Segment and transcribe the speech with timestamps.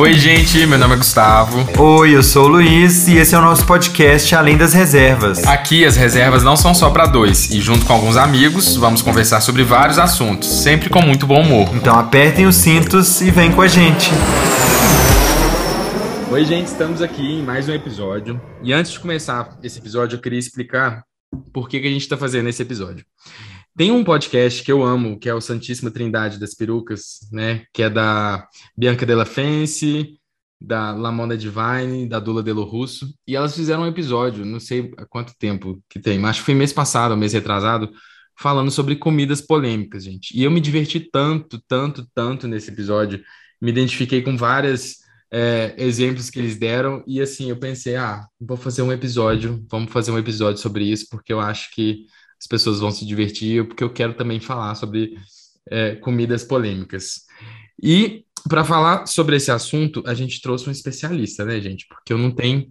[0.00, 1.58] Oi, gente, meu nome é Gustavo.
[1.78, 5.44] Oi, eu sou o Luiz e esse é o nosso podcast Além das Reservas.
[5.44, 9.42] Aqui as reservas não são só para dois e junto com alguns amigos vamos conversar
[9.42, 11.68] sobre vários assuntos, sempre com muito bom humor.
[11.74, 14.10] Então apertem os cintos e vem com a gente.
[16.30, 18.40] Oi, gente, estamos aqui em mais um episódio.
[18.62, 21.02] E antes de começar esse episódio, eu queria explicar
[21.52, 23.04] por que, que a gente está fazendo esse episódio.
[23.76, 27.64] Tem um podcast que eu amo, que é o Santíssima Trindade das Perucas, né?
[27.72, 30.18] Que é da Bianca Della Fence,
[30.60, 33.14] da Lamona Divine, da Dula Delo Russo.
[33.26, 36.46] E elas fizeram um episódio, não sei há quanto tempo que tem, mas acho que
[36.46, 37.90] foi mês passado, mês retrasado,
[38.38, 40.36] falando sobre comidas polêmicas, gente.
[40.36, 43.22] E eu me diverti tanto, tanto, tanto nesse episódio.
[43.60, 44.96] Me identifiquei com várias
[45.30, 47.02] é, exemplos que eles deram.
[47.06, 51.06] E assim, eu pensei, ah, vou fazer um episódio, vamos fazer um episódio sobre isso,
[51.10, 52.06] porque eu acho que
[52.40, 55.14] as pessoas vão se divertir, porque eu quero também falar sobre
[55.70, 57.26] é, comidas polêmicas.
[57.82, 61.86] E para falar sobre esse assunto, a gente trouxe um especialista, né, gente?
[61.86, 62.66] Porque eu não tenho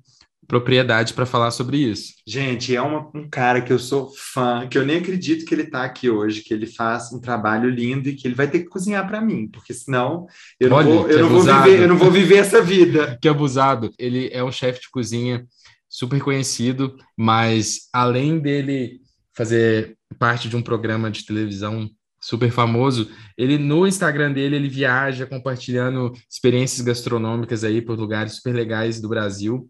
[0.48, 2.14] propriedade para falar sobre isso.
[2.26, 5.62] Gente, é uma, um cara que eu sou fã, que eu nem acredito que ele
[5.62, 8.66] está aqui hoje, que ele faz um trabalho lindo e que ele vai ter que
[8.66, 10.26] cozinhar para mim, porque senão
[10.60, 13.18] eu Olha, não, vou, eu, não vou viver, eu não vou viver essa vida.
[13.22, 13.92] Que abusado.
[14.00, 15.46] Ele é um chefe de cozinha
[15.88, 19.02] super conhecido, mas além dele
[19.40, 25.26] fazer parte de um programa de televisão super famoso, ele no Instagram dele ele viaja
[25.26, 29.70] compartilhando experiências gastronômicas aí por lugares super legais do Brasil.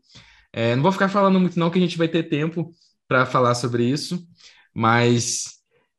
[0.51, 2.71] É, não vou ficar falando muito não que a gente vai ter tempo
[3.07, 4.19] para falar sobre isso,
[4.73, 5.43] mas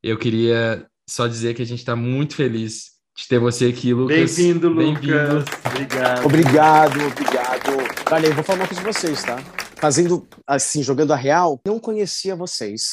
[0.03, 4.35] eu queria só dizer que a gente está muito feliz de ter você aqui, Lucas.
[4.35, 4.99] Bem-vindo, Lucas.
[4.99, 6.25] Bem obrigado.
[6.25, 7.71] Obrigado, obrigado.
[8.11, 9.70] Olha, eu vou falar uma coisa para vocês, tá?
[9.81, 12.91] Fazendo assim, jogando a real, não conhecia vocês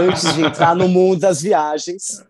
[0.00, 2.22] antes de entrar no mundo das viagens.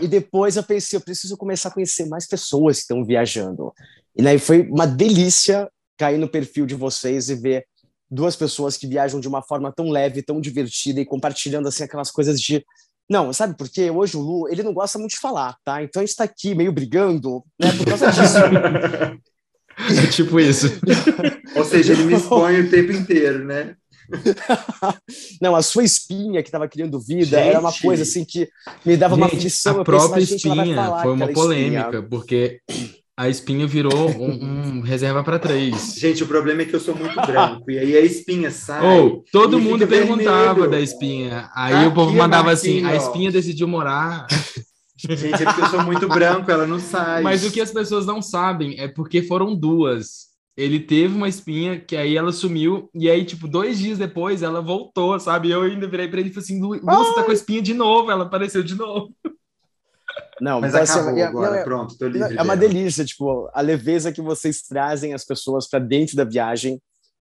[0.00, 3.70] e depois eu pensei, eu preciso começar a conhecer mais pessoas que estão viajando.
[4.16, 7.66] E aí foi uma delícia cair no perfil de vocês e ver
[8.10, 12.10] duas pessoas que viajam de uma forma tão leve, tão divertida e compartilhando assim aquelas
[12.10, 12.64] coisas de
[13.10, 13.90] não, sabe por quê?
[13.90, 15.82] Hoje o Lu, ele não gosta muito de falar, tá?
[15.82, 18.38] Então a gente tá aqui meio brigando, né, por causa disso.
[19.78, 20.66] É tipo isso.
[21.54, 23.74] Ou seja, ele me expõe o tempo inteiro, né?
[25.40, 28.48] Não, a sua espinha que estava criando vida gente, era uma coisa assim que
[28.84, 29.80] me dava gente, uma aflição.
[29.80, 32.02] A própria espinha foi uma polêmica, espinha.
[32.02, 32.60] porque
[33.16, 35.94] a espinha virou um, um reserva para três.
[35.96, 38.80] Gente, o problema é que eu sou muito branco, e aí a espinha sai.
[38.86, 40.70] Oh, todo mundo perguntava vermelho.
[40.70, 41.50] da espinha.
[41.54, 44.26] Aí Aqui, o povo mandava assim: a espinha decidiu morar
[44.98, 47.22] Gente, é porque eu sou muito branco, ela não sai.
[47.22, 50.28] Mas o que as pessoas não sabem é porque foram duas.
[50.56, 54.60] Ele teve uma espinha que aí ela sumiu, e aí, tipo, dois dias depois ela
[54.60, 55.50] voltou, sabe?
[55.50, 57.72] Eu ainda virei pra ele e falei assim: Lu, você tá com a espinha de
[57.72, 59.14] novo, ela apareceu de novo.
[60.40, 62.36] Não, mas assim, acabou é, agora, é, pronto, tô livre.
[62.36, 66.80] É uma delícia, tipo, a leveza que vocês trazem as pessoas para dentro da viagem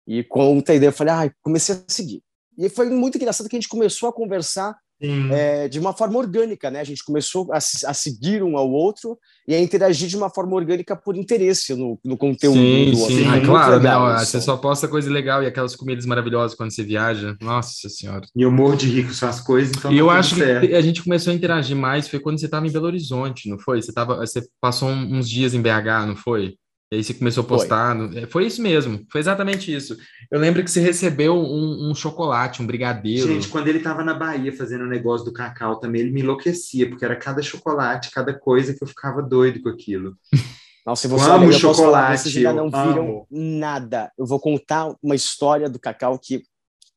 [0.07, 0.91] e conta a ideia.
[0.91, 2.23] Eu falei, ah, comecei a seguir.
[2.57, 6.71] E foi muito engraçado que a gente começou a conversar é, de uma forma orgânica,
[6.71, 6.81] né?
[6.81, 10.55] A gente começou a, a, seguir um ao outro e a interagir de uma forma
[10.55, 12.57] orgânica por interesse no, no conteúdo.
[12.59, 14.19] Sim, sim, assim, é claro, né?
[14.19, 17.37] Você só posta coisa legal e aquelas comidas maravilhosas quando você viaja.
[17.41, 18.27] Nossa Senhora.
[18.35, 19.93] E o morro de rico são as coisas, então.
[19.93, 20.67] E eu acho certo.
[20.67, 23.59] que a gente começou a interagir mais foi quando você estava em Belo Horizonte, não
[23.59, 23.83] foi?
[23.83, 26.57] Você, tava, você passou uns dias em BH, não foi?
[26.95, 27.97] E aí você começou a postar.
[27.97, 28.19] Foi.
[28.19, 29.97] É, foi isso mesmo, foi exatamente isso.
[30.31, 33.27] Eu lembro que você recebeu um, um chocolate, um brigadeiro.
[33.27, 36.89] Gente, quando ele estava na Bahia fazendo o negócio do cacau também, ele me enlouquecia,
[36.89, 40.17] porque era cada chocolate, cada coisa que eu ficava doido com aquilo.
[40.87, 43.27] Nossa, se você amo chocolate, vocês ainda não viram amo.
[43.31, 44.13] nada.
[44.17, 46.43] Eu vou contar uma história do cacau que,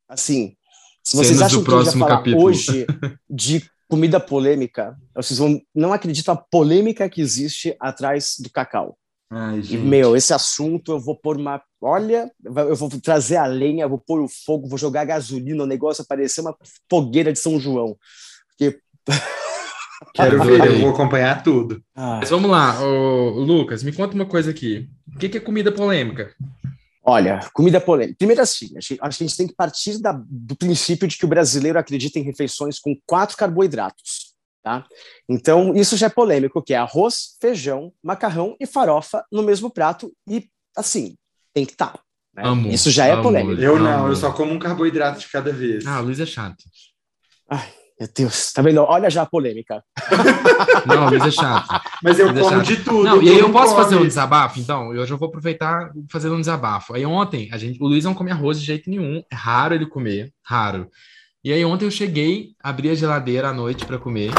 [0.07, 0.55] assim,
[1.01, 2.43] se vocês Cenas acham que a gente vai falar capítulo.
[2.43, 2.85] hoje
[3.29, 8.97] de comida polêmica, vocês vão não acreditam a polêmica que existe atrás do cacau.
[9.29, 11.61] Ai, e, meu, esse assunto eu vou pôr uma.
[11.81, 16.01] Olha, eu vou trazer a lenha, vou pôr o fogo, vou jogar gasolina, o negócio
[16.01, 16.55] aparecer uma
[16.89, 17.97] fogueira de São João.
[18.49, 18.79] Porque.
[20.13, 21.81] Quero ver, eu vou acompanhar tudo.
[21.95, 22.17] Ah.
[22.19, 24.87] Mas vamos lá, ô, Lucas, me conta uma coisa aqui.
[25.13, 26.35] O que é comida polêmica?
[27.03, 28.17] Olha, comida polêmica.
[28.17, 31.27] Primeiro assim, acho que a gente tem que partir da, do princípio de que o
[31.27, 34.26] brasileiro acredita em refeições com quatro carboidratos.
[34.63, 34.85] Tá?
[35.29, 40.11] Então, isso já é polêmico, que é arroz, feijão, macarrão e farofa no mesmo prato
[40.29, 41.15] e, assim,
[41.53, 41.99] tem que estar.
[42.35, 42.69] Tá, né?
[42.69, 43.61] Isso já é amo, polêmico.
[43.61, 45.85] Eu não, eu só como um carboidrato de cada vez.
[45.87, 46.63] Ah, o Luiz é chato.
[47.49, 47.67] Ai,
[47.99, 48.81] meu Deus, tá vendo?
[48.81, 49.83] Olha já a polêmica.
[50.85, 51.81] Não, o Luiz é chato.
[52.03, 53.03] Mas eu Luiz é como é de tudo.
[53.03, 53.83] Não, e aí eu posso come.
[53.83, 54.93] fazer um desabafo, então?
[54.93, 56.93] Eu já vou aproveitar fazer um desabafo.
[56.93, 59.23] Aí ontem, a gente, o Luiz não come arroz de jeito nenhum.
[59.31, 60.91] É raro ele comer, raro.
[61.47, 64.31] E aí ontem eu cheguei, abri a geladeira à noite para comer.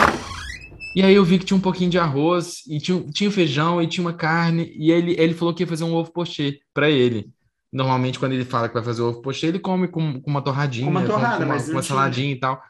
[0.95, 3.87] E aí eu vi que tinha um pouquinho de arroz, e tinha, tinha feijão, e
[3.87, 7.33] tinha uma carne, e ele, ele falou que ia fazer um ovo pochê para ele.
[7.73, 10.85] Normalmente, quando ele fala que vai fazer ovo pochê, ele come com, com uma torradinha,
[10.85, 12.63] com uma, torrada, com, com uma, uma saladinha e tal.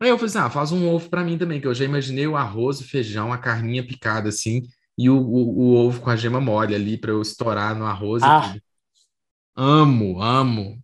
[0.00, 2.28] Aí eu falei assim, ah, faz um ovo para mim também, que eu já imaginei
[2.28, 4.62] o arroz, o feijão, a carninha picada assim,
[4.96, 8.22] e o, o, o ovo com a gema mole ali para eu estourar no arroz
[8.22, 8.54] ah.
[9.56, 10.80] Amo, amo.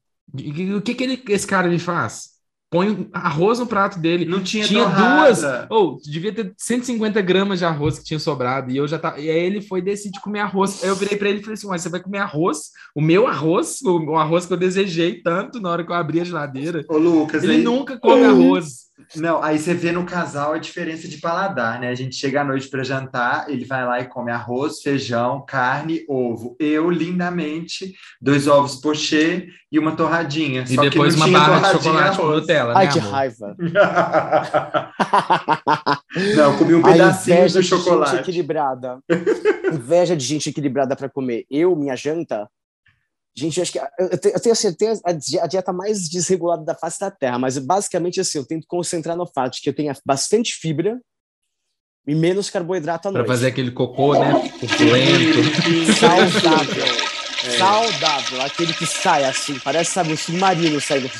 [0.77, 2.34] O que, que ele, esse cara me faz?
[2.75, 4.25] Põe arroz no prato dele.
[4.25, 5.45] Não tinha Tinha duas.
[5.71, 8.73] Ou oh, devia ter 150 gramas de arroz que tinha sobrado.
[8.73, 9.21] E eu já tava.
[9.21, 10.83] E aí ele foi decidir comer arroz.
[10.83, 12.71] Aí eu virei para ele e falei assim: Mas você vai comer arroz?
[12.93, 13.81] O meu arroz?
[13.83, 16.85] O, o, arroz que eu desejei tanto na hora que eu abri a geladeira.
[16.89, 17.63] Ô, Lucas, ele aí...
[17.63, 18.85] nunca come arroz.
[19.17, 21.89] Não, aí você vê no casal a diferença de paladar, né?
[21.89, 26.05] A gente chega à noite para jantar, ele vai lá e come arroz, feijão, carne,
[26.09, 26.57] ovo.
[26.61, 30.65] Eu, lindamente, dois ovos pochê e uma torradinha.
[30.69, 33.11] E depois uma barra de chocolate com Nutella, Ai, né, que amor?
[33.11, 33.57] raiva.
[36.37, 38.13] não, comi um pedacinho do chocolate.
[38.13, 39.01] Gente equilibrada.
[39.73, 41.45] Inveja de gente equilibrada para comer.
[41.51, 42.49] Eu, minha janta,
[43.37, 45.01] Gente, eu acho que eu tenho, eu tenho
[45.43, 49.27] a dieta mais desregulada da face da Terra, mas basicamente assim, eu tento concentrar no
[49.27, 51.01] fato de que eu tenha bastante fibra
[52.07, 53.25] e menos carboidrato à noite.
[53.25, 54.31] Para fazer aquele cocô, né?
[54.79, 55.95] Lento.
[55.99, 56.85] Saudável.
[57.45, 57.59] É.
[57.59, 58.41] Saudável.
[58.43, 61.07] Aquele que sai assim, parece, sabe, um submarino saindo.
[61.07, 61.11] É.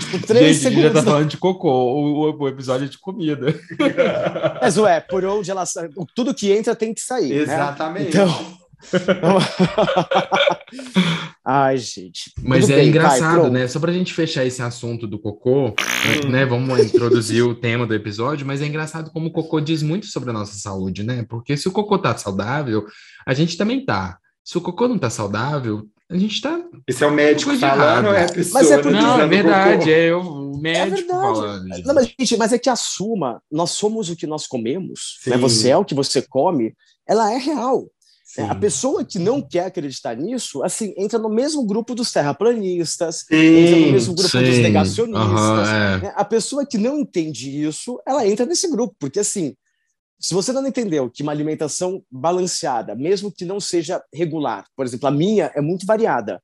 [0.00, 0.84] tipo, três Gente, segundos.
[0.84, 3.54] já tá falando de cocô, o, o, episódio é de comida.
[4.60, 7.28] Mas, ué, por onde ela sai, tudo que entra tem que sair.
[7.28, 7.42] Né?
[7.42, 8.16] Exatamente.
[8.16, 8.24] Né?
[8.24, 8.63] Então.
[11.44, 12.32] Ai, gente.
[12.42, 13.68] Mas Tudo é bem, engraçado, vai, né?
[13.68, 15.74] Só pra gente fechar esse assunto do cocô,
[16.28, 16.46] né?
[16.46, 20.30] Vamos introduzir o tema do episódio, mas é engraçado como o cocô diz muito sobre
[20.30, 21.24] a nossa saúde, né?
[21.28, 22.86] Porque se o cocô tá saudável,
[23.26, 24.18] a gente também tá.
[24.42, 26.60] Se o cocô não tá saudável, a gente tá.
[26.86, 28.62] Esse é o médico falando, é a pessoa.
[28.62, 28.90] Mas é porque...
[28.90, 31.68] Não, é verdade, é o médico é falando.
[31.84, 35.36] Não, mas, gente, mas é que assuma, nós somos o que nós comemos, né?
[35.38, 36.74] Você é o que você come,
[37.06, 37.86] ela é real.
[38.36, 43.24] É, a pessoa que não quer acreditar nisso, assim, entra no mesmo grupo dos terraplanistas,
[43.28, 44.42] sim, entra no mesmo grupo sim.
[44.42, 45.68] dos negacionistas.
[45.68, 46.00] Uhum, é.
[46.00, 46.12] Né?
[46.16, 49.54] A pessoa que não entende isso, ela entra nesse grupo, porque assim,
[50.18, 55.06] se você não entendeu que uma alimentação balanceada, mesmo que não seja regular, por exemplo,
[55.06, 56.42] a minha é muito variada.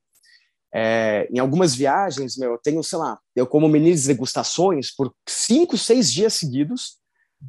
[0.72, 5.76] É, em algumas viagens, meu, eu tenho, sei lá, eu como mini degustações por cinco,
[5.76, 6.99] seis dias seguidos,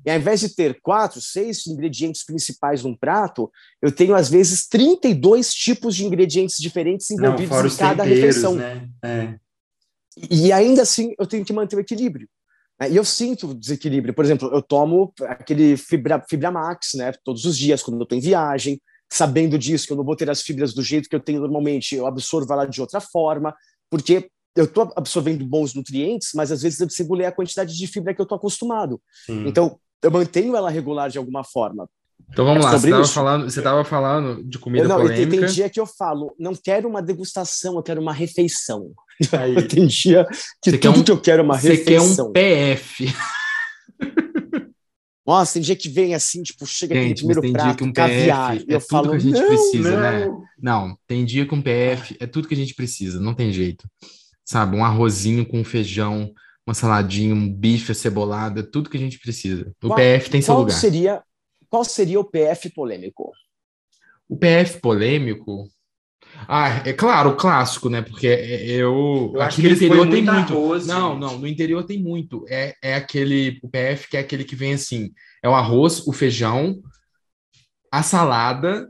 [0.05, 3.51] e ao invés de ter quatro, seis ingredientes principais num prato,
[3.81, 8.55] eu tenho, às vezes, 32 tipos de ingredientes diferentes envolvidos Não, em cada refeição.
[8.55, 8.89] Né?
[9.03, 9.35] É.
[10.29, 12.27] E ainda assim, eu tenho que manter o equilíbrio.
[12.79, 12.91] Né?
[12.91, 14.13] E eu sinto desequilíbrio.
[14.13, 18.17] Por exemplo, eu tomo aquele Fibra, Fibra Max né, todos os dias, quando eu estou
[18.17, 21.19] em viagem, sabendo disso, que eu não vou ter as fibras do jeito que eu
[21.19, 23.53] tenho normalmente, eu absorvo ela de outra forma,
[23.89, 27.87] porque eu estou absorvendo bons nutrientes, mas às vezes eu preciso ler a quantidade de
[27.87, 29.01] fibra que eu estou acostumado.
[29.25, 29.47] Sim.
[29.47, 31.87] Então, eu mantenho ela regular de alguma forma.
[32.29, 35.29] Então vamos é lá, você estava falando, falando de comida não, polêmica.
[35.29, 38.91] Tem, tem dia que eu falo, não quero uma degustação, eu quero uma refeição.
[39.33, 40.25] Aí, tem dia
[40.61, 42.07] que tudo um, que eu quero é uma refeição.
[42.07, 43.13] Você quer um PF.
[45.25, 48.65] Nossa, tem dia que vem assim, tipo, chega gente, primeiro prato, que um caviar, PF
[48.71, 50.25] é eu falo, que a gente não, precisa, né?
[50.25, 50.39] não.
[50.39, 50.47] né?
[50.61, 53.87] Não, tem dia que um PF é tudo que a gente precisa, não tem jeito
[54.51, 54.75] sabe?
[54.75, 56.33] Um arrozinho com feijão,
[56.67, 59.73] uma saladinha, um bife acebolado, é tudo que a gente precisa.
[59.81, 60.77] O qual, PF tem seu lugar.
[60.77, 61.23] Seria,
[61.69, 63.31] qual seria o PF polêmico?
[64.27, 65.69] O PF polêmico?
[66.47, 68.01] Ah, é claro, o clássico, né?
[68.01, 70.53] Porque é, é, eu, eu aqui no interior tem muito.
[70.53, 71.21] Arroz, não, gente.
[71.21, 72.45] não, no interior tem muito.
[72.49, 76.11] É, é aquele, o PF que é aquele que vem assim: é o arroz, o
[76.11, 76.81] feijão,
[77.91, 78.89] a salada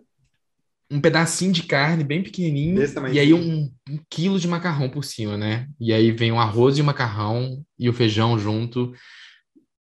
[0.92, 2.84] um pedacinho de carne bem pequenininho
[3.14, 5.68] e aí um, um, quilo de macarrão por cima, né?
[5.80, 8.94] E aí vem o arroz e o macarrão e o feijão junto.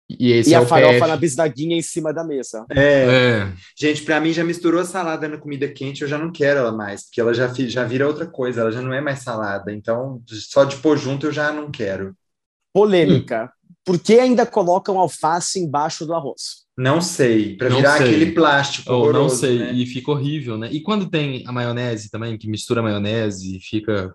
[0.09, 1.09] E, esse e é a farofa PF.
[1.09, 2.64] na bisnaguinha em cima da mesa.
[2.71, 3.43] É.
[3.43, 3.52] é.
[3.76, 6.73] Gente, para mim já misturou a salada na comida quente, eu já não quero ela
[6.73, 9.73] mais, porque ela já, já vira outra coisa, ela já não é mais salada.
[9.73, 12.14] Então, só de pôr junto eu já não quero.
[12.73, 13.45] Polêmica.
[13.45, 13.60] Hum.
[13.84, 16.66] Por que ainda colocam alface embaixo do arroz?
[16.76, 18.06] Não sei, para virar sei.
[18.06, 18.92] aquele plástico.
[18.92, 19.72] Ou não sei, né?
[19.72, 20.68] e fica horrível, né?
[20.70, 24.14] E quando tem a maionese também, que mistura a maionese e fica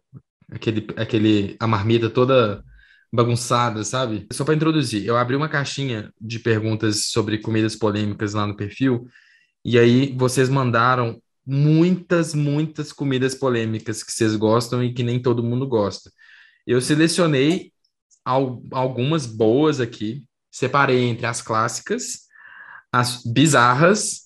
[0.52, 2.64] aquele, aquele, a marmita toda
[3.12, 4.28] bagunçada, sabe?
[4.32, 9.08] Só para introduzir, eu abri uma caixinha de perguntas sobre comidas polêmicas lá no perfil,
[9.64, 15.44] e aí vocês mandaram muitas, muitas comidas polêmicas que vocês gostam e que nem todo
[15.44, 16.12] mundo gosta.
[16.66, 17.72] Eu selecionei
[18.26, 22.26] algumas boas aqui, separei entre as clássicas
[22.96, 24.26] as bizarras.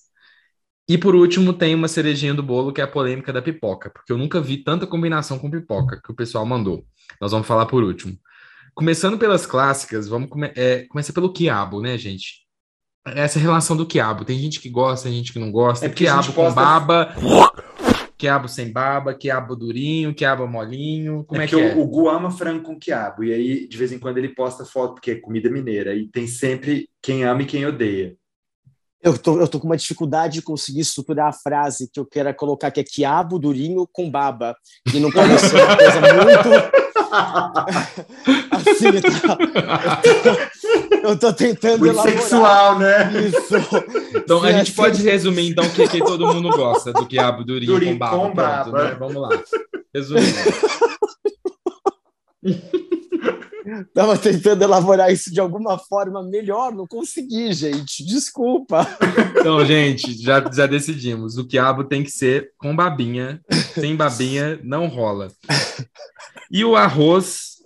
[0.88, 4.12] E por último, tem uma cerejinha do bolo, que é a polêmica da pipoca, porque
[4.12, 6.84] eu nunca vi tanta combinação com pipoca que o pessoal mandou.
[7.20, 8.16] Nós vamos falar por último.
[8.74, 12.46] começando pelas clássicas, vamos come é, começar pelo quiabo, né, gente?
[13.06, 14.24] Essa relação do quiabo.
[14.24, 15.86] Tem gente que gosta, tem gente que não gosta.
[15.86, 17.14] É quiabo com baba,
[18.20, 21.24] quiabo sem baba, quiabo durinho, quiabo molinho.
[21.24, 21.74] Como é, é que é?
[21.74, 23.24] O, o Gu ama frango com quiabo.
[23.24, 25.94] E aí, de vez em quando, ele posta foto, porque é comida mineira.
[25.94, 28.14] E tem sempre quem ama e quem odeia.
[29.02, 32.32] Eu tô, eu tô com uma dificuldade de conseguir estruturar a frase que eu quero
[32.34, 34.54] colocar, que é quiabo durinho com baba.
[34.94, 36.89] E não pode ser uma coisa muito.
[38.50, 39.38] assim, tá,
[40.04, 40.22] eu,
[41.02, 42.18] tô, eu tô tentando muito elaborar.
[42.18, 43.10] sexual, né?
[43.26, 43.56] Isso.
[44.16, 44.74] Então, Sim, a gente assim...
[44.74, 48.16] pode resumir, então, que, que todo mundo gosta do quiabo durinho, durinho com baba.
[48.16, 48.70] Com baba.
[48.70, 48.96] Pronto, né?
[48.98, 49.28] Vamos lá.
[49.92, 50.26] Resumindo.
[53.94, 58.04] Tava tentando elaborar isso de alguma forma melhor, não consegui, gente.
[58.04, 58.86] Desculpa.
[59.38, 61.36] Então, gente, já, já decidimos.
[61.36, 63.40] O quiabo tem que ser com babinha.
[63.74, 65.30] Sem babinha, não rola.
[66.50, 67.60] E o arroz,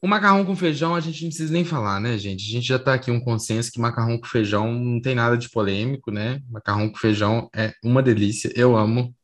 [0.00, 2.44] o macarrão com feijão, a gente não precisa nem falar, né, gente?
[2.48, 5.48] A gente já tá aqui um consenso que macarrão com feijão não tem nada de
[5.48, 6.40] polêmico, né?
[6.50, 8.52] Macarrão com feijão é uma delícia.
[8.54, 9.14] Eu amo.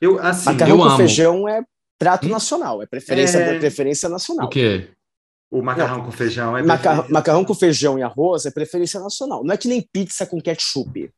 [0.00, 0.96] Eu, assim, macarrão eu com amo.
[0.96, 1.62] feijão é
[1.98, 2.30] prato hum?
[2.30, 3.58] nacional, é preferência, é...
[3.58, 4.46] preferência nacional.
[4.46, 4.88] O quê?
[5.50, 9.42] O macarrão não, com feijão é macarrão, macarrão com feijão e arroz é preferência nacional.
[9.42, 11.10] Não é que nem pizza com ketchup,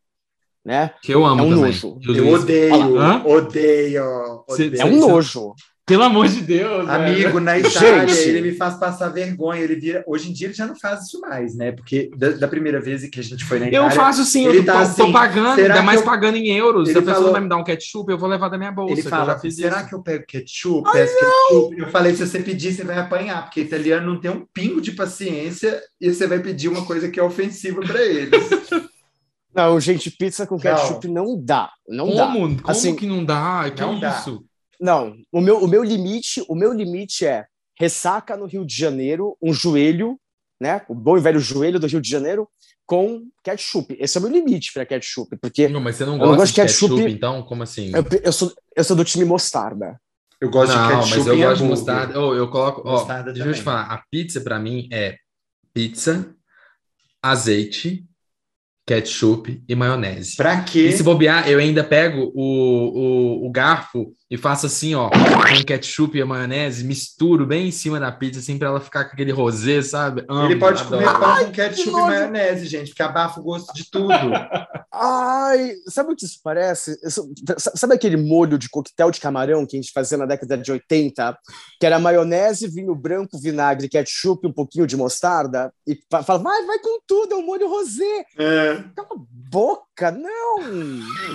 [0.64, 0.94] né?
[1.02, 1.64] Que eu amo é um também.
[1.64, 1.98] nojo.
[2.06, 4.80] Eu odeio, odeio, odeio.
[4.80, 5.54] É um nojo.
[5.90, 6.88] Pelo amor de Deus.
[6.88, 8.28] Amigo, na Itália, Gente.
[8.28, 9.60] ele me faz passar vergonha.
[9.60, 10.04] Ele vira.
[10.06, 11.72] Hoje em dia ele já não faz isso mais, né?
[11.72, 13.88] Porque da, da primeira vez que a gente foi na Itália.
[13.88, 16.06] Eu faço sim, ele eu tá tô, assim, tô pagando, ainda mais eu...
[16.06, 16.88] pagando em euros.
[16.88, 17.32] Ele Se a pessoa falou...
[17.32, 18.92] vai me dar um ketchup, eu vou levar da minha bolsa.
[18.92, 19.88] Ele fala: será isso.
[19.88, 20.88] que eu pego ketchup?
[20.94, 21.78] Ai, ketchup?
[21.78, 24.92] Eu falei: se você pedir, você vai apanhar, porque italiano não tem um pingo de
[24.92, 28.30] paciência e você vai pedir uma coisa que é ofensiva para eles.
[29.52, 31.70] Não, gente, pizza com ketchup não, não dá.
[31.88, 32.48] Não Como?
[32.48, 32.62] dá.
[32.62, 33.68] Como assim, que não dá?
[33.74, 34.00] Que não isso?
[34.36, 34.49] Dá.
[34.80, 37.44] Não, o meu, o meu limite, o meu limite é
[37.78, 40.18] ressaca no Rio de Janeiro, um joelho,
[40.60, 40.82] né?
[40.88, 42.48] O bom e velho joelho do Rio de Janeiro
[42.86, 43.96] com ketchup.
[44.00, 46.94] Esse é o meu limite para ketchup, porque não, mas você não gosta de ketchup,
[46.94, 47.92] ketchup, então como assim?
[47.94, 50.00] Eu, eu, sou eu sou do time mostarda.
[50.40, 51.18] Eu gosto não, de ketchup.
[51.18, 52.20] mas eu gosto de mostarda.
[52.20, 52.82] Oh, eu coloco.
[52.84, 53.82] Oh, deixa eu te falar.
[53.82, 55.16] A pizza para mim é
[55.72, 56.34] pizza,
[57.22, 58.04] azeite,
[58.86, 60.36] ketchup e maionese.
[60.36, 60.88] Pra quê?
[60.88, 65.64] E se bobear, eu ainda pego o, o, o garfo e faço assim, ó, com
[65.66, 69.12] ketchup e a maionese, misturo bem em cima da pizza, assim, pra ela ficar com
[69.12, 70.24] aquele rosé, sabe?
[70.28, 71.02] Amo, Ele pode adoro.
[71.04, 74.12] comer pão com ketchup e maionese, gente, porque abafa o gosto de tudo.
[74.92, 76.96] Ai, sabe o que isso parece?
[77.58, 81.36] Sabe aquele molho de coquetel de camarão que a gente fazia na década de 80?
[81.80, 85.72] Que era maionese, vinho branco, vinagre, ketchup, um pouquinho de mostarda?
[85.86, 88.24] E fala, vai, vai com tudo, é um molho rosé.
[88.38, 88.84] É.
[88.94, 89.16] Cala a
[89.50, 90.58] boca, não!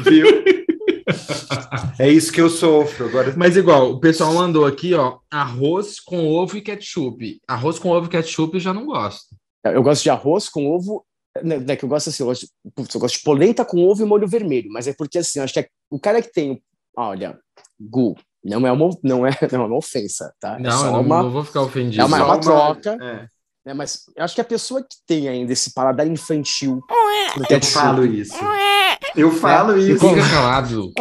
[0.04, 0.26] Viu?
[2.00, 3.34] é isso que eu sofro agora.
[3.38, 7.40] Mas igual, o pessoal mandou aqui, ó, arroz com ovo e ketchup.
[7.48, 9.36] Arroz com ovo e ketchup eu já não gosto.
[9.64, 11.06] Eu gosto de arroz com ovo,
[11.44, 12.48] né, né que eu gosto assim, eu gosto,
[12.94, 15.60] eu gosto de polenta com ovo e molho vermelho, mas é porque assim, acho que
[15.60, 16.62] é, o cara que tem,
[16.96, 17.40] olha,
[17.80, 20.56] Gu, não é uma, não é, não é uma ofensa, tá?
[20.56, 22.02] É não, é não, uma, não vou ficar ofendido.
[22.02, 22.98] É uma, é uma troca.
[23.02, 23.28] É.
[23.66, 26.82] Né, mas eu acho que a pessoa que tem ainda esse paladar infantil.
[27.50, 28.36] Eu falo isso.
[29.16, 30.08] Eu falo isso.
[30.08, 30.94] Fica calado.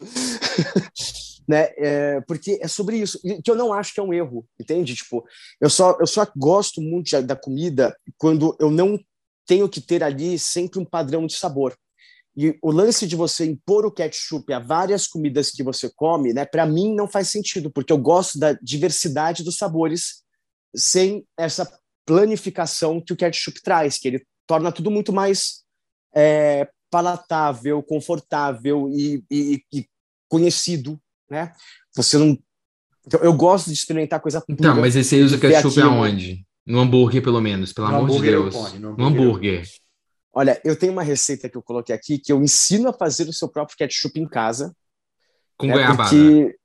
[1.46, 1.68] né?
[1.76, 4.94] É, porque é sobre isso que eu não acho que é um erro, entende?
[4.94, 5.24] Tipo,
[5.60, 8.98] eu só eu só gosto muito da comida quando eu não
[9.46, 11.76] tenho que ter ali sempre um padrão de sabor.
[12.36, 16.44] E o lance de você impor o ketchup a várias comidas que você come, né?
[16.44, 20.22] Para mim não faz sentido, porque eu gosto da diversidade dos sabores
[20.74, 21.68] sem essa
[22.06, 25.62] planificação que o ketchup traz, que ele torna tudo muito mais
[26.14, 29.86] é, palatável, confortável e, e, e,
[30.28, 31.52] conhecido, né?
[31.94, 32.38] Você não.
[33.06, 34.56] Então, eu gosto de experimentar coisa pura.
[34.58, 36.44] Então, mas esse aí usa ketchup aonde?
[36.66, 38.54] No hambúrguer, pelo menos, pelo no amor de Deus.
[38.54, 39.66] Põe, no, no hambúrguer.
[40.32, 43.32] Olha, eu tenho uma receita que eu coloquei aqui que eu ensino a fazer o
[43.32, 44.74] seu próprio ketchup em casa.
[45.56, 46.10] Com né, goiabada?
[46.10, 46.56] Porque...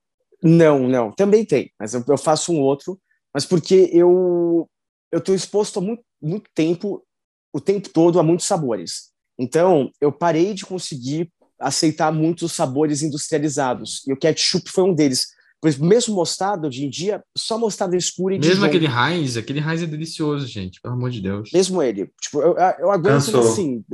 [0.43, 1.12] Não, não.
[1.13, 3.00] Também tem, mas eu, eu faço um outro.
[3.33, 4.69] Mas porque eu
[5.13, 7.05] eu estou exposto há muito, muito tempo,
[7.53, 9.11] o tempo todo, a muitos sabores.
[9.37, 14.01] Então, eu parei de conseguir aceitar muitos sabores industrializados.
[14.07, 15.27] E o ketchup foi um deles.
[15.61, 19.83] Pois mesmo mostarda, hoje em dia, só mostarda escura e Mesmo aquele Heinz, aquele Heinz
[19.83, 21.51] é delicioso, gente, pelo amor de Deus.
[21.53, 22.11] Mesmo ele.
[22.19, 23.39] Tipo, eu, eu aguento Cansou.
[23.39, 23.85] assim.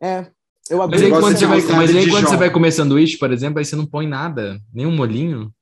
[0.00, 0.30] É,
[0.70, 1.00] eu aguento.
[1.00, 3.64] Mas aí, quando, você vai, mas aí quando você vai comer sanduíche, por exemplo, aí
[3.64, 5.52] você não põe nada, nenhum molhinho.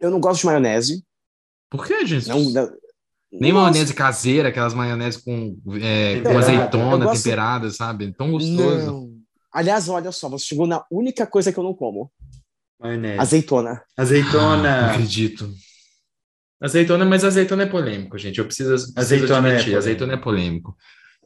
[0.00, 1.02] Eu não gosto de maionese.
[1.76, 2.28] Por que, gente?
[2.28, 2.72] Não, não,
[3.32, 3.70] nem Nossa.
[3.70, 7.22] maionese caseira, aquelas maionese com, é, com azeitona gosto...
[7.22, 8.12] temperada, sabe?
[8.12, 8.86] Tão gostoso.
[8.86, 9.10] Não.
[9.52, 12.12] Aliás, olha só, você chegou na única coisa que eu não como.
[12.80, 13.18] Maionese.
[13.18, 13.82] Azeitona.
[13.96, 14.68] Azeitona.
[14.68, 15.52] Ah, não acredito.
[16.62, 18.38] Azeitona, mas azeitona é polêmico, gente.
[18.38, 19.74] Eu preciso, preciso azeitona é admitir.
[19.74, 20.76] É azeitona é polêmico.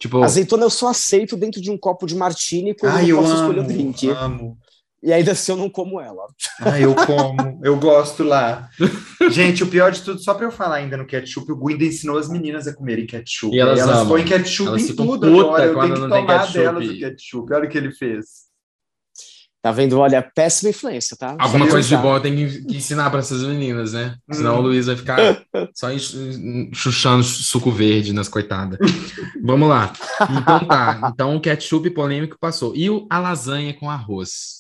[0.01, 0.23] Tipo...
[0.23, 3.33] Azeitona eu só aceito dentro de um copo de martini quando Ai, eu, eu posso
[3.35, 4.09] amo, escolher o drink.
[4.09, 4.59] Amo.
[5.03, 6.27] E ainda assim eu não como ela.
[6.61, 8.69] Ah, eu como, eu gosto lá.
[9.31, 12.19] Gente, o pior de tudo, só para eu falar ainda no ketchup, o Guinda ensinou
[12.19, 13.55] as meninas a comerem ketchup.
[13.55, 15.65] E elas, e elas põem ketchup elas em tudo agora.
[15.67, 17.53] Eu tenho que tomar delas o ketchup.
[17.53, 18.49] Olha o que ele fez.
[19.61, 19.99] Tá vendo?
[19.99, 21.37] Olha, péssima influência, tá?
[21.39, 24.17] Alguma Só coisa de boa tem que ensinar para essas meninas, né?
[24.31, 24.59] Senão hum.
[24.59, 25.43] o Luiz vai ficar
[25.75, 25.89] só
[26.73, 28.79] chuchando suco verde nas coitadas.
[29.43, 29.93] Vamos lá.
[30.23, 31.11] Então tá.
[31.13, 32.75] Então o ketchup polêmico passou.
[32.75, 34.58] E a lasanha com arroz?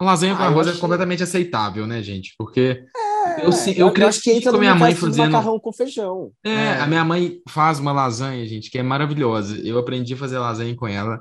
[0.00, 2.34] A lasanha com ah, arroz é completamente aceitável, né, gente?
[2.38, 5.72] Porque é, eu, eu, eu cresci que entra com a minha mãe fazendo macarrão com
[5.72, 6.30] feijão.
[6.44, 9.58] É, é, a minha mãe faz uma lasanha, gente, que é maravilhosa.
[9.58, 11.20] Eu aprendi a fazer lasanha com ela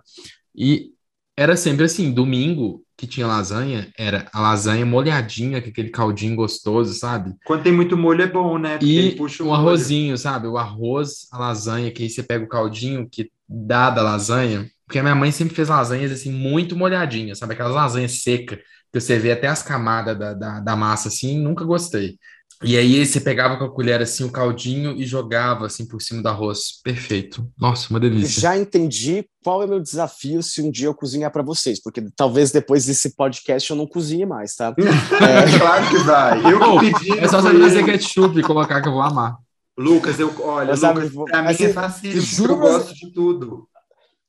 [0.56, 0.92] e
[1.36, 6.96] era sempre assim, domingo que tinha lasanha, era a lasanha molhadinha, com aquele caldinho gostoso,
[6.96, 7.36] sabe?
[7.46, 8.80] Quando tem muito molho é bom, né?
[8.80, 10.48] Porque e puxa um arrozinho, sabe?
[10.48, 14.68] O arroz, a lasanha, que aí você pega o caldinho que dá da lasanha.
[14.88, 17.54] Porque a minha mãe sempre fez lasanhas assim, muito molhadinhas, sabe?
[17.54, 18.60] Aquelas lasanhas secas,
[18.92, 22.18] que você vê até as camadas da, da, da massa assim, nunca gostei.
[22.64, 26.24] E aí você pegava com a colher assim o caldinho e jogava assim por cima
[26.24, 26.82] do arroz.
[26.84, 27.48] Perfeito.
[27.60, 28.42] Nossa, uma delícia.
[28.42, 32.04] Já entendi qual é o meu desafio se um dia eu cozinhar para vocês, porque
[32.16, 34.74] talvez depois desse podcast eu não cozinhe mais, tá?
[34.80, 35.60] é...
[35.60, 36.52] claro que vai.
[36.52, 37.20] Eu oh, pedi.
[37.20, 39.38] É só você fazer ketchup e colocar que eu vou amar.
[39.78, 42.22] Lucas, eu olha, Lucas, sabe, pra mim é fácil.
[42.22, 43.68] Juro, eu gosto de tudo.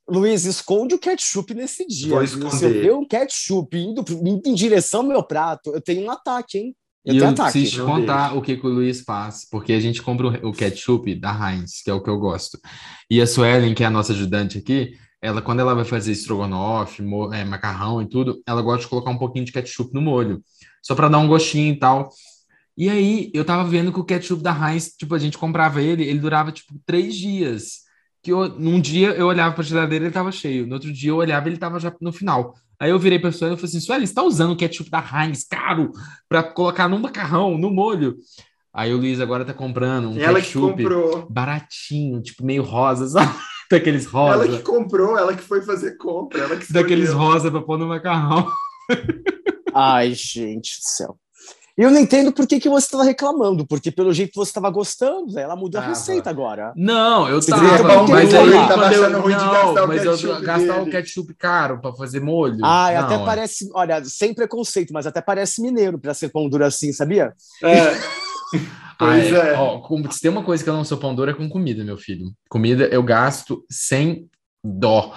[0.09, 2.15] Luiz, esconde o ketchup nesse dia.
[2.15, 2.57] Vou esconder.
[2.57, 6.11] Se eu ver um ketchup indo, indo em direção ao meu prato, eu tenho um
[6.11, 6.77] ataque, hein?
[7.05, 9.81] Eu e eu ataque, preciso te contar o que, que, o Luiz faz, porque a
[9.81, 12.59] gente compra o, ketchup da Heinz, que é o que eu gosto.
[13.11, 17.03] E a Suelen, que é a nossa ajudante aqui, ela, quando ela vai fazer estrogonofe,
[17.33, 20.43] é, macarrão e tudo, ela gosta de colocar um pouquinho de ketchup no molho,
[20.83, 22.09] só para dar um gostinho e tal.
[22.77, 26.05] E aí, eu tava vendo que o ketchup da Heinz, tipo, a gente comprava ele,
[26.05, 27.88] ele durava, tipo, três dias.
[28.29, 31.09] Que eu, num dia eu olhava pra geladeira e ele tava cheio, no outro dia
[31.13, 32.55] eu olhava e ele tava já no final.
[32.79, 35.03] Aí eu virei pra pessoa e falei assim: Sueli, você tá usando o ketchup da
[35.03, 35.93] Heinz caro
[36.29, 38.19] para colocar no macarrão, no molho?
[38.71, 40.85] Aí o Luiz agora tá comprando um ela ketchup
[41.31, 43.33] baratinho, tipo meio rosa, sabe?
[43.71, 44.45] Daqueles rosa.
[44.45, 47.89] Ela que comprou, ela que foi fazer compra, ela que Daqueles rosa para pôr no
[47.89, 48.47] macarrão.
[49.75, 51.19] Ai, gente do céu.
[51.79, 54.69] E eu não entendo por que, que você estava reclamando, porque pelo jeito você estava
[54.69, 56.73] gostando, ela mudou a receita agora.
[56.75, 60.27] Não, eu tava, mas aí eu tava achando ruim de gastar mas o ketchup.
[60.27, 62.59] Eu gastar o ketchup caro para fazer molho.
[62.65, 63.25] Ah, não, até é.
[63.25, 67.33] parece, olha, sem preconceito, mas até parece mineiro para ser pão duro assim, sabia?
[67.63, 67.95] É.
[68.99, 69.55] pois é.
[69.57, 71.97] Ó, se tem uma coisa que eu não sou pão duro é com comida, meu
[71.97, 72.33] filho.
[72.51, 74.29] Comida eu gasto sem
[74.65, 75.15] dó.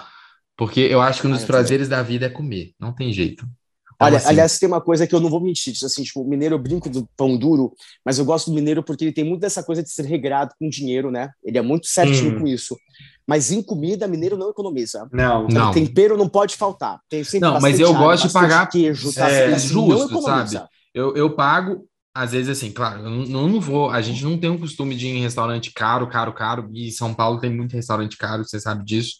[0.55, 2.73] Porque eu acho que um dos prazeres da vida é comer.
[2.79, 3.47] Não tem jeito.
[4.01, 4.29] Olha, assim.
[4.29, 6.89] aliás, tem uma coisa que eu não vou mentir, assim, tipo, o mineiro eu brinco
[6.89, 9.89] do pão duro, mas eu gosto do mineiro porque ele tem muito dessa coisa de
[9.89, 11.29] ser regrado com dinheiro, né?
[11.43, 12.39] Ele é muito certinho hum.
[12.41, 12.75] com isso.
[13.27, 15.07] Mas em comida, mineiro não economiza.
[15.11, 15.71] Não, então, não.
[15.71, 16.99] Tempero não pode faltar.
[17.07, 19.29] Tem sempre não, mas eu gosto de pagar queijo, tá?
[19.29, 20.59] é, assim, justo, sabe?
[20.93, 23.89] Eu, eu pago, às vezes, assim, claro, eu não, não vou.
[23.89, 26.69] A gente não tem o costume de ir em restaurante caro, caro, caro.
[26.73, 29.17] E São Paulo tem muito restaurante caro, você sabe disso.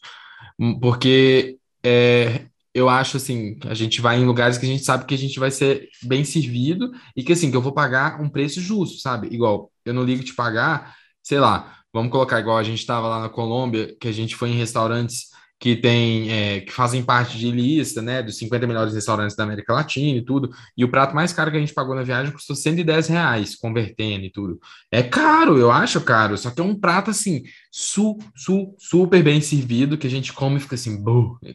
[0.82, 5.13] Porque é, eu acho assim, a gente vai em lugares que a gente sabe que
[5.13, 8.62] a gente vai ser bem servido e que assim, que eu vou pagar um preço
[8.62, 9.27] justo, sabe?
[9.31, 13.19] Igual, eu não ligo de pagar, sei lá, vamos colocar igual a gente estava lá
[13.19, 15.31] na Colômbia, que a gente foi em restaurantes
[15.62, 19.71] que tem é, que fazem parte de lista, né, dos 50 melhores restaurantes da América
[19.71, 20.50] Latina e tudo.
[20.76, 24.26] E o prato mais caro que a gente pagou na viagem custou 110 reais, convertendo
[24.26, 24.60] e tudo.
[24.91, 29.39] É caro, eu acho caro, só que é um prato assim, su, su, super bem
[29.39, 31.00] servido, que a gente come e fica assim,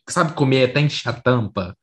[0.08, 1.76] sabe comer até encher a tampa.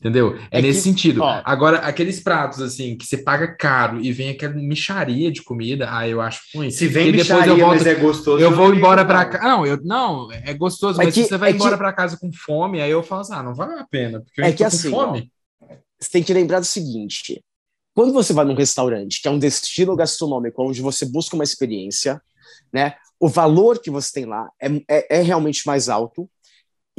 [0.00, 0.34] Entendeu?
[0.50, 1.22] É, é nesse que, sentido.
[1.22, 5.88] Ó, Agora, aqueles pratos, assim, que você paga caro e vem aquela micharia de comida,
[5.90, 6.70] ah, eu acho ruim.
[6.70, 8.42] Se vem micharia, volto, mas é gostoso.
[8.42, 9.44] Eu vou embora para casa.
[9.44, 11.78] Não, eu, não, é gostoso, é mas que, se você vai é embora que...
[11.78, 14.44] para casa com fome, aí eu falo assim, ah, não vale a pena, porque eu
[14.46, 15.30] é que assim, fome.
[15.60, 15.66] Ó,
[16.00, 17.44] você tem que lembrar do seguinte:
[17.94, 22.22] quando você vai num restaurante, que é um destino gastronômico, onde você busca uma experiência,
[22.72, 22.94] né?
[23.18, 26.26] O valor que você tem lá é, é, é realmente mais alto.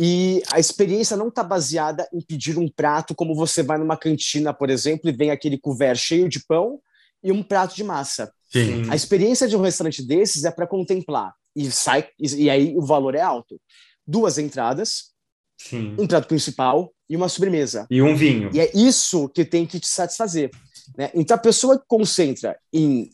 [0.04, 4.52] E a experiência não está baseada em pedir um prato como você vai numa cantina,
[4.52, 6.82] por exemplo, e vem aquele couvert cheio de pão
[7.24, 8.34] e um prato de massa.
[8.52, 8.90] Sim.
[8.90, 13.14] A experiência de um restaurante desses é para contemplar e sai e, aí o valor
[13.14, 13.62] é alto.
[14.04, 15.12] Duas entradas,
[15.56, 15.96] Sim.
[16.00, 17.86] um prato principal e uma sobremesa.
[17.88, 18.50] E um vinho.
[18.56, 20.50] E é isso que tem que te satisfazer.
[20.98, 21.12] Né?
[21.14, 23.12] Então a pessoa que concentra em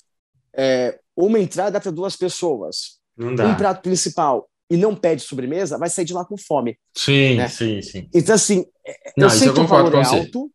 [0.55, 6.05] é, uma entrada para duas pessoas, um prato principal e não pede sobremesa, vai sair
[6.05, 6.77] de lá com fome.
[6.93, 7.47] Sim, né?
[7.47, 8.09] sim, sim.
[8.13, 8.65] Então, assim,
[9.15, 10.51] não, eu sei que o valor é alto,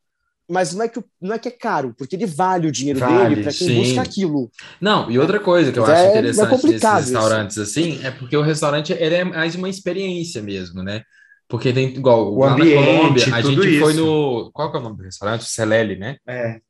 [0.48, 3.30] mas não é, que, não é que é caro, porque ele vale o dinheiro vale,
[3.30, 3.78] dele para quem sim.
[3.78, 4.50] busca aquilo.
[4.80, 7.62] Não, e outra coisa que eu acho é, interessante é desses restaurantes isso.
[7.62, 11.02] assim, é porque o restaurante ele é mais uma experiência mesmo, né?
[11.48, 13.80] Porque tem igual o ambiente, na Colômbia, a gente isso.
[13.80, 14.50] foi no.
[14.52, 15.44] Qual que é o nome do restaurante?
[15.44, 16.16] Celele, né?
[16.26, 16.60] É.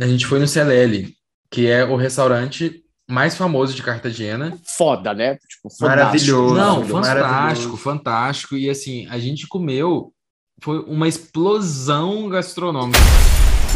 [0.00, 1.14] A gente foi no Celele,
[1.50, 4.58] que é o restaurante mais famoso de Cartagena.
[4.76, 5.36] Foda, né?
[5.48, 6.54] Tipo, maravilhoso.
[6.54, 8.56] Não, fantástico, fantástico.
[8.56, 10.12] E assim, a gente comeu,
[10.62, 12.98] foi uma explosão gastronômica.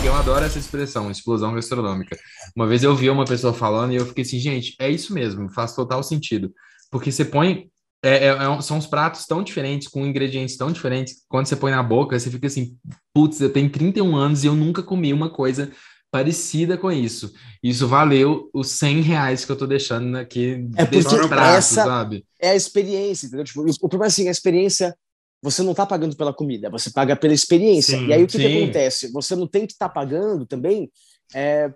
[0.04, 2.16] Eu adoro essa expressão, explosão gastronômica.
[2.54, 5.48] Uma vez eu vi uma pessoa falando e eu fiquei assim, gente, é isso mesmo,
[5.50, 6.52] faz total sentido.
[6.90, 7.68] Porque você põe.
[8.00, 11.72] É, é, é são os pratos tão diferentes, com ingredientes tão diferentes, quando você põe
[11.72, 12.76] na boca, você fica assim,
[13.12, 15.72] putz, eu tenho 31 anos e eu nunca comi uma coisa
[16.10, 17.32] parecida com isso.
[17.62, 20.84] Isso valeu os 100 reais que eu tô deixando aqui é
[21.28, 22.24] prato, essa sabe?
[22.40, 23.44] É a experiência, entendeu?
[23.44, 24.96] Tipo, o problema é assim, a experiência,
[25.42, 27.98] você não tá pagando pela comida, você paga pela experiência.
[27.98, 29.12] Sim, e aí o que, que, acontece?
[29.12, 30.90] Você não tem que estar tá pagando também,
[31.34, 31.72] é,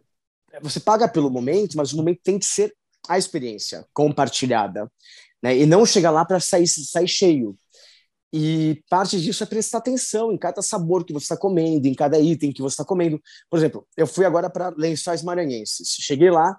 [0.61, 2.75] você paga pelo momento, mas o momento tem que ser
[3.09, 4.91] a experiência compartilhada.
[5.43, 5.59] Né?
[5.59, 7.57] E não chegar lá para sair, sair cheio.
[8.33, 12.19] E parte disso é prestar atenção em cada sabor que você está comendo, em cada
[12.19, 13.21] item que você está comendo.
[13.51, 15.97] Por exemplo, eu fui agora para Lençóis Maranhenses.
[16.01, 16.59] Cheguei lá,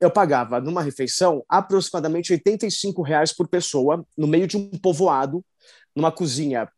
[0.00, 5.42] eu pagava numa refeição aproximadamente 85 reais por pessoa, no meio de um povoado,
[5.96, 6.68] numa cozinha.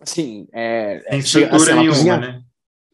[0.00, 2.42] Assim, é, Sem estrutura assim, nenhuma, cozinha, né?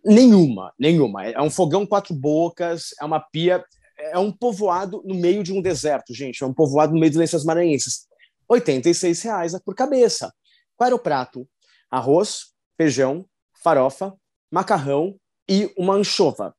[0.04, 1.26] Nenhuma, nenhuma.
[1.26, 3.62] É um fogão quatro bocas, é uma pia,
[3.98, 6.42] é um povoado no meio de um deserto, gente.
[6.42, 8.06] É um povoado no meio de Lençóis Maranhenses.
[8.48, 10.32] 86 reais por cabeça.
[10.76, 11.46] Qual era o prato?
[11.90, 13.24] Arroz, feijão,
[13.62, 14.12] farofa,
[14.50, 15.16] macarrão
[15.48, 16.54] e uma anchova.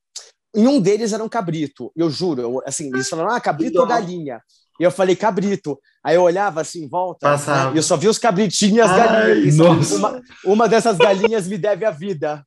[0.54, 1.92] Em um deles era um cabrito.
[1.94, 4.40] Eu juro, eu, assim, eles falaram, ah, cabrito ou galinha?
[4.80, 5.78] E eu falei, cabrito.
[6.02, 7.74] Aí eu olhava assim em volta Passava.
[7.74, 9.56] e eu só vi os cabritinhos e as galinhas.
[9.56, 9.96] Nossa.
[9.96, 12.44] Uma, uma dessas galinhas me deve a vida.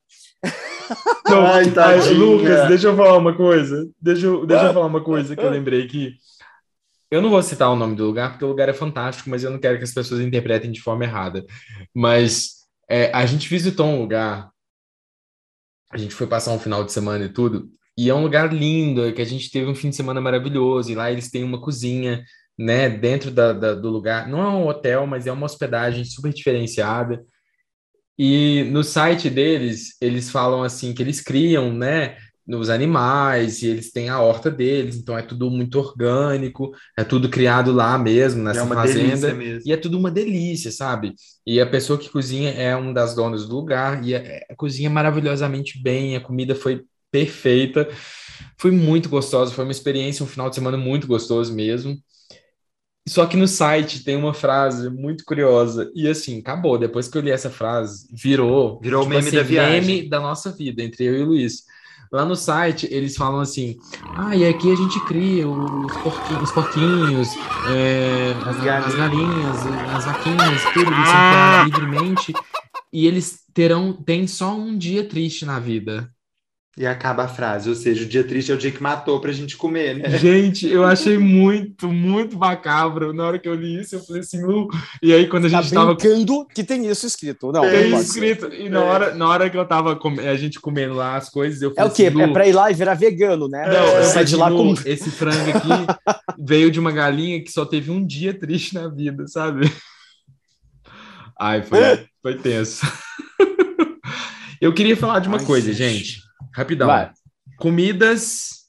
[1.27, 1.65] Não, Ai,
[2.13, 3.87] Lucas, deixa eu falar uma coisa.
[4.01, 6.13] Deixa eu, deixa eu falar uma coisa que eu lembrei aqui.
[7.11, 9.49] Eu não vou citar o nome do lugar, porque o lugar é fantástico, mas eu
[9.49, 11.45] não quero que as pessoas interpretem de forma errada.
[11.93, 14.51] Mas é, a gente visitou um lugar,
[15.91, 19.11] a gente foi passar um final de semana e tudo, e é um lugar lindo,
[19.13, 22.23] que a gente teve um fim de semana maravilhoso, e lá eles têm uma cozinha,
[22.57, 24.27] né, dentro da, da, do lugar.
[24.27, 27.25] Não é um hotel, mas é uma hospedagem super diferenciada.
[28.17, 32.17] E no site deles, eles falam assim que eles criam, né,
[32.49, 37.29] nos animais, e eles têm a horta deles, então é tudo muito orgânico, é tudo
[37.29, 41.13] criado lá mesmo, nessa é fazenda, e é tudo uma delícia, sabe?
[41.45, 44.89] E a pessoa que cozinha é uma das donas do lugar, e é, é, cozinha
[44.89, 47.87] maravilhosamente bem, a comida foi perfeita,
[48.57, 51.95] foi muito gostosa, foi uma experiência, um final de semana muito gostoso mesmo.
[53.07, 55.89] Só que no site tem uma frase muito curiosa.
[55.95, 56.77] E assim, acabou.
[56.77, 58.79] Depois que eu li essa frase, virou.
[58.79, 59.81] Virou tipo, o meme assim, da viagem.
[59.81, 61.63] meme da nossa vida, entre eu e o Luiz.
[62.11, 63.77] Lá no site, eles falam assim:
[64.15, 67.29] ah, e aqui a gente cria os porquinhos, os porquinhos
[67.69, 71.63] é, as, as, galinhas, as vaquinhas, tudo isso ah!
[71.65, 72.33] livremente.
[72.91, 76.11] E eles terão, tem só um dia triste na vida.
[76.79, 79.33] E acaba a frase, ou seja, o dia triste é o dia que matou pra
[79.33, 80.17] gente comer, né?
[80.17, 83.11] Gente, eu achei muito, muito macabro.
[83.11, 84.69] Na hora que eu li isso, eu falei assim, Lu.
[85.03, 85.97] E aí, quando a tá gente tá tava.
[85.97, 87.51] que tem isso escrito.
[87.51, 88.49] Não, tem escrito.
[88.49, 88.61] Ser.
[88.61, 90.21] E na hora, na hora que eu tava com...
[90.21, 91.89] a gente comendo lá as coisas, eu falei.
[91.89, 92.05] É o quê?
[92.05, 93.67] Assim, é pra ir lá e virar vegano, né?
[93.67, 94.73] Não, é, sai de lá com.
[94.85, 95.67] Esse frango aqui
[96.39, 99.69] veio de uma galinha que só teve um dia triste na vida, sabe?
[101.37, 102.87] Ai, foi, foi tenso.
[104.61, 106.05] eu queria falar de uma Ai, coisa, gente.
[106.05, 106.87] gente Rapidão.
[106.87, 107.11] Vai.
[107.57, 108.59] Comidas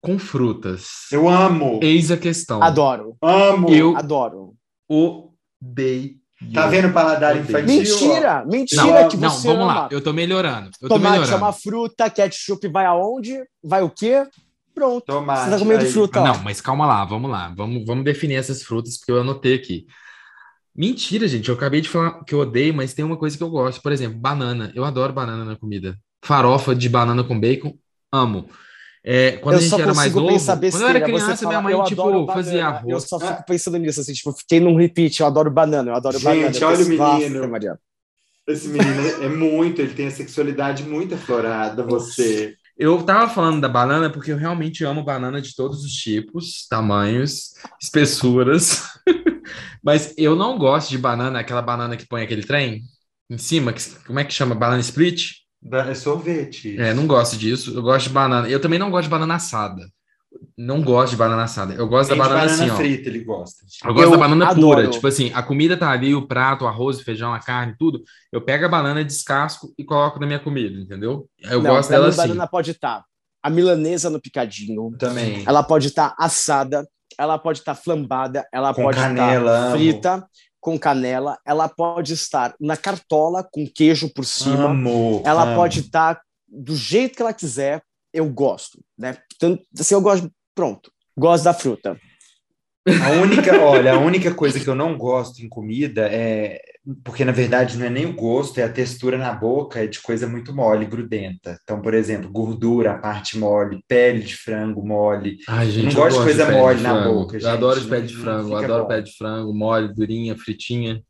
[0.00, 1.10] com frutas.
[1.10, 1.80] Eu amo.
[1.82, 2.62] Eis a questão.
[2.62, 3.16] Adoro.
[3.20, 3.68] Amo.
[3.70, 4.54] Eu adoro.
[4.88, 6.14] Odeio.
[6.52, 7.66] Tá vendo o paladar infantil?
[7.66, 8.48] Mentira, ó.
[8.48, 9.74] mentira não, que não, você vamos ama.
[9.74, 10.70] lá, eu tô melhorando.
[10.80, 11.32] Eu Tomate tô melhorando.
[11.32, 13.42] é uma fruta, ketchup vai aonde?
[13.64, 14.22] Vai o quê?
[14.74, 15.06] Pronto.
[15.06, 15.90] Tomate, você tá comendo aí.
[15.90, 16.22] fruta.
[16.22, 17.52] Não, mas calma lá, vamos lá.
[17.56, 19.86] Vamos, vamos definir essas frutas, porque eu anotei aqui.
[20.74, 21.48] Mentira, gente.
[21.48, 23.80] Eu acabei de falar que eu odeio, mas tem uma coisa que eu gosto.
[23.80, 24.70] Por exemplo, banana.
[24.74, 27.74] Eu adoro banana na comida farofa de banana com bacon,
[28.12, 28.48] amo.
[29.04, 31.84] É, quando eu a gente era mais novo, quando eu era criança, fala, minha mãe,
[31.84, 32.92] tipo, fazia arroz.
[32.92, 36.18] Eu só fico pensando nisso, assim, tipo, fiquei num repeat, eu adoro banana, eu adoro
[36.18, 36.52] gente, banana.
[36.52, 37.48] Gente, olha o menino.
[37.48, 37.78] Maria.
[38.48, 42.56] Esse menino é muito, ele tem a sexualidade muito aflorada, você.
[42.76, 47.54] Eu tava falando da banana porque eu realmente amo banana de todos os tipos, tamanhos,
[47.80, 48.82] espessuras.
[49.82, 52.82] Mas eu não gosto de banana, aquela banana que põe aquele trem
[53.30, 54.54] em cima, que, como é que chama?
[54.54, 55.45] Banana split?
[55.72, 56.78] É sorvete.
[56.78, 57.74] É, não gosto disso.
[57.74, 58.48] Eu gosto de banana.
[58.48, 59.82] Eu também não gosto de banana assada.
[60.56, 61.74] não gosto de banana assada.
[61.74, 62.76] Eu gosto da banana, banana assim, ó.
[62.76, 63.64] frita, ele gosta.
[63.84, 64.80] Eu gosto eu da banana adoro.
[64.80, 64.90] pura.
[64.90, 68.02] Tipo assim, a comida tá ali, o prato, o arroz, o feijão, a carne, tudo.
[68.32, 71.28] Eu pego a banana, descasco e coloco na minha comida, entendeu?
[71.40, 72.20] Eu não, gosto dela assim.
[72.20, 73.04] A banana pode estar tá
[73.42, 74.94] a milanesa no picadinho.
[74.98, 75.44] Também.
[75.46, 76.86] Ela pode estar tá assada,
[77.18, 80.26] ela pode estar tá flambada, ela com pode estar frita
[80.66, 84.70] com canela, ela pode estar na cartola com queijo por cima.
[84.70, 85.54] Amo, ela amo.
[85.54, 87.80] pode estar do jeito que ela quiser.
[88.12, 89.16] Eu gosto, né?
[89.38, 92.00] Tanto, assim, eu gosto Pronto, gosto da fruta.
[93.04, 96.60] A única, olha, a única coisa que eu não gosto em comida é
[97.02, 100.00] porque na verdade não é nem o gosto, é a textura na boca, é de
[100.00, 101.58] coisa muito mole, grudenta.
[101.62, 105.38] Então, por exemplo, gordura, a parte mole, pele de frango mole.
[105.48, 107.36] Ai, gente, não gosto de coisa mole na boca.
[107.38, 111.02] Eu adoro de pé de frango, eu adoro pé de frango, mole, durinha, fritinha.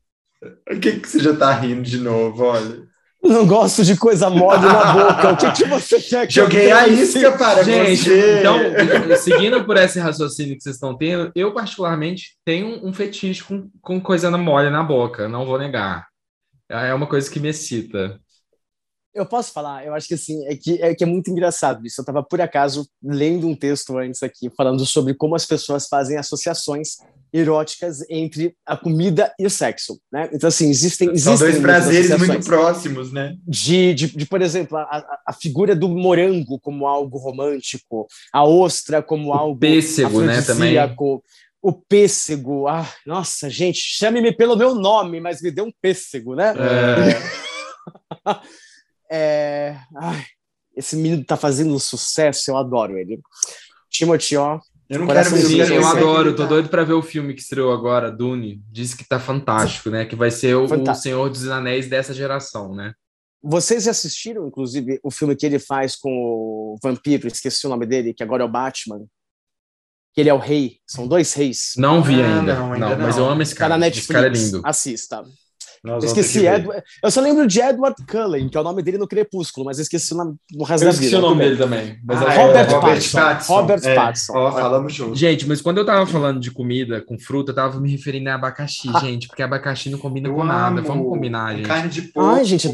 [0.71, 2.43] O que, que você já tá rindo de novo?
[2.43, 2.86] Olha.
[3.23, 5.31] Não gosto de coisa mole na boca.
[5.31, 8.39] O que, que você quer que Joguei a isca para Gente, você.
[8.39, 8.57] então,
[9.17, 13.99] seguindo por esse raciocínio que vocês estão tendo, eu particularmente tenho um fetiche com, com
[13.99, 16.05] coisa mole na boca, não vou negar.
[16.69, 18.19] É uma coisa que me excita.
[19.17, 19.83] Eu posso falar?
[19.83, 21.99] Eu acho que assim, é que é, que é muito engraçado isso.
[21.99, 26.17] Eu estava, por acaso, lendo um texto antes aqui, falando sobre como as pessoas fazem
[26.17, 26.97] associações
[27.33, 30.29] eróticas entre a comida e o sexo, né?
[30.31, 31.09] Então, assim, existem...
[31.09, 33.35] existem São dois prazeres muito próximos, né?
[33.45, 39.01] De, de, de por exemplo, a, a, figura do morango como algo romântico, a ostra
[39.01, 40.75] como o algo pêssego, né, também.
[41.59, 46.53] O pêssego, ah, nossa, gente, chame-me pelo meu nome, mas me dê um pêssego, né?
[46.55, 48.37] É...
[49.09, 49.77] É...
[49.95, 50.25] Ai,
[50.75, 53.19] esse menino tá fazendo um sucesso, eu adoro ele.
[53.89, 54.59] Timothy, ó.
[54.89, 58.11] Eu não quero ver Eu adoro, tô doido para ver o filme que estreou agora,
[58.11, 58.61] Dune.
[58.71, 60.05] Diz que tá fantástico, né?
[60.05, 62.93] Que vai ser o, o Senhor dos Anéis dessa geração, né?
[63.43, 67.85] Vocês já assistiram, inclusive, o filme que ele faz com o vampiro, esqueci o nome
[67.85, 69.05] dele, que agora é o Batman.
[70.13, 70.79] Que ele é o rei.
[70.87, 71.73] São dois reis.
[71.77, 72.55] Não vi ah, ainda.
[72.55, 73.73] Não, ainda não, não, mas eu amo esse cara.
[73.73, 74.09] Tá na Netflix.
[74.09, 74.61] Esse cara é lindo.
[74.63, 75.23] Assista.
[75.83, 78.97] Nós eu esqueci, Edward, eu só lembro de Edward Cullen, que é o nome dele
[78.97, 81.05] no Crepúsculo, mas eu esqueci o nome no resto eu da vida.
[81.05, 81.97] esqueci o nome dele também.
[82.03, 83.19] Mas ah, é Robert, Robert Pattinson.
[83.19, 83.53] Pattinson.
[83.53, 83.95] Robert é.
[83.95, 84.33] Pattinson.
[84.33, 85.15] Ó, falamos junto.
[85.15, 88.35] Gente, mas quando eu tava falando de comida com fruta, eu tava me referindo a
[88.35, 90.51] abacaxi, gente, porque abacaxi não combina eu com amo.
[90.51, 90.81] nada.
[90.81, 91.67] Vamos combinar, gente.
[91.67, 92.29] Carne de porco.
[92.29, 92.69] Ai, gente,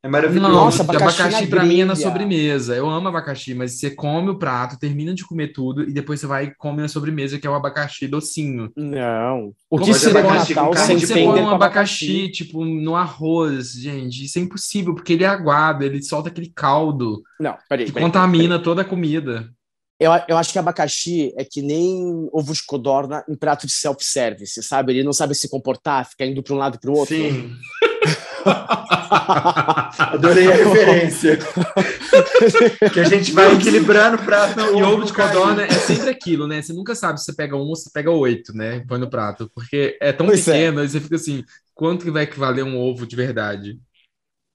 [0.00, 0.52] é maravilhoso.
[0.52, 2.74] Nossa, abacaxi, abacaxi para mim é na sobremesa.
[2.76, 6.26] Eu amo abacaxi, mas você come o prato, termina de comer tudo e depois você
[6.26, 8.70] vai e come na sobremesa, que é o abacaxi docinho.
[8.76, 9.52] Não.
[9.68, 14.24] O que seria Natal sem você põe um abacaxi, tipo, no arroz, gente?
[14.24, 17.22] Isso é impossível, porque ele é aguado, ele solta aquele caldo.
[17.40, 17.86] Não, peraí.
[17.86, 18.62] Que peraí, contamina peraí.
[18.62, 19.50] toda a comida.
[20.00, 24.62] Eu, eu acho que abacaxi é que nem ovo de codorna em prato de self-service,
[24.62, 24.92] sabe?
[24.92, 27.16] Ele não sabe se comportar, fica indo para um lado e para o outro.
[27.16, 27.52] Sim.
[29.98, 31.38] Adorei a referência.
[32.92, 34.60] que a gente vai equilibrando o prato.
[34.60, 36.62] E ovo de codorna é sempre aquilo, né?
[36.62, 38.84] Você nunca sabe se você pega um ou se pega oito, né?
[38.86, 39.50] Põe no prato.
[39.54, 40.52] Porque é tão pois é.
[40.52, 40.82] pequeno, é.
[40.82, 43.78] aí você fica assim, quanto que vai equivaler um ovo de verdade?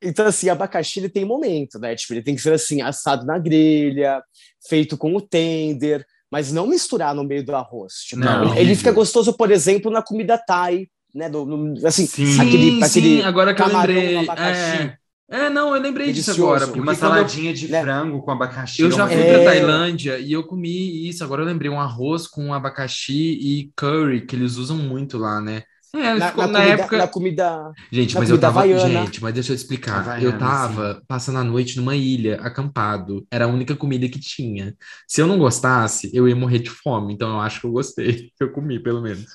[0.02, 1.96] Então, assim, abacaxi ele tem momento, né?
[1.96, 4.22] Tipo, ele tem que ser assim, assado na grelha,
[4.68, 7.94] feito com o tender, mas não misturar no meio do arroz.
[8.08, 11.30] Tipo, não, ele fica gostoso, por exemplo, na comida Thai, né?
[11.30, 14.18] Do, do, assim, sim, aquele, sim, aquele agora que eu lembrei.
[14.18, 14.98] É,
[15.30, 16.38] é, não, eu lembrei Delicioso.
[16.38, 16.68] disso agora.
[16.68, 17.82] Porque uma saladinha eu, de né?
[17.82, 18.82] frango com abacaxi.
[18.82, 19.34] Eu já fui é...
[19.34, 21.24] para Tailândia e eu comi isso.
[21.24, 25.64] Agora eu lembrei um arroz com abacaxi e curry, que eles usam muito lá, né?
[25.96, 26.98] É, na, ficou, na, na comida, época.
[26.98, 27.72] Na comida.
[27.92, 28.62] Gente, mas eu tava.
[28.62, 29.06] Havaiana.
[29.06, 30.00] Gente, mas deixa eu explicar.
[30.00, 31.02] Havaiana, eu tava sim.
[31.08, 33.28] passando a noite numa ilha, acampado.
[33.30, 34.76] Era a única comida que tinha.
[35.08, 37.14] Se eu não gostasse, eu ia morrer de fome.
[37.14, 38.32] Então eu acho que eu gostei.
[38.40, 39.26] Eu comi, pelo menos.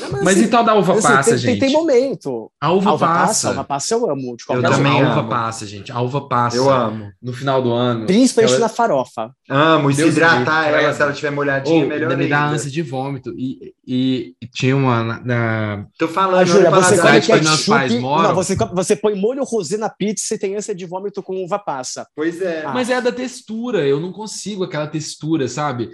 [0.00, 1.60] Não, mas, mas assim, então da uva assim, passa, tem, gente.
[1.60, 2.50] Tem, tem momento.
[2.60, 3.26] A uva, uva passa.
[3.26, 3.48] passa.
[3.48, 4.36] A uva passa eu amo.
[4.36, 5.92] De eu também a uva passa, gente.
[5.92, 6.56] A uva passa.
[6.56, 7.10] Eu amo.
[7.20, 8.06] No final do ano.
[8.06, 8.60] Principalmente ela...
[8.60, 9.32] na farofa.
[9.48, 9.90] Amo.
[9.90, 13.34] E se hidratar ela, se ela tiver molhadinha, oh, melhor Me dá ânsia de vômito.
[13.36, 15.20] E, e, e tinha uma na...
[15.24, 15.86] na...
[15.98, 16.40] Tô falando.
[16.40, 18.00] Ah, Júlia, você come ketchup...
[18.00, 21.58] Não, você, você põe molho rosé na pizza e tem ânsia de vômito com uva
[21.58, 22.06] passa.
[22.14, 22.64] Pois é.
[22.64, 22.72] Ah.
[22.72, 23.86] Mas é da textura.
[23.86, 25.90] Eu não consigo aquela textura, sabe?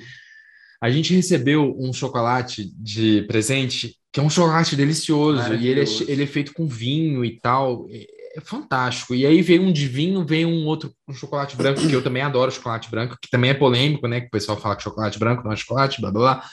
[0.85, 5.85] A gente recebeu um chocolate de presente que é um chocolate delicioso e ele é,
[6.07, 7.87] ele é feito com vinho e tal.
[7.89, 9.15] É, é, fantástico.
[9.15, 12.21] E aí veio um de vinho, veio um outro um chocolate branco, que eu também
[12.21, 14.21] adoro chocolate branco, que também é polêmico, né?
[14.21, 16.51] Que o pessoal fala que chocolate branco não é chocolate, blá blá blá.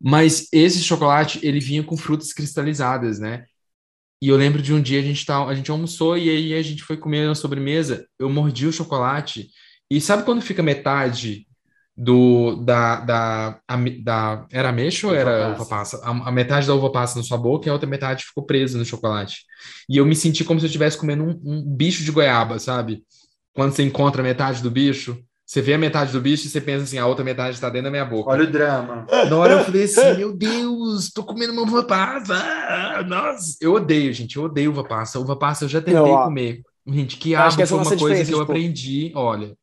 [0.00, 3.44] Mas esse chocolate, ele vinha com frutas cristalizadas, né?
[4.20, 6.62] E eu lembro de um dia a gente tá, a gente almoçou e aí a
[6.62, 9.50] gente foi comer na sobremesa, eu mordi o chocolate
[9.88, 11.46] e sabe quando fica metade
[12.02, 16.00] do da, da, a, da era ameixa ou era uva passa?
[16.02, 18.76] A, a, metade da uva passa na sua boca e a outra metade ficou presa
[18.76, 19.44] no chocolate.
[19.88, 23.04] E eu me senti como se eu estivesse comendo um, um, bicho de goiaba, sabe?
[23.54, 26.84] Quando você encontra metade do bicho, Você vê a metade do bicho e você pensa
[26.84, 28.30] assim, a outra metade está dentro da minha boca.
[28.30, 29.06] Olha o drama.
[29.28, 33.02] Na hora eu falei assim, meu Deus, tô comendo uma uva passa.
[33.06, 35.20] Nossa, eu odeio, gente, eu odeio uva passa.
[35.20, 36.62] Uva passa eu já tentei Não, comer.
[36.84, 38.50] Gente, que abo que foi uma coisa que eu tipo...
[38.50, 39.12] aprendi.
[39.14, 39.54] Olha,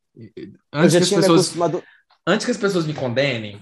[0.72, 1.82] antes que, as pessoas, acostumado...
[2.26, 3.60] antes que as pessoas me condenem,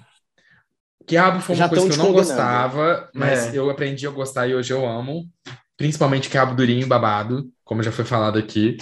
[1.07, 3.59] quiabo foi uma já coisa que eu não gostava, mas é.
[3.59, 5.29] eu aprendi a gostar e hoje eu amo.
[5.77, 8.77] Principalmente quiabo durinho e babado, como já foi falado aqui.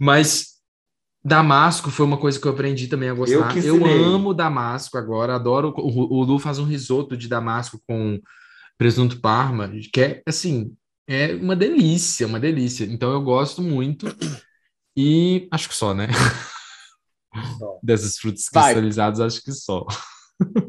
[0.00, 0.52] Mas
[1.24, 3.56] Damasco foi uma coisa que eu aprendi também a gostar.
[3.56, 5.72] Eu, eu amo Damasco agora, adoro.
[5.76, 8.20] O, o Lu faz um risoto de Damasco com
[8.76, 10.74] presunto parma, que é assim,
[11.06, 12.84] é uma delícia, uma delícia.
[12.84, 14.06] Então eu gosto muito.
[14.96, 16.08] E acho que só, né?
[17.58, 17.78] Só.
[17.82, 19.26] Dessas frutas cristalizadas, Vai.
[19.26, 19.86] acho que só.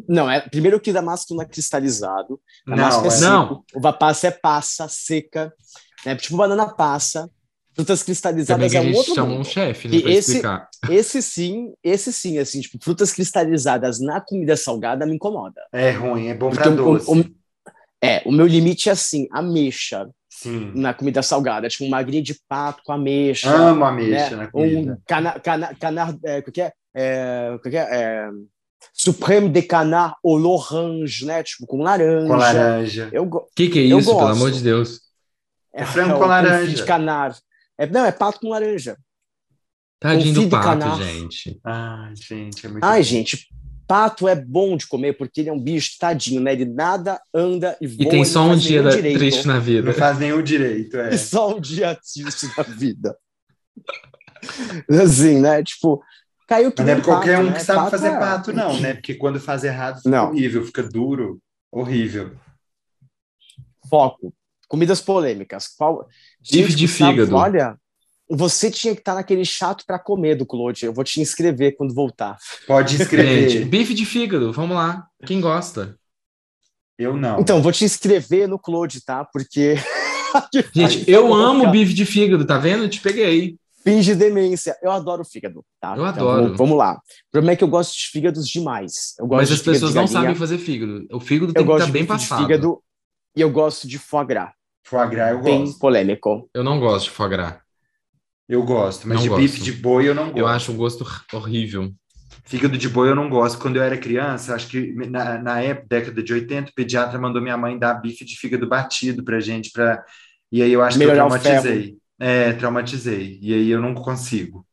[0.07, 2.39] Não, é primeiro que Damasco não é cristalizado.
[2.65, 3.31] Damasco não, é, é seco.
[3.31, 3.63] Não.
[3.75, 5.53] Uva passa é passa, seca.
[6.05, 6.15] Né?
[6.15, 7.29] Tipo banana passa.
[7.75, 10.39] Frutas cristalizadas Também é um outro chama um chefe, né, esse,
[10.91, 15.59] esse sim, esse sim, assim, tipo, frutas cristalizadas na comida salgada me incomoda.
[15.71, 17.09] É ruim, é bom para doce.
[17.09, 17.25] O, o,
[17.99, 20.07] é, o meu limite é assim, ameixa.
[20.43, 20.71] Sim.
[20.75, 23.49] Na comida salgada, tipo um magrinho de pato com ameixa.
[23.49, 24.43] Amo ameixa né?
[24.43, 24.93] na comida.
[24.93, 26.73] Um cana, cana, canar, é, o que é?
[26.95, 27.87] É, o que é?
[27.89, 28.29] é
[28.91, 31.41] Supreme de canard au l'orange, né?
[31.41, 32.27] Tipo, com laranja.
[32.27, 33.11] Com laranja.
[33.15, 34.99] O que, que é isso, pelo amor de Deus?
[35.73, 36.75] É, frango é, com laranja.
[36.75, 37.35] de canar.
[37.77, 38.97] É, não, é pato com laranja.
[39.99, 41.01] Tadinho do pato, canar.
[41.01, 41.59] gente.
[41.63, 43.03] Ai, gente, é muito Ai, bom.
[43.03, 43.47] gente,
[43.87, 46.53] pato é bom de comer porque ele é um bicho tadinho, né?
[46.53, 48.07] Ele nada, anda e voa.
[48.07, 49.87] E tem só um dia triste na vida.
[49.87, 51.13] Não faz nenhum direito, é.
[51.13, 53.17] E só um dia triste na vida.
[55.01, 55.63] assim, né?
[55.63, 56.01] Tipo,
[56.47, 57.53] caiu que Não é qualquer um né?
[57.53, 58.19] que sabe pato fazer é...
[58.19, 58.93] pato, não, né?
[58.93, 60.29] Porque quando faz errado fica não.
[60.29, 61.39] horrível, fica duro,
[61.71, 62.31] horrível.
[63.89, 64.33] Foco.
[64.67, 65.67] Comidas polêmicas.
[65.67, 66.07] Qual...
[66.51, 67.35] Bife de fígado.
[67.35, 67.77] olha,
[68.35, 70.85] você tinha que estar naquele chato para comer do Claude.
[70.85, 72.37] Eu vou te inscrever quando voltar.
[72.65, 73.49] Pode inscrever.
[73.49, 75.07] Gente, bife de fígado, vamos lá.
[75.25, 75.95] Quem gosta?
[76.97, 77.39] Eu não.
[77.39, 79.23] Então, vou te inscrever no Claude, tá?
[79.25, 79.75] Porque.
[80.73, 82.83] Gente, eu amo bife de fígado, tá vendo?
[82.83, 83.57] Eu te peguei.
[83.83, 84.75] Finge demência.
[84.81, 85.89] Eu adoro fígado, tá?
[85.89, 86.55] Eu então, adoro.
[86.55, 86.93] Vamos, lá.
[86.93, 89.13] O problema é que eu gosto de fígados demais.
[89.29, 91.05] Mas as pessoas não sabem fazer fígado.
[91.11, 92.41] O fígado tem eu que estar bem passado.
[92.41, 92.81] fígado
[93.35, 94.51] e eu gosto de foie gras.
[94.85, 95.79] Foie gras eu Bem gosto.
[95.79, 96.49] polêmico.
[96.53, 97.62] Eu não gosto de foie gras.
[98.47, 99.41] Eu gosto, mas não de gosto.
[99.41, 100.37] bife de boi eu não gosto.
[100.37, 101.91] Eu acho um gosto horrível.
[102.45, 103.57] Fígado de boi eu não gosto.
[103.57, 107.41] Quando eu era criança, acho que na, na época, década de 80, o pediatra mandou
[107.41, 110.03] minha mãe dar bife de fígado batido pra gente, pra...
[110.51, 111.97] e aí eu acho Melhorar que eu traumatizei.
[112.19, 113.39] É, traumatizei.
[113.41, 114.65] E aí eu não consigo.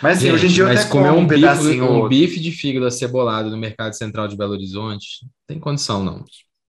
[0.00, 2.50] Mas gente, hoje em dia eu mas até comer um, um bife, um bife de
[2.52, 6.24] fígado acebolado no Mercado Central de Belo Horizonte, não tem condição, não.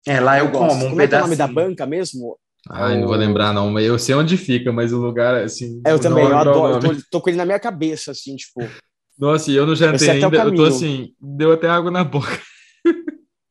[0.06, 1.14] É, lá eu, eu como um Como pedacinho.
[1.14, 2.38] é, é o nome da banca mesmo?
[2.68, 5.80] Ai, não vou lembrar, não, mas eu sei onde fica, mas o lugar, assim.
[5.86, 8.60] É, eu também, eu adoro, eu tô, tô, com ele na minha cabeça, assim, tipo.
[9.18, 12.38] Nossa, e eu não jantei eu ainda, eu tô assim, deu até água na boca.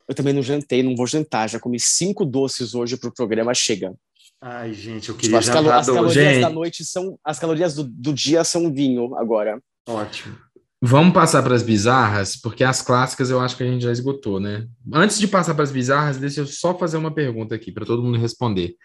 [0.08, 3.93] Eu também não jantei, não vou jantar, já comi cinco doces hoje pro programa, chega.
[4.41, 6.41] Ai, gente, eu tipo, queria tipo, jantar as, as calorias gente.
[6.41, 9.62] da noite são, as calorias do, do dia são vinho agora.
[9.88, 10.36] Ótimo.
[10.82, 14.39] Vamos passar para as bizarras, porque as clássicas eu acho que a gente já esgotou,
[14.39, 14.65] né?
[14.93, 18.02] Antes de passar para as bizarras, deixa eu só fazer uma pergunta aqui para todo
[18.02, 18.76] mundo responder.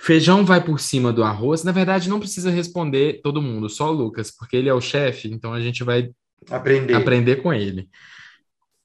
[0.00, 1.64] Feijão vai por cima do arroz?
[1.64, 5.28] Na verdade, não precisa responder todo mundo, só o Lucas, porque ele é o chefe,
[5.28, 6.10] então a gente vai
[6.48, 6.94] aprender.
[6.94, 7.88] aprender com ele.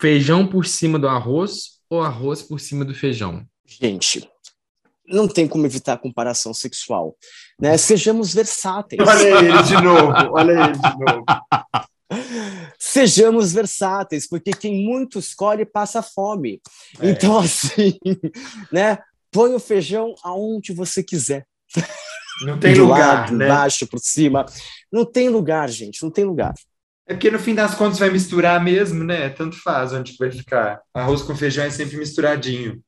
[0.02, 3.46] Feijão por cima do arroz ou arroz por cima do feijão?
[3.66, 4.28] Gente,
[5.08, 7.16] não tem como evitar a comparação sexual,
[7.60, 7.78] né?
[7.78, 9.02] Sejamos versáteis.
[9.08, 11.26] Olha ele de novo, olha ele de novo.
[12.78, 16.62] Sejamos versáteis, porque quem muito escolhe passa fome.
[17.00, 17.10] É.
[17.10, 17.98] Então, assim,
[18.72, 18.98] né?
[19.34, 21.46] Põe o feijão aonde você quiser.
[22.46, 23.48] Não tem lugar, lado, né?
[23.48, 24.46] Baixo, por cima.
[24.92, 26.54] Não tem lugar, gente, não tem lugar.
[27.08, 29.30] É porque no fim das contas vai misturar mesmo, né?
[29.30, 30.82] Tanto faz onde vai ficar.
[30.94, 32.82] Arroz com feijão é sempre misturadinho.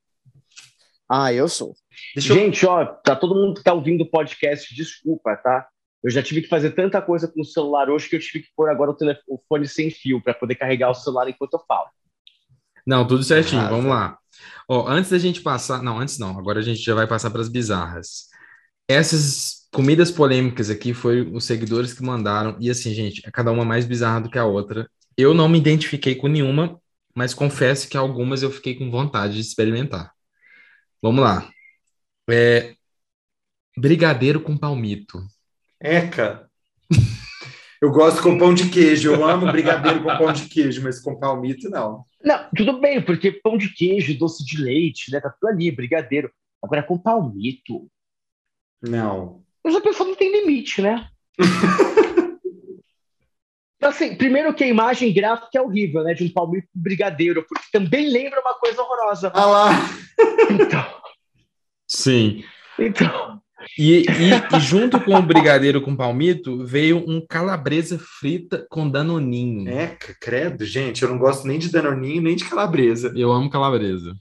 [1.08, 1.74] Ah, eu sou.
[2.14, 2.70] Deixa gente, eu...
[2.70, 5.68] ó, tá todo mundo que tá ouvindo o podcast, desculpa, tá?
[6.02, 8.50] Eu já tive que fazer tanta coisa com o celular hoje que eu tive que
[8.56, 11.88] pôr agora o telefone sem fio para poder carregar o celular enquanto eu falo.
[12.86, 14.18] Não, tudo certinho, ah, vamos lá.
[14.68, 15.82] Ó, antes da gente passar.
[15.82, 18.28] Não, antes não, agora a gente já vai passar para as bizarras.
[18.88, 22.56] Essas comidas polêmicas aqui foi os seguidores que mandaram.
[22.60, 24.88] E assim, gente, é cada uma mais bizarra do que a outra.
[25.16, 26.80] Eu não me identifiquei com nenhuma,
[27.14, 30.12] mas confesso que algumas eu fiquei com vontade de experimentar.
[31.02, 31.50] Vamos lá.
[32.28, 32.74] É,
[33.76, 35.22] brigadeiro com palmito.
[35.80, 36.48] Eca!
[37.80, 41.18] Eu gosto com pão de queijo, eu amo brigadeiro com pão de queijo, mas com
[41.18, 42.04] palmito não.
[42.24, 45.20] Não, tudo bem, porque pão de queijo, doce de leite, né?
[45.20, 46.30] Tá tudo ali, brigadeiro.
[46.62, 47.88] Agora com palmito.
[48.82, 49.42] Não.
[49.62, 51.08] Mas a pessoa não tem limite, né?
[53.82, 56.14] Assim, primeiro que a imagem gráfica é horrível, né?
[56.14, 59.30] De um palmito brigadeiro, porque também lembra uma coisa horrorosa.
[59.34, 59.70] Ah lá!
[60.50, 60.84] Então.
[61.86, 62.42] Sim.
[62.78, 63.40] Então.
[63.78, 69.68] E, e, e, junto com o brigadeiro com palmito, veio um calabresa frita com danoninho.
[69.68, 73.12] É, credo, gente, eu não gosto nem de danoninho, nem de calabresa.
[73.16, 74.14] Eu amo calabresa.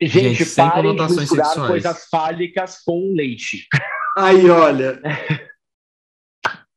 [0.00, 1.70] Gente, gente parem de misturar sexuais.
[1.70, 3.66] coisas fálicas com leite.
[4.16, 5.00] Aí, olha.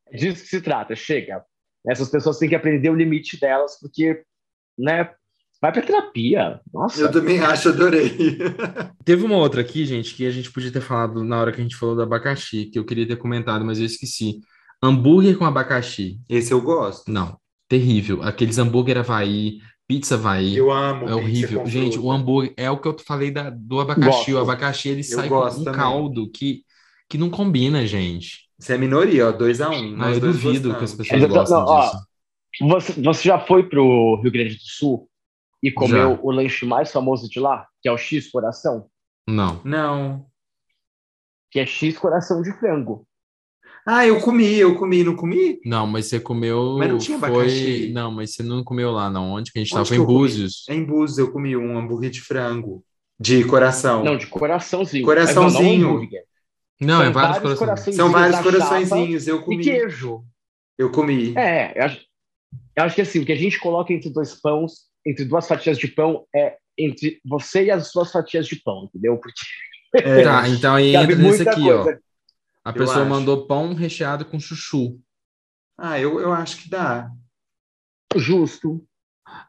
[0.10, 1.44] É disso que se trata, chega.
[1.88, 4.24] Essas pessoas têm que aprender o limite delas, porque,
[4.78, 5.14] né,
[5.62, 6.60] vai pra terapia.
[6.74, 7.01] Nossa.
[7.01, 8.38] Eu também acho, adorei.
[9.03, 11.64] Teve uma outra aqui, gente, que a gente podia ter falado na hora que a
[11.64, 14.39] gente falou do abacaxi, que eu queria ter comentado, mas eu esqueci.
[14.82, 16.20] Hambúrguer com abacaxi.
[16.30, 17.12] Esse eu gosto.
[17.12, 17.38] Não,
[17.68, 18.22] terrível.
[18.22, 20.55] Aqueles hambúrguer Havaí, pizza Havaí.
[20.55, 21.10] Eu amo.
[21.10, 21.66] É horrível.
[21.66, 24.32] Gente, o hambúrguer é o que eu falei da, do abacaxi.
[24.32, 24.34] Gosto.
[24.34, 25.74] O abacaxi ele eu sai com um também.
[25.74, 26.62] caldo que,
[27.10, 28.47] que não combina, gente.
[28.60, 30.78] Você é minoria, ó, 2 a 1 um, Não, eu duvido gostamos.
[30.78, 31.53] que as pessoas não, disso.
[31.55, 31.91] Ó,
[32.68, 35.08] você, você já foi pro Rio Grande do Sul
[35.62, 36.20] e comeu já.
[36.22, 38.88] o lanche mais famoso de lá, que é o X Coração?
[39.28, 39.62] Não.
[39.64, 40.26] Não.
[41.51, 43.08] Que é X Coração de frango.
[43.86, 45.62] Ah, eu comi, eu comi, não comi?
[45.64, 46.76] Não, mas você comeu.
[46.78, 47.89] Mas não tinha foi...
[47.93, 49.32] Não, mas você não comeu lá, não.
[49.32, 49.95] Onde que a gente estava?
[49.95, 50.66] Em Búzios.
[50.68, 52.84] É em Búzios, eu comi um hambúrguer de frango.
[53.20, 54.03] De coração.
[54.03, 55.05] Não, de coraçãozinho.
[55.05, 56.01] Coraçãozinho.
[56.80, 57.95] Não, não, é vários, vários corações.
[57.95, 59.62] São vários coraçõezinhos, eu comi.
[59.62, 60.24] E queijo.
[60.78, 61.34] Eu comi.
[61.36, 62.05] É, eu acho,
[62.76, 65.78] eu acho que assim, o que a gente coloca entre dois pães, entre duas fatias
[65.78, 69.18] de pão, é entre você e as suas fatias de pão, entendeu?
[69.18, 69.41] Porque.
[69.95, 71.99] É, tá, então aí entra nesse aqui, coisa.
[72.03, 72.08] ó.
[72.70, 74.99] A pessoa mandou pão recheado com chuchu.
[75.78, 77.10] Ah, eu, eu acho que dá.
[78.16, 78.84] Justo.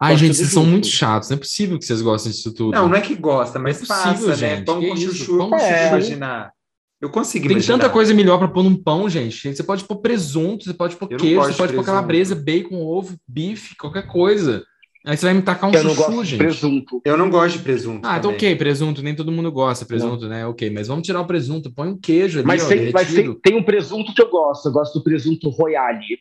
[0.01, 1.29] Ai, gente, vocês são muito chatos.
[1.29, 2.75] Não é possível que vocês gostem disso tudo.
[2.75, 4.35] Não, não é que gosta, mas é possível, passa, né?
[4.37, 4.59] gente.
[4.61, 4.65] né?
[4.65, 5.15] Pão que com isso?
[5.15, 5.89] chuchu, pão é.
[5.89, 6.53] imaginar.
[7.01, 7.79] Eu consigo Tem imaginar.
[7.79, 9.55] tanta coisa melhor para pôr num pão, gente.
[9.55, 13.17] Você pode pôr presunto, você pode pôr eu queijo, você pode pôr calabresa, bacon, ovo,
[13.27, 14.65] bife, qualquer coisa.
[15.09, 16.39] Aí você vai me tacar um eu chuchu, gente.
[16.39, 17.01] presunto.
[17.03, 18.07] Eu não gosto de presunto.
[18.07, 19.03] Ah, então ok, presunto.
[19.03, 20.29] Nem todo mundo gosta de presunto, não.
[20.29, 20.47] né?
[20.47, 21.73] Ok, mas vamos tirar o presunto.
[21.73, 24.69] Põe um queijo ali, Mas, ó, tem, mas tem, tem um presunto que eu gosto.
[24.69, 26.19] Eu gosto do presunto royale.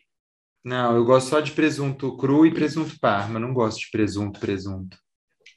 [0.64, 3.38] Não, eu gosto só de presunto cru e presunto parma.
[3.38, 4.96] Não gosto de presunto, presunto.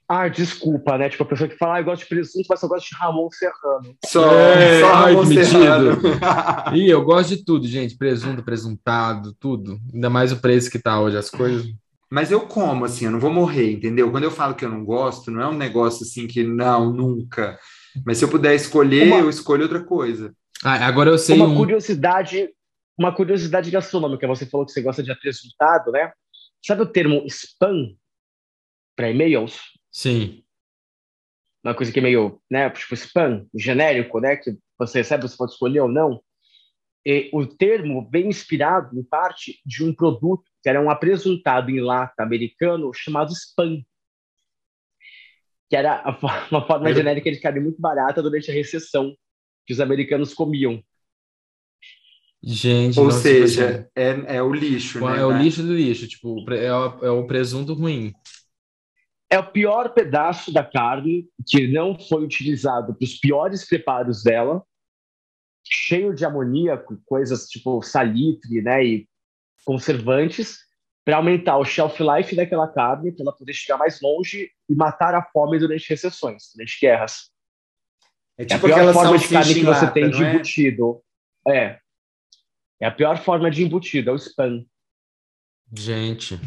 [0.09, 1.07] Ah, desculpa, né?
[1.07, 3.29] Tipo, a pessoa que fala, ah, eu gosto de presunto, mas eu gosto de Ramon
[3.32, 3.95] Serrano.
[4.07, 6.01] Só, é, só Ramon Serrano.
[6.75, 7.97] Ih, eu gosto de tudo, gente.
[7.97, 9.79] Presunto, presuntado, tudo.
[9.93, 11.65] Ainda mais o preço que tá hoje, as coisas.
[12.12, 14.12] Mas eu como, assim, eu não vou morrer, entendeu?
[14.12, 17.57] Quando eu falo que eu não gosto, não é um negócio assim que não, nunca.
[18.05, 19.20] Mas se eu puder escolher, uma...
[19.20, 20.36] eu escolho outra coisa.
[20.62, 21.55] Ah, agora eu sei uma um...
[21.55, 22.49] curiosidade,
[22.97, 24.28] uma curiosidade gastronômica.
[24.28, 26.12] Você falou que você gosta de apresentado, né?
[26.66, 27.95] Sabe o termo spam
[28.93, 29.57] para e-mails?
[29.89, 30.43] Sim.
[31.64, 35.51] Uma coisa que é meio, né, tipo spam, genérico, né, que você recebe, você pode
[35.53, 36.22] escolher ou não.
[37.05, 41.79] E o termo vem inspirado, em parte, de um produto que era um apresentado em
[41.79, 43.81] lata americano chamado spam,
[45.69, 46.03] que era
[46.51, 49.15] uma forma genérica de carne muito barata durante a recessão
[49.65, 50.83] que os americanos comiam.
[52.43, 55.19] Gente, Ou nossa, seja, tipo assim, é, é o lixo, né?
[55.19, 58.11] É o lixo do lixo, tipo, é o, é o presunto ruim
[59.31, 64.61] é o pior pedaço da carne que não foi utilizado para os piores preparos dela,
[65.64, 69.09] cheio de amoníaco, coisas tipo salitre, né, e
[69.66, 70.59] conservantes,
[71.03, 75.16] para aumentar o shelf life daquela carne, para ela poder chegar mais longe e matar
[75.16, 77.32] a fome durante recessões, durante guerras.
[78.38, 80.30] É, tipo é a pior forma de carne que você tem de é?
[80.30, 81.01] embutido.
[81.47, 81.80] É.
[82.80, 84.66] É a pior forma de embutido, é o spam.
[85.74, 86.39] Gente,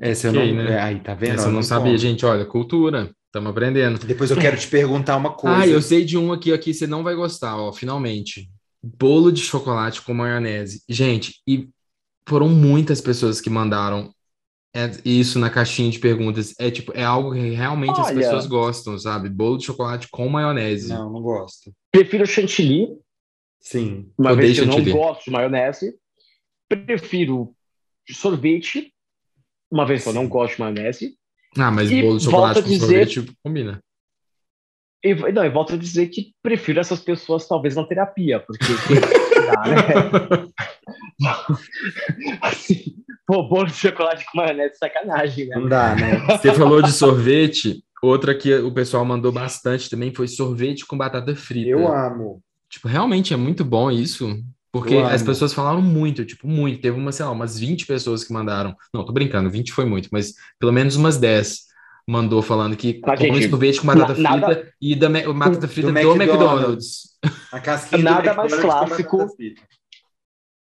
[0.00, 0.54] essa eu não.
[0.54, 0.78] Né?
[0.80, 1.34] Aí, tá vendo?
[1.34, 2.26] Essa eu não, sabia, gente.
[2.26, 3.14] Olha, cultura.
[3.26, 3.98] Estamos aprendendo.
[3.98, 5.62] Depois eu quero te perguntar uma coisa.
[5.62, 8.50] Ah, eu sei de um aqui, aqui você não vai gostar, ó, finalmente.
[8.82, 10.82] Bolo de chocolate com maionese.
[10.88, 11.68] Gente, e
[12.26, 14.12] foram muitas pessoas que mandaram
[15.04, 16.54] isso na caixinha de perguntas.
[16.58, 19.28] É tipo, é algo que realmente Olha, as pessoas gostam, sabe?
[19.28, 20.88] Bolo de chocolate com maionese.
[20.88, 21.72] Não, não gosto.
[21.90, 22.88] Prefiro chantilly.
[23.60, 24.10] Sim.
[24.18, 25.94] Uma vez que eu não gosto de maionese.
[26.68, 27.54] Prefiro
[28.08, 28.92] sorvete
[29.70, 31.16] uma vez que eu não gosto de maionese.
[31.56, 33.10] Ah, mas e bolo de chocolate com dizer...
[33.10, 33.82] sorvete combina.
[35.04, 38.64] E, não, e volto a dizer que prefiro essas pessoas talvez na terapia, porque
[39.46, 40.48] dá, né?
[42.40, 42.94] assim,
[43.26, 45.56] pô, bolo de chocolate com maionese, sacanagem, né?
[45.56, 46.24] Não dá, né?
[46.28, 51.34] Você falou de sorvete, outra que o pessoal mandou bastante também foi sorvete com batata
[51.34, 51.70] frita.
[51.70, 52.40] Eu amo.
[52.70, 54.40] Tipo, realmente é muito bom isso.
[54.72, 56.80] Porque as pessoas falaram muito, tipo, muito.
[56.80, 58.74] Teve uma, sei lá, umas 20 pessoas que mandaram.
[58.92, 61.71] Não, tô brincando, 20 foi muito, mas pelo menos umas 10
[62.06, 64.72] mandou falando que mas, come sorvete com batata frita nada...
[64.80, 66.22] e da batata frita do, do McDonald's.
[66.22, 67.18] McDonald's.
[67.52, 69.26] A casquinha nada mais clássico.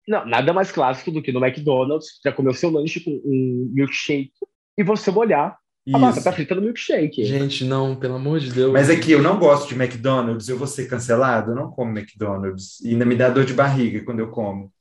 [0.08, 3.72] Não, nada mais clássico do que no McDonald's, já comer o seu lanche com um
[3.74, 4.34] milkshake
[4.78, 5.58] e você molhar
[5.94, 7.24] a batata frita no milkshake.
[7.24, 8.72] Gente, não, pelo amor de Deus.
[8.72, 11.98] Mas aqui, é eu não gosto de McDonald's, eu vou ser cancelado, eu não como
[11.98, 12.80] McDonald's.
[12.82, 14.72] E ainda me dá dor de barriga quando eu como.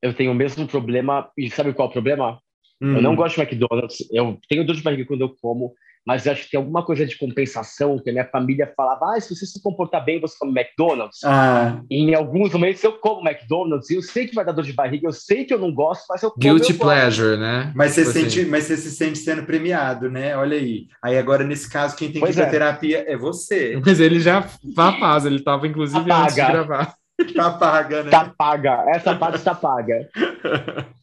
[0.00, 2.38] Eu tenho o mesmo problema, e sabe qual é o problema?
[2.80, 2.96] Hum.
[2.96, 5.74] Eu não gosto de McDonald's, eu tenho dor de barriga quando eu como,
[6.08, 9.20] mas eu acho que tem alguma coisa de compensação, que a minha família falava, ah,
[9.20, 11.22] se você se comportar bem, você come McDonald's.
[11.22, 11.82] Ah.
[11.90, 14.72] E em alguns momentos eu como McDonald's, e eu sei que vai dar dor de
[14.72, 16.40] barriga, eu sei que eu não gosto, mas eu como.
[16.40, 17.72] Guilty eu pleasure, né?
[17.74, 18.50] Mas você, tipo sente, assim.
[18.50, 20.34] mas você se sente sendo premiado, né?
[20.34, 20.86] Olha aí.
[21.02, 22.48] Aí agora, nesse caso, quem tem pois que ir é.
[22.48, 23.78] terapia é você.
[23.84, 24.40] Mas ele já
[24.74, 26.94] faz, ele estava inclusive tá antes de gravar.
[27.34, 28.10] Tá paga, né?
[28.10, 28.84] Tá paga.
[28.94, 30.08] Essa parte tá paga.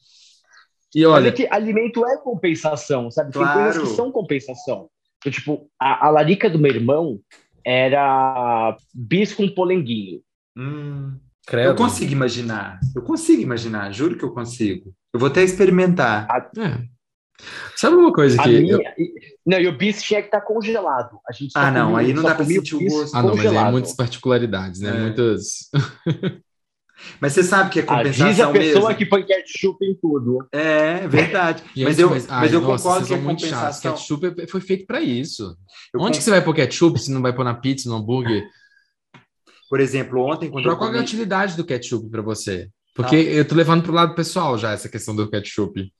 [0.95, 3.33] E olha, que alimento é compensação, sabe?
[3.33, 3.53] Claro.
[3.53, 4.89] Tem coisas que são compensação.
[5.19, 7.19] Então, tipo, a, a larica do meu irmão
[7.65, 10.21] era bis com polenguinho.
[10.57, 11.19] Hum,
[11.51, 12.79] eu consigo imaginar.
[12.95, 14.93] Eu consigo imaginar, juro que eu consigo.
[15.13, 16.27] Eu vou até experimentar.
[16.29, 16.95] A, é.
[17.75, 18.47] Sabe uma coisa que.
[18.47, 19.07] Minha, eu...
[19.45, 21.19] Não, e o bis tinha que estar tá congelado.
[21.27, 23.15] A gente ah, não, aí não dá para sentir o gosto.
[23.15, 24.95] Ah, não, mas é muitas particularidades, né?
[24.95, 25.01] É.
[25.01, 25.69] Muitas.
[27.19, 28.97] Mas você sabe que é compensação Diz a pessoa mesmo.
[28.97, 30.47] que põe ketchup em tudo.
[30.51, 31.63] É, verdade.
[31.75, 33.93] Gente, mas eu, mas, mas ai, eu nossa, concordo que é compensação.
[33.93, 35.55] Ketchup foi feito para isso.
[35.93, 38.43] Eu Onde que você vai pôr ketchup se não vai pôr na pizza, no hambúrguer?
[39.69, 40.95] Por exemplo, ontem quando Qual comi...
[40.95, 42.69] é a utilidade do ketchup para você?
[42.95, 43.31] Porque tá.
[43.31, 45.91] eu tô levando pro lado pessoal já essa questão do ketchup.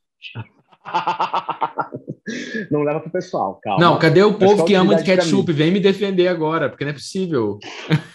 [2.72, 3.80] não leva pro pessoal, calma.
[3.84, 5.52] Não, cadê o, o povo que ama de ketchup?
[5.52, 7.60] Vem me defender agora, porque não é possível.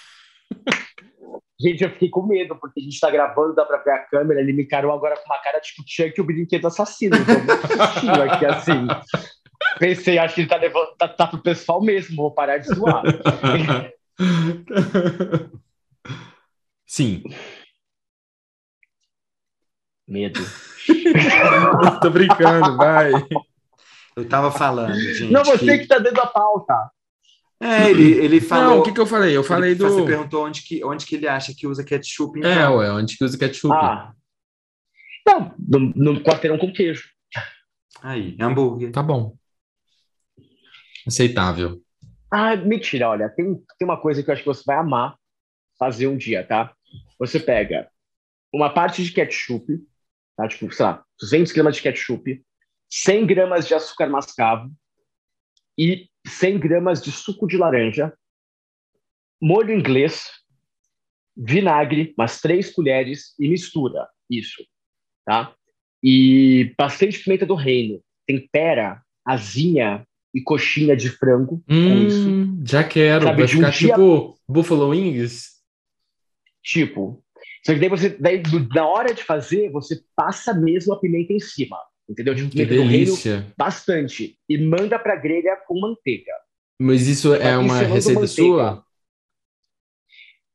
[1.60, 4.40] Gente, eu fiquei com medo, porque a gente tá gravando, dá pra ver a câmera,
[4.40, 7.18] ele me encarou agora com uma cara tipo Chuck o brinquedo assassino.
[7.18, 8.86] Então, aqui assim.
[9.78, 13.02] Pensei, acho que ele tá levando, tá, tá pro pessoal mesmo, vou parar de zoar.
[16.86, 17.22] Sim.
[20.08, 20.40] Medo.
[22.00, 23.12] Tô brincando, vai.
[24.16, 25.30] Eu tava falando, gente.
[25.30, 26.90] Não, você que, que tá dentro da pauta.
[27.62, 28.70] É, ele, ele falou.
[28.70, 29.36] Não, o que, que eu falei?
[29.36, 29.86] Eu falei do.
[29.86, 32.38] Você perguntou onde que, onde que ele acha que usa ketchup.
[32.38, 32.50] Então.
[32.50, 33.74] É, ué, onde que usa ketchup?
[33.74, 34.14] Ah.
[35.26, 37.10] Não, no, no quarteirão com queijo.
[38.02, 38.90] Aí, hambúrguer.
[38.90, 39.36] Tá bom.
[41.06, 41.82] Aceitável.
[42.32, 45.16] Ah, mentira, olha, tem, tem uma coisa que eu acho que você vai amar
[45.78, 46.74] fazer um dia, tá?
[47.18, 47.90] Você pega
[48.52, 49.66] uma parte de ketchup,
[50.36, 50.46] tá?
[50.48, 52.42] Tipo, sei lá, 200 gramas de ketchup,
[52.88, 54.70] 100 gramas de açúcar mascavo
[55.76, 58.12] e 100 gramas de suco de laranja,
[59.40, 60.26] molho inglês,
[61.36, 64.62] vinagre, umas três colheres e mistura isso,
[65.24, 65.54] tá?
[66.02, 72.64] E bastante pimenta do reino, tempera, asinha e coxinha de frango hum, com isso.
[72.66, 73.94] Já quero, Sabe, vai ficar um dia...
[73.94, 75.60] tipo buffalo wings?
[76.62, 77.22] Tipo.
[77.64, 78.42] Só que daí você, daí,
[78.74, 81.76] na hora de fazer, você passa mesmo a pimenta em cima.
[82.10, 82.34] Entendeu?
[82.34, 83.46] Tipo, que delícia.
[83.56, 84.36] bastante.
[84.48, 86.32] E manda pra grelha com manteiga.
[86.80, 88.26] Mas isso é uma receita manteiga.
[88.26, 88.84] sua?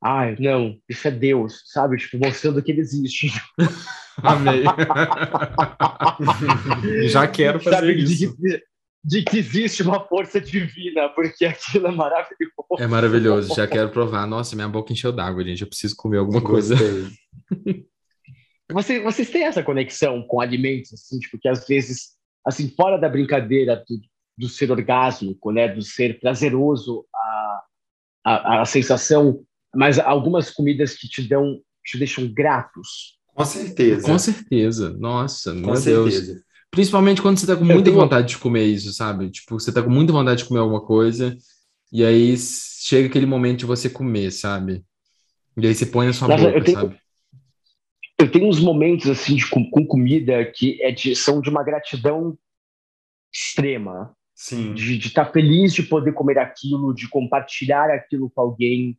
[0.04, 1.96] Ai, não, isso é Deus, sabe?
[1.96, 3.32] Tipo, mostrando que ele existe.
[4.22, 4.64] Amei.
[7.08, 8.36] Já quero fazer sabe, isso.
[8.36, 8.62] De,
[9.02, 12.66] de, que existe uma força divina, porque aquilo é maravilhoso.
[12.78, 14.26] É maravilhoso, já quero provar.
[14.26, 15.62] Nossa, minha boca encheu d'água, gente.
[15.62, 16.74] Eu preciso comer alguma coisa.
[18.72, 23.08] Você, vocês têm essa conexão com alimentos, assim, tipo, que às vezes, assim, fora da
[23.08, 24.00] brincadeira do,
[24.36, 27.62] do ser orgásmico, né, do ser prazeroso, a,
[28.24, 29.44] a, a sensação,
[29.74, 33.16] mas algumas comidas que te dão, te deixam gratos.
[33.34, 34.06] Com certeza.
[34.06, 34.96] Com certeza.
[34.98, 36.32] Nossa, com meu certeza.
[36.32, 36.46] Deus.
[36.70, 37.96] Principalmente quando você tá com muita tenho...
[37.96, 39.30] vontade de comer isso, sabe?
[39.30, 41.36] Tipo, você tá com muita vontade de comer alguma coisa,
[41.92, 44.84] e aí chega aquele momento de você comer, sabe?
[45.56, 46.78] E aí você põe na sua Nossa, boca, tenho...
[46.78, 47.00] sabe?
[48.18, 51.62] Eu tenho uns momentos assim de, com, com, comida que é de, são de uma
[51.62, 52.36] gratidão
[53.32, 54.14] extrema.
[54.34, 54.74] Sim.
[54.74, 58.98] De estar tá feliz de poder comer aquilo, de compartilhar aquilo com alguém,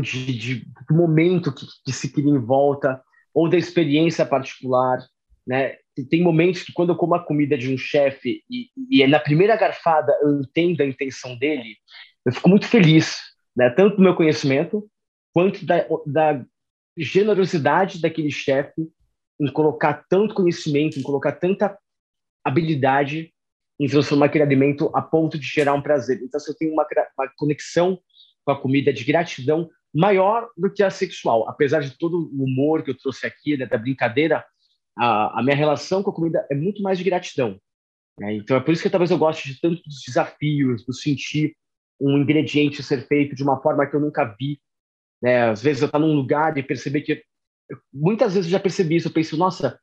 [0.00, 3.02] de, de, do momento que, que, se cria em volta,
[3.34, 4.98] ou da experiência particular.
[5.46, 5.76] Né?
[6.10, 9.20] Tem momentos que, quando eu como a comida de um chefe e, e é na
[9.20, 11.76] primeira garfada eu entendo a intenção dele,
[12.24, 13.18] eu fico muito feliz,
[13.54, 13.70] né?
[13.70, 14.88] tanto do meu conhecimento
[15.32, 16.44] quanto da, da
[16.96, 18.88] generosidade daquele chefe
[19.40, 21.76] em colocar tanto conhecimento, em colocar tanta
[22.44, 23.32] habilidade
[23.78, 26.20] em transformar aquele alimento a ponto de gerar um prazer.
[26.22, 26.86] Então, se eu tenho uma,
[27.18, 27.98] uma conexão
[28.44, 32.82] com a comida de gratidão maior do que a sexual, apesar de todo o humor
[32.82, 34.44] que eu trouxe aqui, né, da brincadeira,
[34.96, 37.60] a, a, minha relação com a comida é muito mais de gratidão.
[38.18, 38.36] Né?
[38.36, 41.54] Então, é por isso que talvez eu goste de tantos desafios, do sentir
[42.00, 44.60] um ingrediente ser feito de uma forma que eu nunca vi,
[45.26, 45.50] né?
[45.50, 47.20] Às vezes eu estar num lugar e perceber que
[47.92, 49.76] muitas vezes eu já percebi isso, eu penso, nossa,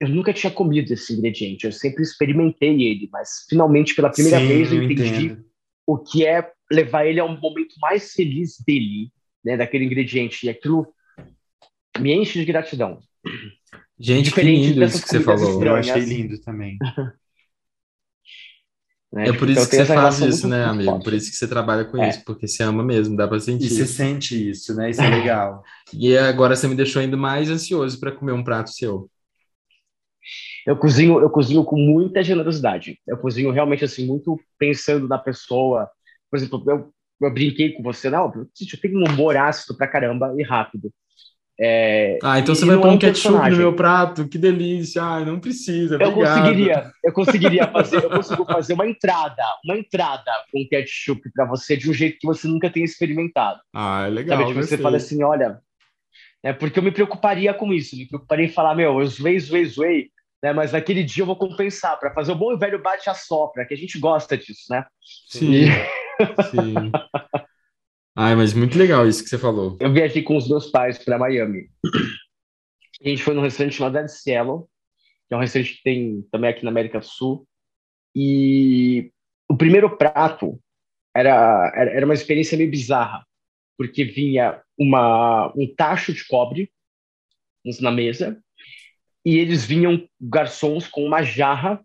[0.00, 4.48] eu nunca tinha comido esse ingrediente, eu sempre experimentei ele, mas finalmente pela primeira Sim,
[4.48, 5.44] vez eu entendi entendo.
[5.86, 9.12] o que é levar ele a um momento mais feliz dele,
[9.44, 10.92] né, daquele ingrediente, e aquilo
[12.00, 12.98] me enche de gratidão.
[14.00, 15.64] Gente, Diferente que lindo isso que você falou.
[15.64, 16.76] Eu achei lindo também.
[19.12, 19.28] Né?
[19.28, 20.90] É por isso então, que você faz isso, né, amigo?
[20.90, 21.04] Forte.
[21.04, 22.08] Por isso que você trabalha com é.
[22.08, 23.66] isso, porque você ama mesmo, dá pra sentir.
[23.66, 24.88] E você sente isso, né?
[24.88, 25.62] Isso é legal.
[25.92, 29.10] e agora você me deixou ainda mais ansioso para comer um prato seu.
[30.66, 32.98] Eu cozinho, eu cozinho com muita generosidade.
[33.06, 35.90] Eu cozinho realmente assim, muito pensando na pessoa.
[36.30, 40.32] Por exemplo, eu, eu brinquei com você, não, eu tenho um humor ácido pra caramba
[40.38, 40.90] e rápido.
[41.60, 44.26] É, ah, então você vai pôr um ketchup no meu prato?
[44.26, 45.02] Que delícia!
[45.02, 45.98] Ai, não precisa.
[46.00, 51.44] Eu conseguiria, eu conseguiria fazer, eu consigo fazer uma entrada, uma entrada com ketchup para
[51.44, 53.60] você de um jeito que você nunca tenha experimentado.
[53.74, 54.38] Ah, é legal.
[54.38, 55.60] Sabe, tipo, você fala assim, olha,
[56.42, 59.64] é porque eu me preocuparia com isso, me preocuparia em falar, meu, eu zoei, zoei,
[59.66, 60.10] zoei,
[60.42, 60.52] né?
[60.52, 63.66] Mas naquele dia eu vou compensar para fazer o bom e velho bate a sopra,
[63.66, 64.84] que a gente gosta disso, né?
[65.28, 65.52] Sim.
[65.52, 65.66] E...
[66.50, 66.90] Sim.
[68.14, 69.78] Ai, mas muito legal isso que você falou.
[69.80, 71.70] Eu viajei com os meus pais para Miami.
[73.04, 74.68] A gente foi num restaurante chamado Dead Cielo,
[75.26, 77.48] que é um restaurante que tem também aqui na América do Sul.
[78.14, 79.10] E
[79.48, 80.60] o primeiro prato
[81.14, 83.26] era, era uma experiência meio bizarra,
[83.78, 86.70] porque vinha uma, um tacho de cobre
[87.80, 88.42] na mesa,
[89.24, 91.80] e eles vinham garçons com uma jarra,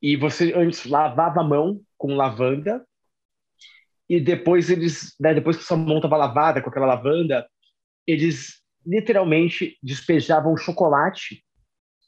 [0.00, 2.86] e você antes lavava a mão com lavanda,
[4.14, 7.44] e depois eles, né, depois que sua mão estava lavada com aquela lavanda,
[8.06, 11.44] eles literalmente despejavam chocolate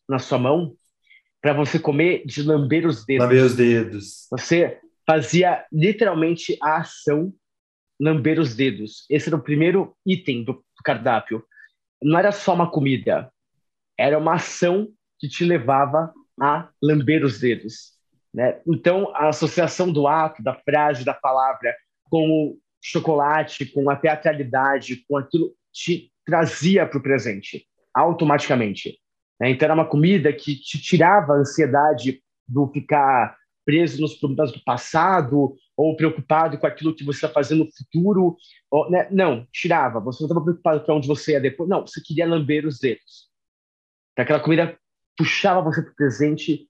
[0.08, 0.76] na sua mão
[1.42, 3.24] para você comer de lamber os dedos.
[3.24, 4.28] Lamber os dedos.
[4.30, 7.34] Você fazia literalmente a ação
[8.00, 9.04] lamber os dedos.
[9.10, 11.44] Esse era o primeiro item do cardápio.
[12.00, 13.32] Não era só uma comida,
[13.98, 14.86] era uma ação
[15.18, 17.96] que te levava a lamber os dedos.
[18.32, 18.60] Né?
[18.64, 21.74] Então, a associação do ato, da frase, da palavra
[22.10, 28.98] com o chocolate, com a teatralidade, com aquilo, te trazia para o presente, automaticamente.
[29.40, 29.50] Né?
[29.50, 34.62] Então, era uma comida que te tirava a ansiedade do ficar preso nos problemas do
[34.62, 38.36] passado ou preocupado com aquilo que você está fazendo no futuro.
[38.70, 39.08] Ou, né?
[39.10, 40.00] Não, tirava.
[40.00, 41.68] Você não estava preocupado com onde você ia depois.
[41.68, 43.28] Não, você queria lamber os dedos.
[44.16, 44.78] Aquela comida
[45.16, 46.68] puxava você para o presente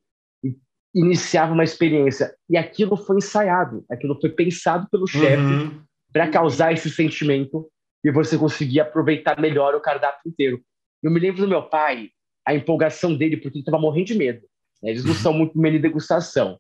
[0.97, 2.35] iniciava uma experiência.
[2.49, 5.83] E aquilo foi ensaiado, aquilo foi pensado pelo chefe uhum.
[6.11, 7.71] para causar esse sentimento
[8.03, 10.63] e você conseguir aproveitar melhor o cardápio inteiro.
[11.03, 12.11] Eu me lembro do meu pai,
[12.47, 14.41] a empolgação dele, porque ele estava morrendo de medo.
[14.83, 14.91] Né?
[14.91, 16.59] Eles não são muito meio de degustação.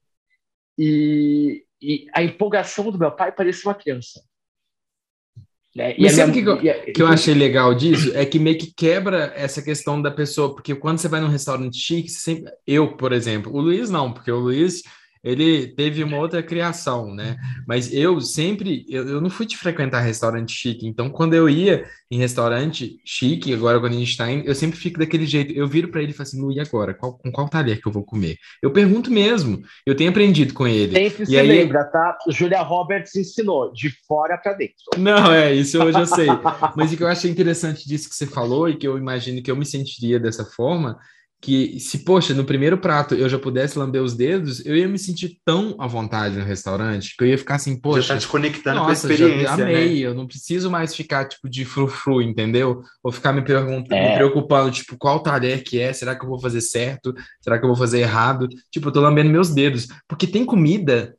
[0.78, 4.22] E, e a empolgação do meu pai parecia uma criança.
[5.76, 5.94] Né?
[5.98, 6.56] Mas sabe o minha...
[6.56, 8.10] que, eu, que eu achei legal disso?
[8.14, 11.76] É que meio que quebra essa questão da pessoa, porque quando você vai num restaurante
[11.76, 12.50] chique, sempre...
[12.66, 14.82] eu, por exemplo, o Luiz não, porque o Luiz
[15.22, 17.36] ele teve uma outra criação, né?
[17.66, 21.84] Mas eu sempre, eu, eu não fui de frequentar restaurante chique, então quando eu ia
[22.10, 25.66] em restaurante chique, agora quando a gente está indo, eu sempre fico daquele jeito, eu
[25.66, 26.94] viro para ele e falo assim, e agora?
[26.94, 28.36] Qual, com qual talher que eu vou comer?
[28.62, 30.92] Eu pergunto mesmo, eu tenho aprendido com ele.
[30.92, 31.48] Sempre e se aí...
[31.48, 32.16] lembra, tá?
[32.28, 34.76] Julia Roberts ensinou, de fora para dentro.
[34.96, 36.28] Não, é, isso eu já sei.
[36.76, 39.50] Mas o que eu achei interessante disso que você falou e que eu imagino que
[39.50, 40.98] eu me sentiria dessa forma,
[41.46, 44.98] que se, poxa, no primeiro prato eu já pudesse lamber os dedos, eu ia me
[44.98, 48.02] sentir tão à vontade no restaurante que eu ia ficar assim, poxa.
[48.02, 49.46] Já tá te conectando nossa, com a experiência.
[49.46, 50.00] Já amei, né?
[50.00, 52.82] eu não preciso mais ficar tipo de frufru, entendeu?
[53.00, 54.08] Ou ficar me perguntando, é.
[54.08, 55.92] me preocupando, tipo, qual talher que é?
[55.92, 57.14] Será que eu vou fazer certo?
[57.40, 58.48] Será que eu vou fazer errado?
[58.68, 59.86] Tipo, eu tô lambendo meus dedos.
[60.08, 61.16] Porque tem comida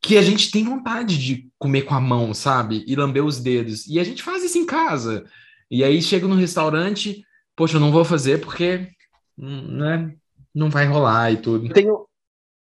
[0.00, 2.86] que a gente tem vontade de comer com a mão, sabe?
[2.86, 3.86] E lamber os dedos.
[3.86, 5.26] E a gente faz isso em casa.
[5.70, 7.22] E aí chega no restaurante,
[7.54, 8.88] poxa, eu não vou fazer porque
[9.36, 10.14] né,
[10.54, 11.66] não vai rolar e tudo.
[11.66, 12.08] Eu tenho,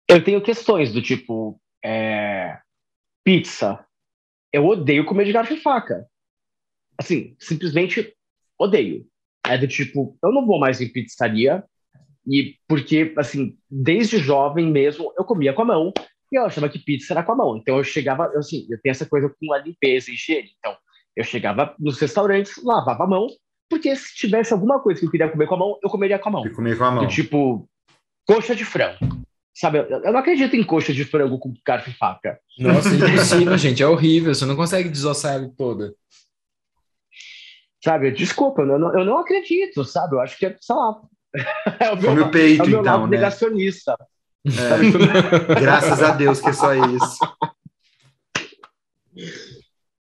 [0.08, 2.58] eu tenho questões do tipo é,
[3.24, 3.84] pizza.
[4.52, 6.06] Eu odeio comer de garfo e faca.
[6.96, 8.14] Assim, simplesmente
[8.58, 9.06] odeio.
[9.46, 11.64] É do tipo, eu não vou mais em pizzaria,
[12.26, 15.92] e porque, assim, desde jovem mesmo, eu comia com a mão,
[16.32, 17.56] e eu achava que pizza era com a mão.
[17.56, 20.50] Então eu chegava, assim, eu tenho essa coisa com a limpeza e higiene.
[20.58, 20.76] Então,
[21.14, 23.28] eu chegava nos restaurantes, lavava a mão,
[23.74, 26.28] porque se tivesse alguma coisa que eu queria comer com a mão, eu comeria com
[26.28, 26.46] a mão.
[26.46, 27.08] Eu comer com a mão.
[27.08, 27.68] tipo,
[28.24, 28.98] coxa de frango.
[29.52, 32.38] Sabe, eu não acredito em coxa de frango com garfo e faca.
[32.56, 33.82] Nossa, é impossível, gente.
[33.82, 34.32] É horrível.
[34.32, 35.92] Você não consegue desossar ela toda.
[37.82, 40.14] Sabe, desculpa, eu não, eu não acredito, sabe?
[40.14, 41.00] Eu acho que é, sei lá.
[41.80, 43.16] É o meu, Come o peito, é o meu então, né?
[43.16, 43.96] negacionista.
[44.46, 45.58] É.
[45.60, 47.18] Graças a Deus que é só isso.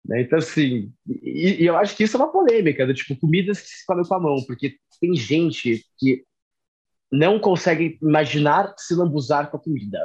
[0.08, 0.22] Né?
[0.22, 3.68] Então, assim, e, e, eu acho que isso é uma polêmica, do tipo, comidas que
[3.68, 6.24] se comem com a mão, porque tem gente que
[7.12, 9.98] não consegue imaginar se lambuzar com a comida.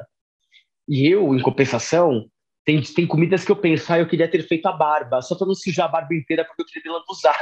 [0.87, 2.29] E eu, em compensação,
[2.65, 5.47] tem, tem comidas que eu penso, ah, eu queria ter feito a barba, só para
[5.47, 7.37] não sujar a barba inteira porque eu queria lambuzar.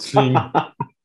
[0.00, 0.34] Sim.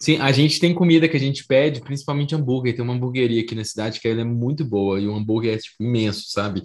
[0.00, 2.74] Sim, a gente tem comida que a gente pede, principalmente hambúrguer.
[2.74, 5.58] Tem uma hamburgueria aqui na cidade que ela é muito boa e o hambúrguer é
[5.58, 6.62] tipo, imenso, sabe?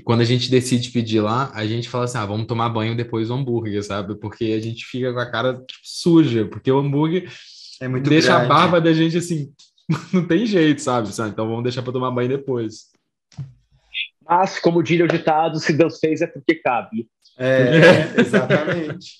[0.00, 2.96] E quando a gente decide pedir lá, a gente fala assim: ah, vamos tomar banho
[2.96, 4.14] depois do hambúrguer, sabe?
[4.14, 7.30] Porque a gente fica com a cara tipo, suja, porque o hambúrguer
[7.82, 8.46] é muito deixa grande.
[8.46, 9.52] a barba da gente assim,
[10.10, 11.10] não tem jeito, sabe?
[11.10, 12.86] Então vamos deixar para tomar banho depois.
[14.26, 17.06] Mas, como diria o ditado, se Deus fez é porque cabe.
[17.36, 19.16] É, exatamente.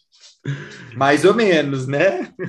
[0.96, 2.32] Mais ou menos, né?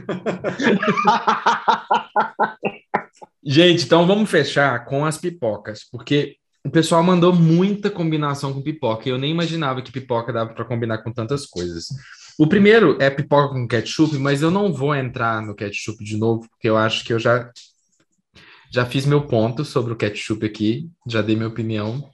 [3.44, 9.10] Gente, então vamos fechar com as pipocas, porque o pessoal mandou muita combinação com pipoca.
[9.10, 11.88] Eu nem imaginava que pipoca dava para combinar com tantas coisas.
[12.38, 16.48] O primeiro é pipoca com ketchup, mas eu não vou entrar no ketchup de novo,
[16.50, 17.50] porque eu acho que eu já
[18.74, 22.10] já fiz meu ponto sobre o ketchup aqui, já dei minha opinião.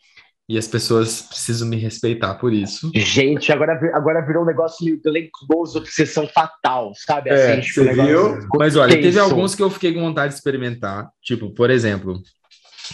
[0.50, 2.90] E as pessoas precisam me respeitar por isso.
[2.96, 7.30] Gente, agora, agora virou um negócio meio Glenn Close, obsessão fatal, sabe?
[7.30, 8.40] É, assim, você viu?
[8.58, 11.10] Mas olha, teve alguns que eu fiquei com vontade de experimentar.
[11.22, 12.22] Tipo, por exemplo,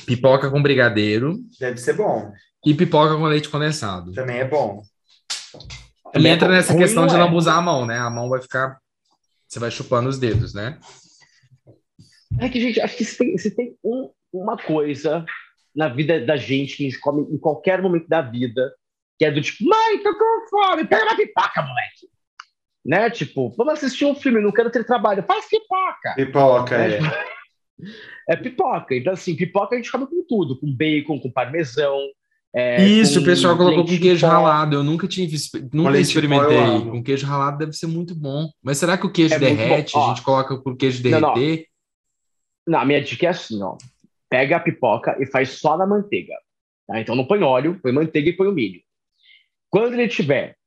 [0.05, 1.39] pipoca com brigadeiro.
[1.59, 2.31] Deve ser bom.
[2.65, 4.11] E pipoca com leite condensado.
[4.11, 4.81] Também é bom.
[6.15, 7.97] E entra é nessa questão de não abusar a mão, né?
[7.97, 8.77] A mão vai ficar.
[9.47, 10.79] Você vai chupando os dedos, né?
[12.39, 15.25] É que, gente, acho que se tem, se tem um, uma coisa
[15.75, 18.73] na vida da gente que a gente come em qualquer momento da vida,
[19.17, 22.09] que é do tipo, mãe, tô com fome, pega uma pipoca, moleque.
[22.85, 23.09] Né?
[23.09, 26.13] Tipo, vamos assistir um filme, não quero ter trabalho, faz pipoca.
[26.15, 26.97] Pipoca, é.
[26.97, 26.99] É
[28.41, 28.95] pipoca.
[28.95, 31.97] Então, assim, pipoca a gente come com tudo, com bacon, com parmesão.
[32.55, 34.75] É, Isso, o pessoal colocou com queijo ralado.
[34.75, 35.27] Eu nunca tinha
[35.71, 36.89] nunca experimentei.
[36.89, 38.49] Com queijo ralado deve ser muito bom.
[38.61, 39.97] Mas será que o queijo é derrete?
[39.97, 41.21] A gente coloca com o queijo derreter?
[41.21, 41.63] Não, não.
[42.67, 43.75] não, a minha dica é assim, ó
[44.33, 46.33] pega a pipoca e faz só na manteiga.
[46.87, 46.99] Tá?
[46.99, 48.81] Então não põe óleo, põe manteiga e põe o milho.
[49.69, 50.57] Quando ele estiver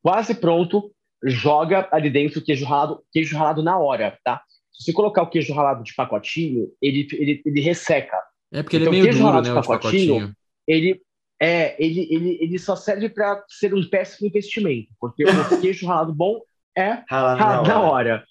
[0.00, 0.92] quase pronto,
[1.24, 4.40] joga ali dentro o queijo ralado, queijo ralado na hora, tá?
[4.72, 8.16] Se você colocar o queijo ralado de pacotinho, ele, ele, ele resseca.
[8.52, 10.34] É porque então, ele é meio duro, né, pacotinho, pacotinho.
[10.66, 11.02] Ele,
[11.40, 15.26] é, ele, ele, ele só serve para ser um péssimo investimento, porque o
[15.60, 16.40] queijo ralado bom
[16.76, 17.68] é ralado na hora.
[17.68, 18.24] Na hora.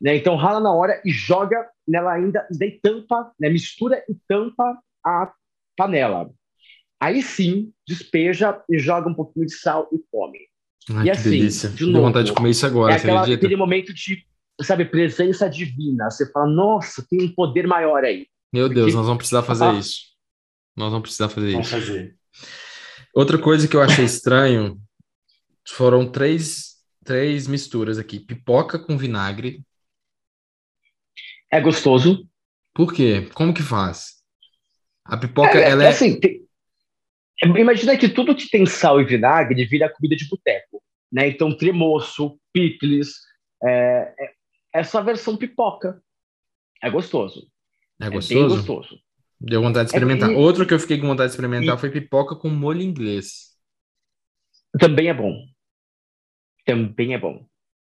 [0.00, 0.16] Né?
[0.16, 1.56] Então rala na hora e joga
[1.86, 3.48] nela ainda, daí tampa, né?
[3.48, 5.32] mistura e tampa a
[5.76, 6.30] panela.
[7.00, 10.38] Aí sim, despeja e joga um pouquinho de sal e come.
[10.90, 11.70] Ai, e assim, delícia.
[11.70, 14.24] de novo, vontade de comer isso agora, é aquela, aquele momento de,
[14.62, 16.10] sabe, presença divina.
[16.10, 18.28] Você fala, nossa, tem um poder maior aí.
[18.52, 18.80] Meu Porque...
[18.80, 20.00] Deus, nós vamos precisar fazer ah, isso.
[20.76, 21.76] Nós vamos precisar fazer vamos isso.
[21.76, 22.16] Fazer.
[23.14, 24.80] Outra coisa que eu achei estranho
[25.68, 29.64] foram três, três misturas aqui: pipoca com vinagre,
[31.50, 32.28] é gostoso.
[32.74, 33.28] Por quê?
[33.34, 34.14] Como que faz?
[35.04, 35.88] A pipoca, é, ela é...
[35.88, 36.44] Assim, tem...
[37.44, 40.82] Imagina que tudo que tem sal e vinagre vira comida de boteco,
[41.12, 41.28] né?
[41.28, 43.18] Então, tremoço, picles,
[43.62, 44.33] é, é
[44.74, 46.02] essa versão pipoca.
[46.82, 47.48] É gostoso.
[48.00, 48.54] É gostoso?
[48.54, 48.98] É gostoso.
[49.40, 50.30] Deu vontade de é experimentar.
[50.30, 50.36] É, e...
[50.36, 51.80] Outro que eu fiquei com vontade de experimentar e...
[51.80, 53.54] foi pipoca com molho inglês.
[54.78, 55.32] Também é bom.
[56.66, 57.46] Também é bom.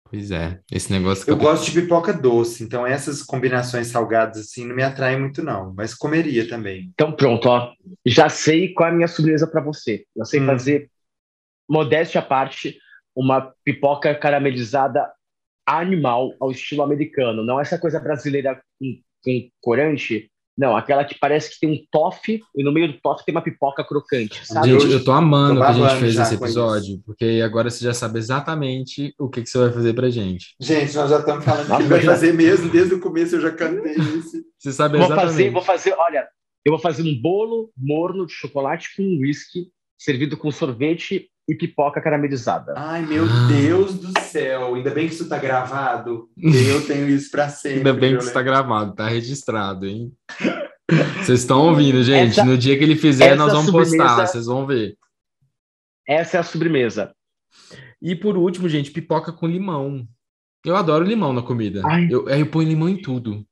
[0.08, 1.28] Pois é, esse negócio.
[1.28, 5.74] Eu gosto de pipoca doce, então essas combinações salgadas assim não me atraem muito, não,
[5.74, 6.90] mas comeria também.
[6.94, 7.72] Então, pronto, ó.
[8.06, 10.06] Já sei qual é a minha surpresa para você.
[10.14, 10.46] Eu sei hum.
[10.46, 10.88] fazer,
[11.68, 12.78] modéstia à parte,
[13.16, 15.10] uma pipoca caramelizada
[15.66, 21.50] animal ao estilo americano, não essa coisa brasileira com, com corante, não, aquela que parece
[21.50, 24.70] que tem um toffee e no meio do toffee tem uma pipoca crocante, sabe?
[24.70, 27.92] Gente, eu tô amando tô que a gente fez esse episódio, porque agora você já
[27.92, 30.54] sabe exatamente o que, que você vai fazer pra gente.
[30.58, 33.50] Gente, nós já estamos falando Nossa, que vai fazer mesmo, desde o começo eu já
[33.50, 34.42] cantei isso.
[34.58, 35.18] Você sabe exatamente.
[35.18, 36.26] Vou fazer, vou fazer, olha,
[36.64, 42.00] eu vou fazer um bolo morno de chocolate com whisky, servido com sorvete e pipoca
[42.00, 42.74] caramelizada.
[42.76, 43.48] Ai, meu ah.
[43.48, 44.74] Deus do céu!
[44.74, 46.28] Ainda bem que isso tá gravado.
[46.36, 47.78] Eu tenho isso para sempre.
[47.78, 50.12] Ainda bem que isso tá gravado, tá registrado, hein?
[51.16, 52.32] Vocês estão ouvindo, gente?
[52.32, 54.96] Essa, no dia que ele fizer, nós vamos postar, vocês vão ver.
[56.06, 57.12] Essa é a sobremesa.
[58.00, 60.06] E por último, gente, pipoca com limão.
[60.64, 61.82] Eu adoro limão na comida.
[62.10, 63.44] Eu, eu ponho limão em tudo.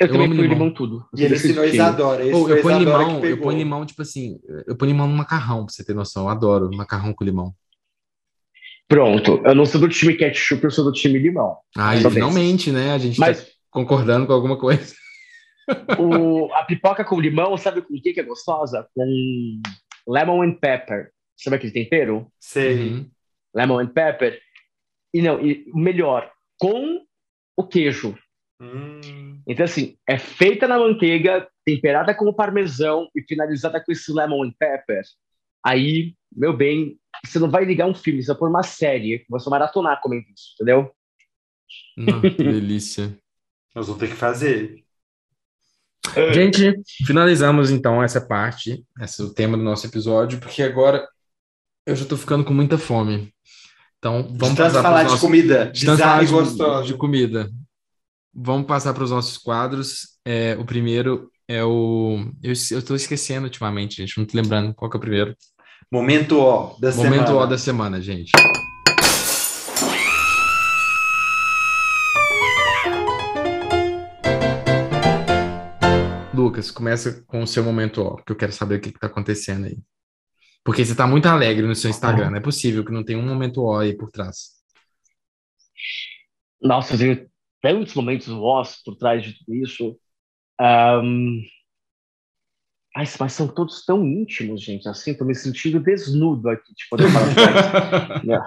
[0.00, 0.54] Eu, eu também ponho limão.
[0.54, 1.06] limão tudo.
[1.16, 2.24] E ele ensinou Isadora.
[2.24, 5.74] Oh, eu ponho limão, eu ponho limão, tipo assim, eu ponho limão no macarrão, pra
[5.74, 6.24] você ter noção.
[6.24, 7.52] Eu adoro macarrão com limão.
[8.86, 11.58] Pronto, eu não sou do time ketchup, eu sou do time limão.
[11.76, 12.92] Ah, finalmente, né?
[12.92, 14.94] A gente Mas, tá concordando com alguma coisa.
[15.98, 18.88] O, a pipoca com limão, sabe com o que, que é gostosa?
[18.94, 19.60] Com
[20.08, 21.10] lemon and pepper.
[21.36, 22.26] Sabe aquele tempero?
[22.40, 22.88] Sei.
[22.88, 23.10] Uhum.
[23.54, 24.40] Lemon and pepper.
[25.12, 27.04] E não, e melhor, com
[27.54, 28.16] o queijo.
[28.58, 29.27] Hum.
[29.48, 34.44] Então, assim, é feita na manteiga, temperada com o parmesão e finalizada com esse lemon
[34.44, 35.02] and pepper.
[35.64, 39.48] Aí, meu bem, você não vai ligar um filme, você vai pôr uma série, você
[39.48, 40.92] vai maratonar comendo isso, entendeu?
[41.96, 43.18] Não, que delícia.
[43.74, 44.84] Nós vamos ter que fazer.
[46.32, 46.74] Gente,
[47.06, 51.06] finalizamos então essa parte, esse é o tema do nosso episódio, porque agora
[51.86, 53.32] eu já tô ficando com muita fome.
[53.98, 55.20] Então, vamos de passar falar de nossos...
[55.20, 56.86] comida, de falar de, gostoso.
[56.86, 57.50] de comida.
[58.34, 60.18] Vamos passar para os nossos quadros.
[60.24, 62.30] É, o primeiro é o.
[62.42, 64.18] Eu, estou esquecendo ultimamente, gente.
[64.18, 65.34] Não tô lembrando qual que é o primeiro.
[65.90, 67.22] Momento O da Momento semana.
[67.22, 68.30] Momento O da semana, gente.
[76.34, 79.66] Lucas, começa com o seu momento ó, que eu quero saber o que, está acontecendo
[79.66, 79.78] aí.
[80.62, 83.26] Porque você está muito alegre no seu Instagram, não é possível que não tenha um
[83.26, 84.50] momento ó aí por trás.
[86.60, 87.28] Nossa, eu
[87.60, 89.98] tenho tantos momentos ó por trás de tudo isso.
[90.60, 91.42] Um...
[92.96, 94.88] Ai, mas são todos tão íntimos, gente.
[94.88, 98.42] Assim, tô me sentindo desnudo aqui de poder falar não.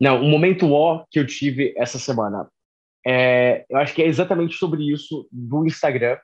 [0.00, 2.48] não, o momento ó que eu tive essa semana
[3.06, 6.18] é, eu acho que é exatamente sobre isso do Instagram,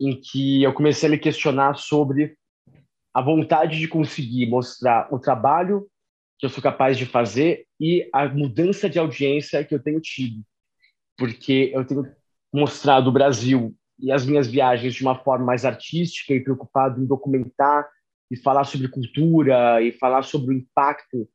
[0.00, 2.36] em que eu comecei a me questionar sobre
[3.14, 5.86] a vontade de conseguir mostrar o trabalho
[6.36, 10.42] que eu sou capaz de fazer e a mudança de audiência que eu tenho tido.
[11.18, 12.10] Porque eu tenho
[12.50, 17.04] mostrado o Brasil e as minhas viagens de uma forma mais artística e preocupado em
[17.04, 17.86] documentar
[18.30, 21.28] e falar sobre cultura e falar sobre o impacto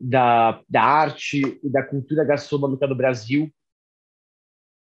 [0.00, 3.52] da, da arte e da cultura gastronômica do Brasil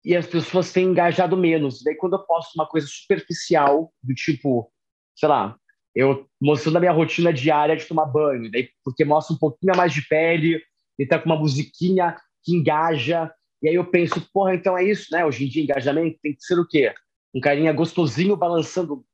[0.04, 1.80] e as pessoas têm engajado menos.
[1.84, 4.68] Daí, quando eu posto uma coisa superficial, do tipo,
[5.14, 5.56] sei lá,
[5.94, 9.76] eu mostrando a minha rotina diária de tomar banho, daí, porque mostra um pouquinho a
[9.76, 10.60] mais de pele,
[10.98, 13.32] e tá com uma musiquinha que engaja,
[13.62, 15.24] e aí eu penso, porra, então é isso, né?
[15.24, 16.92] Hoje em dia, engajamento tem que ser o quê?
[17.34, 19.04] Um carinha gostosinho balançando.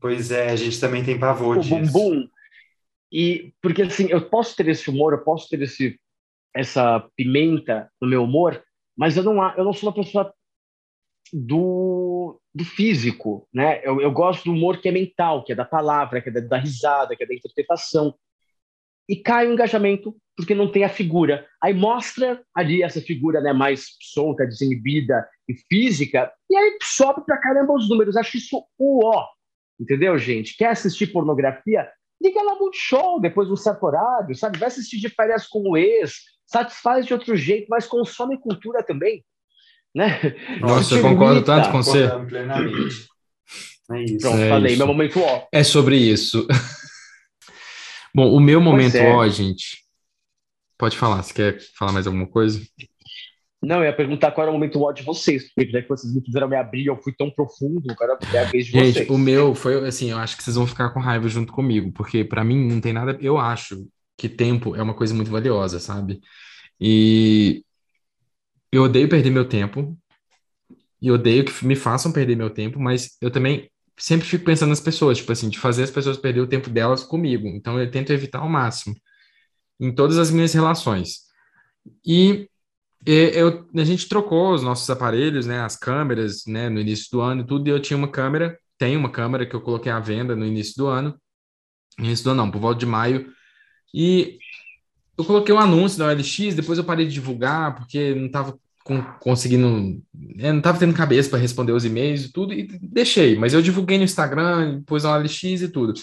[0.00, 1.74] Pois é, a gente também tem pavor o disso.
[1.74, 2.28] bumbum.
[3.12, 6.00] E, porque assim, eu posso ter esse humor, eu posso ter esse,
[6.54, 8.62] essa pimenta no meu humor,
[8.96, 10.32] mas eu não, eu não sou uma pessoa
[11.32, 13.80] do, do físico, né?
[13.84, 16.40] Eu, eu gosto do humor que é mental, que é da palavra, que é da,
[16.40, 18.14] da risada, que é da interpretação.
[19.08, 21.46] E cai o engajamento porque não tem a figura.
[21.62, 27.38] Aí mostra ali essa figura né, mais solta, desinibida e física, e aí sobe pra
[27.38, 28.16] caramba os números.
[28.16, 29.26] Acho isso o ó.
[29.80, 30.56] Entendeu, gente?
[30.56, 31.88] Quer assistir pornografia?
[32.22, 34.58] Liga lá no show depois do certo horário, sabe?
[34.58, 36.14] Vai assistir de férias com o ex,
[36.46, 39.24] satisfaz de outro jeito, mas consome cultura também
[39.94, 40.20] né?
[40.60, 42.08] Nossa, eu concordo tanto com você.
[42.28, 43.08] Plenamente.
[43.90, 44.18] É isso.
[44.18, 44.78] Pronto, é falei, isso.
[44.78, 45.46] meu momento ó.
[45.52, 46.46] É sobre isso.
[48.14, 49.12] Bom, o meu momento é.
[49.12, 49.84] ó, gente.
[50.76, 52.60] Pode falar, você quer falar mais alguma coisa?
[53.60, 56.14] Não, eu ia perguntar qual era o momento ó de vocês, porque já que vocês
[56.14, 59.10] me fizeram me abrir, eu fui tão profundo, agora é a vez de gente, vocês.
[59.10, 62.22] o meu foi assim, eu acho que vocês vão ficar com raiva junto comigo, porque
[62.22, 66.20] para mim não tem nada, eu acho que tempo é uma coisa muito valiosa, sabe?
[66.80, 67.64] E
[68.70, 69.98] eu odeio perder meu tempo
[71.02, 73.68] e odeio que me façam perder meu tempo, mas eu também
[73.98, 77.02] sempre fico pensando nas pessoas, tipo assim, de fazer as pessoas perder o tempo delas
[77.02, 77.46] comigo.
[77.48, 78.94] Então eu tento evitar ao máximo
[79.80, 81.28] em todas as minhas relações.
[82.06, 82.48] E
[83.06, 87.42] eu, a gente trocou os nossos aparelhos, né, as câmeras, né, no início do ano
[87.42, 90.34] e tudo, e eu tinha uma câmera, tem uma câmera que eu coloquei à venda
[90.36, 91.18] no início do ano,
[91.98, 93.32] no início do ano não, por volta de maio,
[93.94, 94.38] e
[95.16, 98.58] eu coloquei um anúncio na OLX, depois eu parei de divulgar, porque não estava
[99.20, 103.52] conseguindo, né, não estava tendo cabeça para responder os e-mails e tudo, e deixei, mas
[103.52, 105.94] eu divulguei no Instagram, depois na OLX e tudo.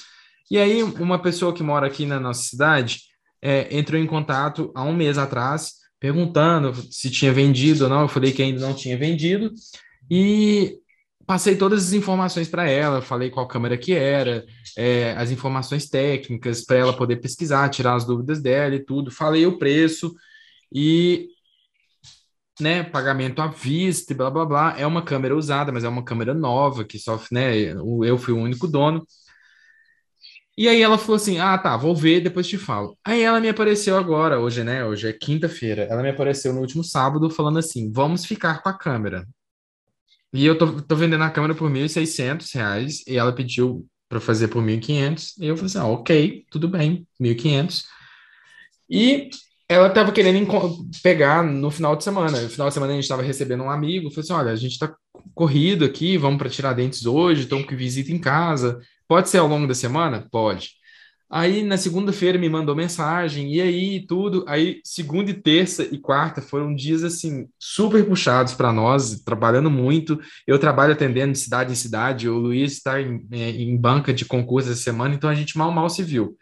[0.49, 3.01] E aí, uma pessoa que mora aqui na nossa cidade
[3.41, 8.01] é, entrou em contato há um mês atrás, perguntando se tinha vendido ou não.
[8.01, 9.51] Eu falei que ainda não tinha vendido,
[10.09, 10.77] e
[11.25, 14.45] passei todas as informações para ela, falei qual câmera que era,
[14.77, 19.09] é, as informações técnicas para ela poder pesquisar, tirar as dúvidas dela e tudo.
[19.09, 20.13] Falei o preço
[20.71, 21.29] e
[22.61, 24.75] né, pagamento à vista e blá blá blá.
[24.77, 27.55] É uma câmera usada, mas é uma câmera nova que só, né,
[28.05, 29.05] eu fui o único dono.
[30.57, 32.97] E aí ela falou assim: "Ah, tá, vou ver, depois te falo".
[33.05, 34.85] Aí ela me apareceu agora, hoje, né?
[34.85, 35.83] Hoje é quinta-feira.
[35.83, 39.25] Ela me apareceu no último sábado falando assim: "Vamos ficar com a câmera".
[40.33, 44.47] E eu tô, tô vendendo a câmera por 1.600 reais e ela pediu para fazer
[44.49, 45.35] por 1.500.
[45.37, 47.85] E eu falei assim, ah, ok, tudo bem, 1.500.
[48.89, 49.29] E
[49.67, 50.47] ela estava querendo
[51.01, 52.41] pegar no final de semana.
[52.41, 54.73] No final de semana a gente estava recebendo um amigo, falou assim, olha, a gente
[54.73, 54.93] está
[55.33, 58.79] corrido aqui, vamos para Tiradentes hoje, então que visita em casa.
[59.07, 60.27] Pode ser ao longo da semana?
[60.31, 60.71] Pode.
[61.29, 64.45] Aí na segunda-feira me mandou mensagem, e aí tudo.
[64.47, 70.19] Aí segunda e terça e quarta foram dias assim super puxados para nós, trabalhando muito.
[70.45, 74.25] Eu trabalho atendendo de cidade em cidade, o Luiz está em, é, em banca de
[74.25, 76.37] concurso essa semana, então a gente mal mal se viu.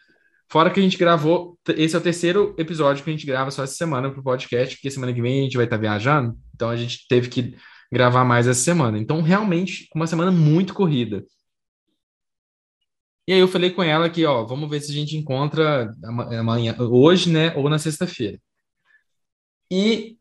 [0.54, 3.64] Fora que a gente gravou, esse é o terceiro episódio que a gente grava só
[3.64, 6.38] essa semana para o podcast, porque semana que vem a gente vai estar tá viajando,
[6.54, 7.58] então a gente teve que
[7.92, 9.00] gravar mais essa semana.
[9.00, 11.26] Então, realmente, uma semana muito corrida.
[13.28, 16.76] E aí eu falei com ela que, ó, vamos ver se a gente encontra amanhã,
[16.78, 18.40] hoje, né, ou na sexta-feira.
[19.72, 20.20] E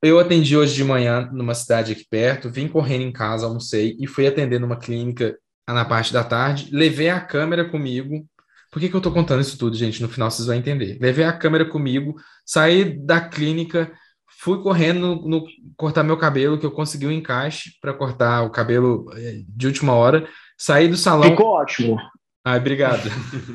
[0.00, 4.06] eu atendi hoje de manhã numa cidade aqui perto, vim correndo em casa, almocei e
[4.06, 6.70] fui atender numa clínica na parte da tarde.
[6.74, 8.26] Levei a câmera comigo.
[8.76, 10.02] Por que, que eu tô contando isso tudo, gente?
[10.02, 10.98] No final vocês vão entender.
[11.00, 12.14] Levei a câmera comigo,
[12.44, 13.90] saí da clínica,
[14.38, 15.46] fui correndo no, no
[15.78, 19.94] cortar meu cabelo, que eu consegui um encaixe para cortar o cabelo eh, de última
[19.94, 20.28] hora.
[20.58, 21.30] Saí do salão.
[21.30, 21.96] Ficou ótimo.
[22.44, 23.08] Ai, obrigado.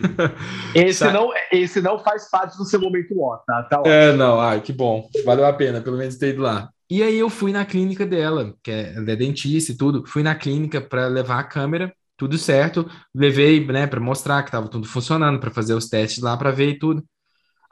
[0.74, 1.14] esse, Sa...
[1.14, 3.62] não, esse não faz parte do seu momento ó, tá?
[3.62, 5.08] tá é, não, ai, que bom.
[5.24, 6.68] Valeu a pena, pelo menos ter ido lá.
[6.90, 10.04] E aí eu fui na clínica dela, que é, ela é dentista e tudo.
[10.08, 12.88] Fui na clínica para levar a câmera, tudo certo.
[13.16, 16.70] Levei, né, para mostrar que estava tudo funcionando, para fazer os testes lá, para ver
[16.70, 17.04] e tudo.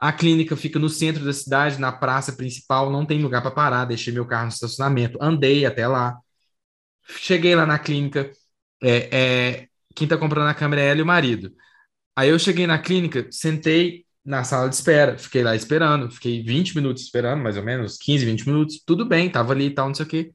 [0.00, 3.84] A clínica fica no centro da cidade, na praça principal, não tem lugar para parar.
[3.84, 6.18] Deixei meu carro no estacionamento, andei até lá.
[7.06, 8.30] Cheguei lá na clínica,
[8.82, 11.52] é, é, quem está comprando a câmera é ela e o marido.
[12.16, 16.74] Aí eu cheguei na clínica, sentei na sala de espera, fiquei lá esperando, fiquei 20
[16.74, 19.94] minutos esperando, mais ou menos, 15, 20 minutos, tudo bem, tava ali e tal, não
[19.94, 20.32] sei o quê.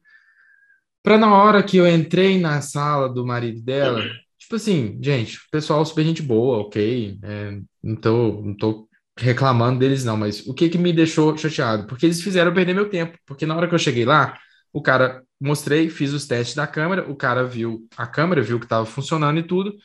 [1.06, 4.02] Pra na hora que eu entrei na sala do marido dela,
[4.36, 10.04] tipo assim, gente, pessoal super gente boa, ok, é, não, tô, não tô reclamando deles
[10.04, 11.86] não, mas o que que me deixou chateado?
[11.86, 14.36] Porque eles fizeram perder meu tempo, porque na hora que eu cheguei lá,
[14.72, 18.66] o cara mostrei, fiz os testes da câmera, o cara viu a câmera, viu que
[18.66, 19.76] estava funcionando e tudo.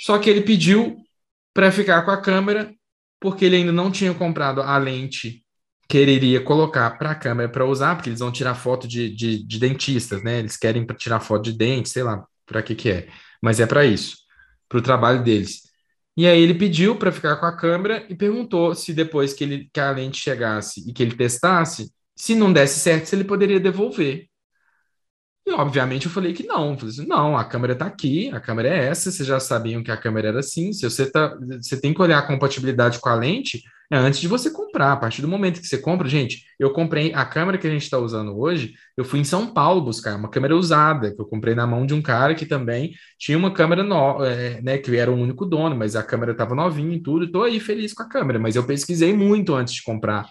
[0.00, 0.96] Só que ele pediu
[1.52, 2.72] para ficar com a câmera
[3.20, 5.44] porque ele ainda não tinha comprado a lente
[5.88, 9.08] que ele iria colocar para a câmera para usar, porque eles vão tirar foto de,
[9.14, 10.38] de, de dentistas, né?
[10.38, 13.08] Eles querem tirar foto de dente, sei lá, para que que é,
[13.42, 14.18] mas é para isso,
[14.68, 15.62] para o trabalho deles.
[16.16, 19.70] E aí ele pediu para ficar com a câmera e perguntou se depois que, ele,
[19.72, 23.60] que a lente chegasse e que ele testasse, se não desse certo, se ele poderia
[23.60, 24.27] devolver.
[25.48, 26.76] E, obviamente, eu falei que não.
[26.76, 29.90] Falei assim, não, a câmera está aqui, a câmera é essa, vocês já sabiam que
[29.90, 30.74] a câmera era assim.
[30.74, 34.28] Se você, tá, você tem que olhar a compatibilidade com a lente é antes de
[34.28, 34.92] você comprar.
[34.92, 37.84] A partir do momento que você compra, gente, eu comprei a câmera que a gente
[37.84, 41.54] está usando hoje, eu fui em São Paulo buscar uma câmera usada, que eu comprei
[41.54, 45.10] na mão de um cara que também tinha uma câmera nova, é, né, que era
[45.10, 48.08] o único dono, mas a câmera estava novinha e tudo, estou aí feliz com a
[48.08, 50.28] câmera, mas eu pesquisei muito antes de comprar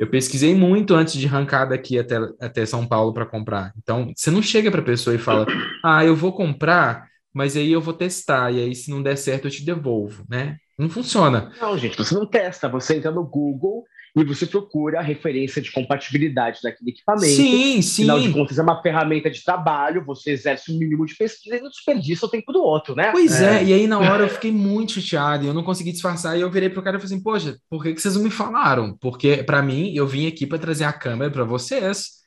[0.00, 3.74] eu pesquisei muito antes de arrancar daqui até, até São Paulo para comprar.
[3.76, 5.44] Então, você não chega para a pessoa e fala,
[5.84, 9.44] ah, eu vou comprar, mas aí eu vou testar, e aí se não der certo
[9.44, 10.56] eu te devolvo, né?
[10.78, 11.52] Não funciona.
[11.60, 13.84] Não, gente, você não testa, você entra no Google
[14.16, 17.34] e você procura a referência de compatibilidade daquele equipamento.
[17.34, 18.02] Sim, sim.
[18.02, 21.60] Afinal de contas, é uma ferramenta de trabalho, você exerce um mínimo de pesquisa e
[21.60, 23.10] não desperdiça o tempo do outro, né?
[23.12, 23.58] Pois é.
[23.58, 26.36] é, e aí na hora eu fiquei muito chateado e eu não consegui disfarçar.
[26.36, 28.30] E eu virei pro cara e falei assim: Poxa, por que, que vocês não me
[28.30, 28.96] falaram?
[29.00, 32.19] Porque, para mim, eu vim aqui para trazer a câmera para vocês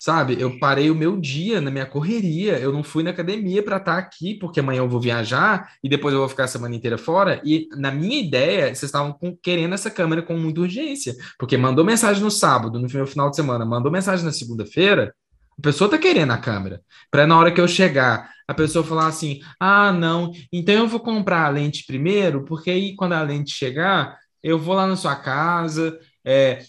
[0.00, 0.40] sabe?
[0.40, 3.92] Eu parei o meu dia na minha correria, eu não fui na academia para estar
[3.92, 6.96] tá aqui, porque amanhã eu vou viajar e depois eu vou ficar a semana inteira
[6.96, 7.42] fora.
[7.44, 12.22] E na minha ideia, vocês estavam querendo essa câmera com muita urgência, porque mandou mensagem
[12.22, 15.14] no sábado, no final de semana, mandou mensagem na segunda-feira,
[15.58, 16.80] a pessoa tá querendo a câmera.
[17.10, 21.00] Para na hora que eu chegar, a pessoa falar assim: ah, não, então eu vou
[21.00, 25.14] comprar a lente primeiro, porque aí quando a lente chegar, eu vou lá na sua
[25.14, 26.62] casa, é,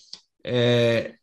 [0.44, 1.16] é,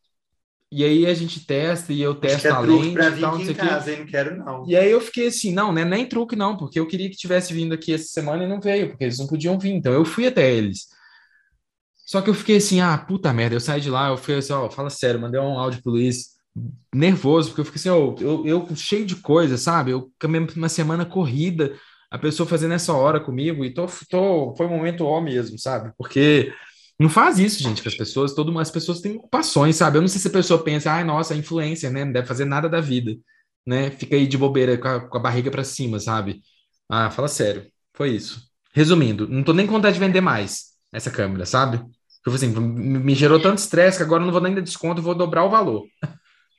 [0.70, 3.50] e aí a gente testa e eu testo é a lente pra vir tal, aqui
[3.50, 3.96] em casa?
[3.96, 4.68] Não quero não.
[4.68, 5.84] E aí eu fiquei assim, não, né?
[5.84, 8.90] Nem truque não, porque eu queria que tivesse vindo aqui essa semana e não veio,
[8.90, 9.72] porque eles não podiam vir.
[9.72, 10.86] Então eu fui até eles.
[12.06, 14.52] Só que eu fiquei assim, ah, puta merda, eu saí de lá, eu fui assim,
[14.52, 16.38] ó, fala sério, mandei um áudio pro Luiz,
[16.94, 19.90] nervoso, porque eu fiquei assim, ó, eu, eu cheio de coisa, sabe?
[19.90, 21.74] Eu caminhei uma semana corrida,
[22.10, 25.92] a pessoa fazendo essa hora comigo, e tô, tô, foi um momento ó mesmo, sabe?
[25.98, 26.52] Porque
[26.98, 28.34] não faz isso, gente, com as pessoas.
[28.34, 29.98] Todo mundo, as pessoas têm ocupações, sabe?
[29.98, 32.04] Eu não sei se a pessoa pensa, ai, nossa, é influência, né?
[32.04, 33.16] Não deve fazer nada da vida,
[33.64, 33.90] né?
[33.90, 36.42] Fica aí de bobeira com a, com a barriga para cima, sabe?
[36.88, 37.70] Ah, fala sério.
[37.94, 38.48] Foi isso.
[38.74, 41.78] Resumindo, não tô nem com vontade de vender mais essa câmera, sabe?
[42.24, 45.14] Tipo assim, me gerou tanto estresse que agora eu não vou nem dar desconto, vou
[45.14, 45.86] dobrar o valor.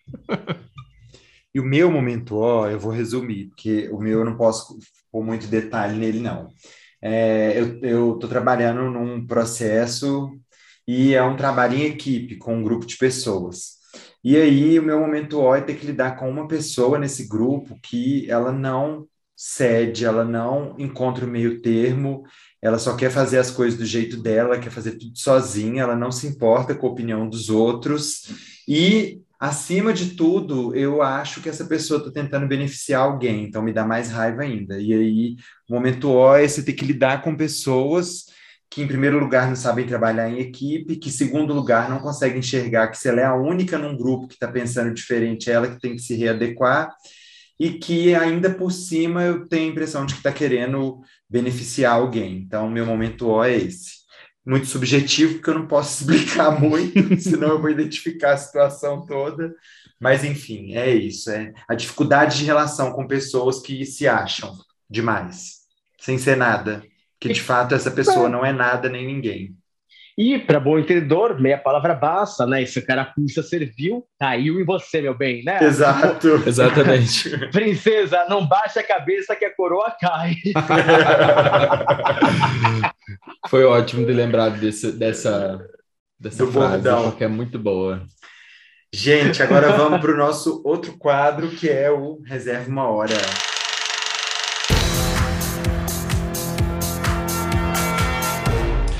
[1.54, 4.80] e o meu momento, ó, eu vou resumir, porque o meu eu não posso
[5.12, 6.50] pôr muito detalhe nele, não.
[7.02, 10.30] É, eu estou trabalhando num processo
[10.88, 13.80] e é um trabalho em equipe, com um grupo de pessoas.
[14.24, 17.80] E aí, o meu momento ó é ter que lidar com uma pessoa nesse grupo
[17.82, 22.24] que ela não cede, ela não encontra o meio termo,
[22.62, 26.12] ela só quer fazer as coisas do jeito dela, quer fazer tudo sozinha, ela não
[26.12, 28.24] se importa com a opinião dos outros.
[28.68, 33.72] E, acima de tudo, eu acho que essa pessoa está tentando beneficiar alguém, então me
[33.74, 34.80] dá mais raiva ainda.
[34.80, 35.36] E aí,
[35.70, 38.26] o momento O é você ter que lidar com pessoas
[38.70, 42.40] que, em primeiro lugar, não sabem trabalhar em equipe, que, em segundo lugar, não conseguem
[42.40, 45.68] enxergar que se ela é a única num grupo que está pensando diferente, é ela
[45.68, 46.94] que tem que se readequar
[47.60, 52.38] e que ainda por cima eu tenho a impressão de que está querendo beneficiar alguém.
[52.38, 53.99] Então, meu momento O é esse.
[54.46, 59.54] Muito subjetivo, porque eu não posso explicar muito, senão eu vou identificar a situação toda.
[60.00, 61.30] Mas, enfim, é isso.
[61.30, 64.58] É a dificuldade de relação com pessoas que se acham
[64.90, 65.60] demais,
[66.00, 66.84] sem ser nada.
[67.20, 69.59] Que de fato essa pessoa não é nada nem ninguém.
[70.22, 72.62] E, para bom entendedor, meia palavra basta, né?
[72.62, 75.64] Esse carapuça serviu, caiu em você, meu bem, né?
[75.64, 76.28] Exato.
[76.46, 77.38] Exatamente.
[77.54, 80.36] Princesa, não baixe a cabeça que a coroa cai.
[83.48, 85.66] Foi ótimo de lembrar desse, dessa,
[86.20, 87.12] dessa Do frase, bordão.
[87.12, 88.06] porque é muito boa.
[88.94, 93.16] Gente, agora vamos para o nosso outro quadro, que é o Reserva Uma Hora.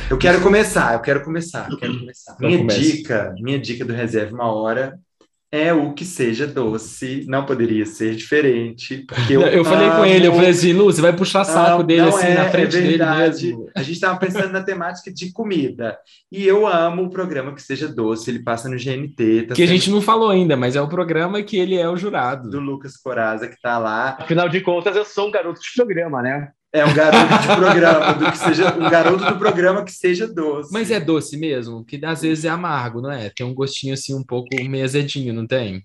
[0.10, 2.36] Eu quero começar, eu quero começar, eu quero começar.
[2.40, 5.00] Minha dica, minha dica do Reserva Uma Hora
[5.52, 9.06] é o que seja doce, não poderia ser diferente.
[9.08, 11.84] Porque eu, eu falei com ele, eu falei assim, Lu, você vai puxar saco não,
[11.84, 13.70] dele não assim é, na frente é dele mesmo.
[13.76, 15.98] A gente estava pensando na temática de comida.
[16.32, 19.48] E eu amo o programa que seja doce, ele passa no GNT.
[19.48, 19.70] Tá que sendo...
[19.70, 22.50] a gente não falou ainda, mas é o programa que ele é o jurado.
[22.50, 24.18] Do Lucas Coraza, que está lá.
[24.20, 26.50] Afinal de contas, eu sou um garoto de programa, né?
[26.72, 30.72] É um garoto de programa, do que seja, um garoto do programa que seja doce.
[30.72, 33.30] Mas é doce mesmo, que às vezes é amargo, não é?
[33.30, 35.84] Tem um gostinho assim um pouco meio azedinho, não tem?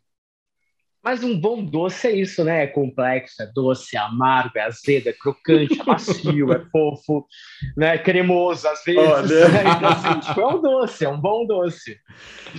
[1.05, 2.64] Mas um bom doce é isso, né?
[2.64, 7.26] É complexo, é doce, é amargo, é azedo, é crocante, é macio, é fofo,
[7.76, 7.97] né?
[7.97, 9.03] É cremoso às vezes.
[9.03, 9.76] Oh, né?
[9.76, 11.99] Então, assim, tipo, é um doce, é um bom doce.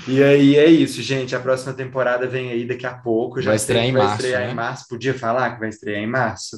[0.07, 1.35] E aí é isso, gente.
[1.35, 3.41] A próxima temporada vem aí daqui a pouco.
[3.41, 4.51] Já vai estrear, em, vai março, estrear né?
[4.51, 4.87] em março.
[4.87, 6.57] Podia falar que vai estrear em março?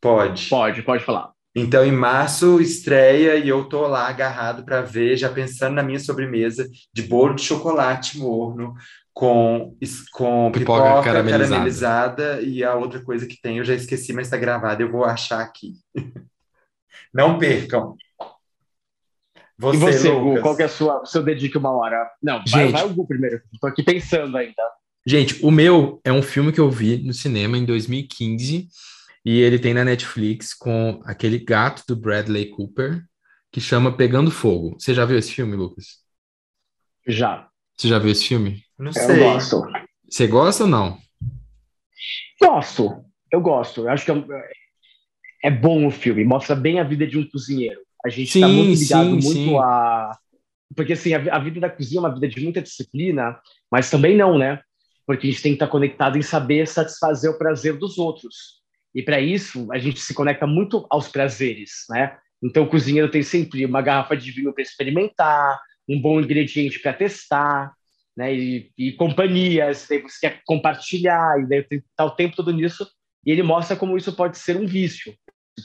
[0.00, 0.48] Pode.
[0.48, 1.32] Pode, pode falar.
[1.54, 5.98] Então, em março, estreia e eu tô lá agarrado para ver, já pensando na minha
[5.98, 8.74] sobremesa de bolo de chocolate morno
[9.12, 9.76] com,
[10.12, 11.48] com pipoca, pipoca caramelizada.
[11.48, 12.42] caramelizada.
[12.42, 15.40] e a outra coisa que tem, eu já esqueci, mas está gravada, eu vou achar
[15.40, 15.74] aqui.
[17.12, 17.96] Não percam.
[19.58, 22.08] Você, e você, Gu, qual que é a sua, seu dedique uma hora?
[22.22, 24.62] Não, Gente, vai, vai o Gu primeiro, estou aqui pensando ainda.
[25.04, 28.68] Gente, o meu é um filme que eu vi no cinema em 2015
[29.24, 33.04] e ele tem na Netflix com aquele gato do Bradley Cooper
[33.50, 34.76] que chama Pegando Fogo.
[34.78, 35.98] Você já viu esse filme, Lucas?
[37.06, 37.48] Já.
[37.76, 38.62] Você já viu esse filme?
[38.78, 39.22] Não sei.
[39.22, 39.62] Eu gosto.
[40.08, 40.98] Você gosta ou não?
[42.40, 43.04] Gosto.
[43.30, 43.82] Eu gosto.
[43.82, 44.50] Eu acho que é,
[45.44, 46.24] é bom o filme.
[46.24, 47.80] Mostra bem a vida de um cozinheiro.
[48.04, 49.56] A gente está muito ligado sim, muito sim.
[49.58, 50.16] a.
[50.74, 53.40] Porque assim, a, a, vida da cozinha é uma vida de muita disciplina,
[53.70, 54.60] mas também não, né?
[55.06, 58.58] Porque a gente tem que estar conectado em saber satisfazer o prazer dos outros.
[58.94, 62.16] E para isso, a gente se conecta muito aos prazeres, né?
[62.42, 66.92] Então, o cozinheiro tem sempre uma garrafa de vinho para experimentar, um bom ingrediente para
[66.92, 67.72] testar,
[68.16, 68.34] né?
[68.34, 71.64] E, e companhias, você quer compartilhar, e daí
[71.96, 72.86] tá o tempo todo nisso.
[73.24, 75.14] E ele mostra como isso pode ser um vício.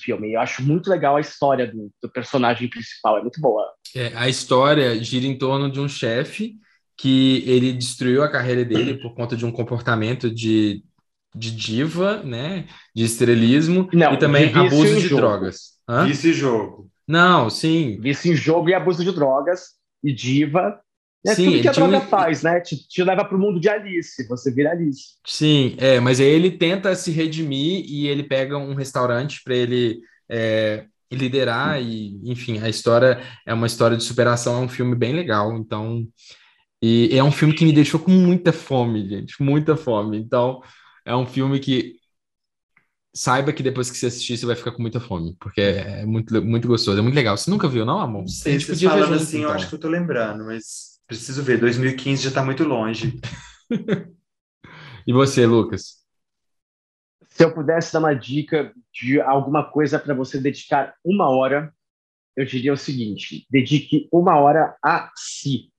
[0.02, 0.34] Filme.
[0.34, 3.72] Eu acho muito legal a história do, do personagem principal, é muito boa.
[3.96, 6.56] É, a história gira em torno de um chefe
[6.98, 10.84] que ele destruiu a carreira dele por conta de um comportamento de
[11.36, 12.66] de diva, né?
[12.96, 15.22] De estrelismo Não, e também de abuso de jogo.
[15.22, 15.74] drogas.
[15.88, 16.06] Hã?
[16.06, 16.90] Vício e jogo.
[17.08, 18.00] Não, sim.
[18.00, 19.72] Vício em jogo e abuso de drogas
[20.04, 20.80] e diva.
[21.26, 22.02] É sim, tudo que a droga um...
[22.02, 22.60] faz, né?
[22.60, 25.16] Te, te leva para o mundo de Alice, você vira Alice.
[25.26, 30.02] Sim, é, mas aí ele tenta se redimir e ele pega um restaurante para ele
[30.30, 35.14] é, liderar e, enfim, a história é uma história de superação, é um filme bem
[35.14, 36.06] legal, então...
[36.86, 40.18] E é um filme que me deixou com muita fome, gente, muita fome.
[40.18, 40.62] Então,
[41.06, 41.96] é um filme que
[43.14, 46.44] saiba que depois que você assistir, você vai ficar com muita fome, porque é muito,
[46.44, 47.38] muito gostoso, é muito legal.
[47.38, 48.22] Você nunca viu, não, amor?
[48.22, 49.50] Não sei, vocês falando junto, assim, então.
[49.50, 51.60] eu acho que eu tô lembrando, mas preciso ver.
[51.60, 53.20] 2015 já tá muito longe.
[55.06, 56.04] e você, Lucas?
[57.30, 61.74] Se eu pudesse dar uma dica de alguma coisa para você dedicar uma hora,
[62.36, 65.72] eu diria o seguinte: dedique uma hora a si,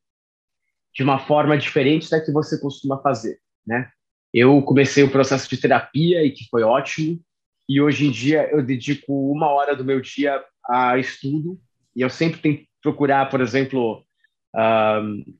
[0.94, 3.90] de uma forma diferente da que você costuma fazer, né?
[4.35, 7.20] Eu comecei o processo de terapia e que foi ótimo.
[7.69, 11.56] E hoje em dia eu dedico uma hora do meu dia a estudo.
[11.94, 14.05] E eu sempre tento procurar, por exemplo,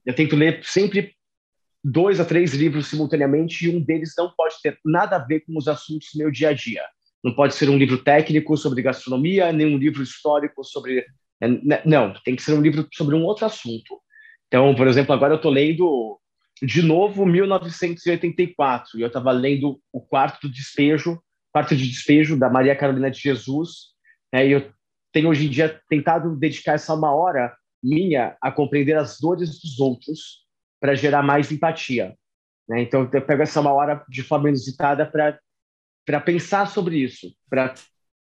[0.07, 1.13] eu tento ler sempre
[1.83, 5.59] dois a três livros simultaneamente e um deles não pode ter nada a ver com
[5.59, 6.83] os assuntos do meu dia a dia.
[7.23, 11.05] Não pode ser um livro técnico sobre gastronomia, nem um livro histórico sobre.
[11.41, 14.01] Né, não, tem que ser um livro sobre um outro assunto.
[14.47, 16.21] Então, por exemplo, agora eu estou lendo
[16.63, 21.21] de novo 1984 e eu estava lendo o quarto despejo,
[21.53, 23.95] quarto de despejo da Maria Carolina de Jesus,
[24.33, 24.73] né, e eu
[25.13, 29.79] tenho hoje em dia tentado dedicar essa uma hora minha a compreender as dores dos
[29.79, 30.45] outros
[30.81, 32.17] para gerar mais empatia.
[32.69, 32.83] Né?
[32.83, 35.39] Então, eu pego essa uma hora de forma inusitada para
[36.07, 37.73] para pensar sobre isso, para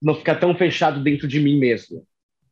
[0.01, 2.03] não ficar tão fechado dentro de mim mesmo.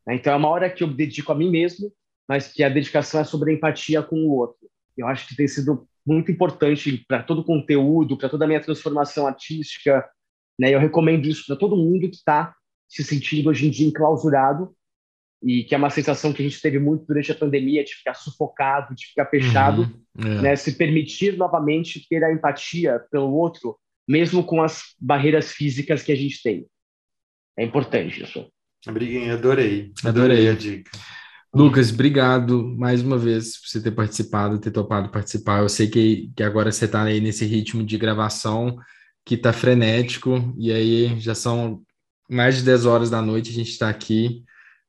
[0.06, 0.14] Né?
[0.14, 1.92] Então, é uma hora que eu dedico a mim mesmo,
[2.28, 4.70] mas que a dedicação é sobre a empatia com o outro.
[4.96, 8.60] Eu acho que tem sido muito importante para todo o conteúdo, para toda a minha
[8.60, 10.08] transformação artística.
[10.58, 10.74] Né?
[10.74, 12.54] Eu recomendo isso para todo mundo que está
[12.88, 14.74] se sentindo hoje em dia enclausurado
[15.42, 18.14] e que é uma sensação que a gente teve muito durante a pandemia de ficar
[18.14, 19.82] sufocado, de ficar fechado,
[20.16, 20.42] uhum, é.
[20.42, 20.56] né?
[20.56, 23.76] se permitir novamente ter a empatia pelo outro,
[24.08, 26.66] mesmo com as barreiras físicas que a gente tem.
[27.58, 28.48] É importante isso.
[28.86, 29.92] Briguinho, adorei.
[30.04, 30.90] Adorei a dica.
[31.56, 35.62] Lucas, obrigado mais uma vez por você ter participado, ter topado participar.
[35.62, 38.76] Eu sei que, que agora você está aí nesse ritmo de gravação
[39.24, 41.80] que está frenético, e aí já são
[42.28, 44.44] mais de 10 horas da noite, a gente está aqui,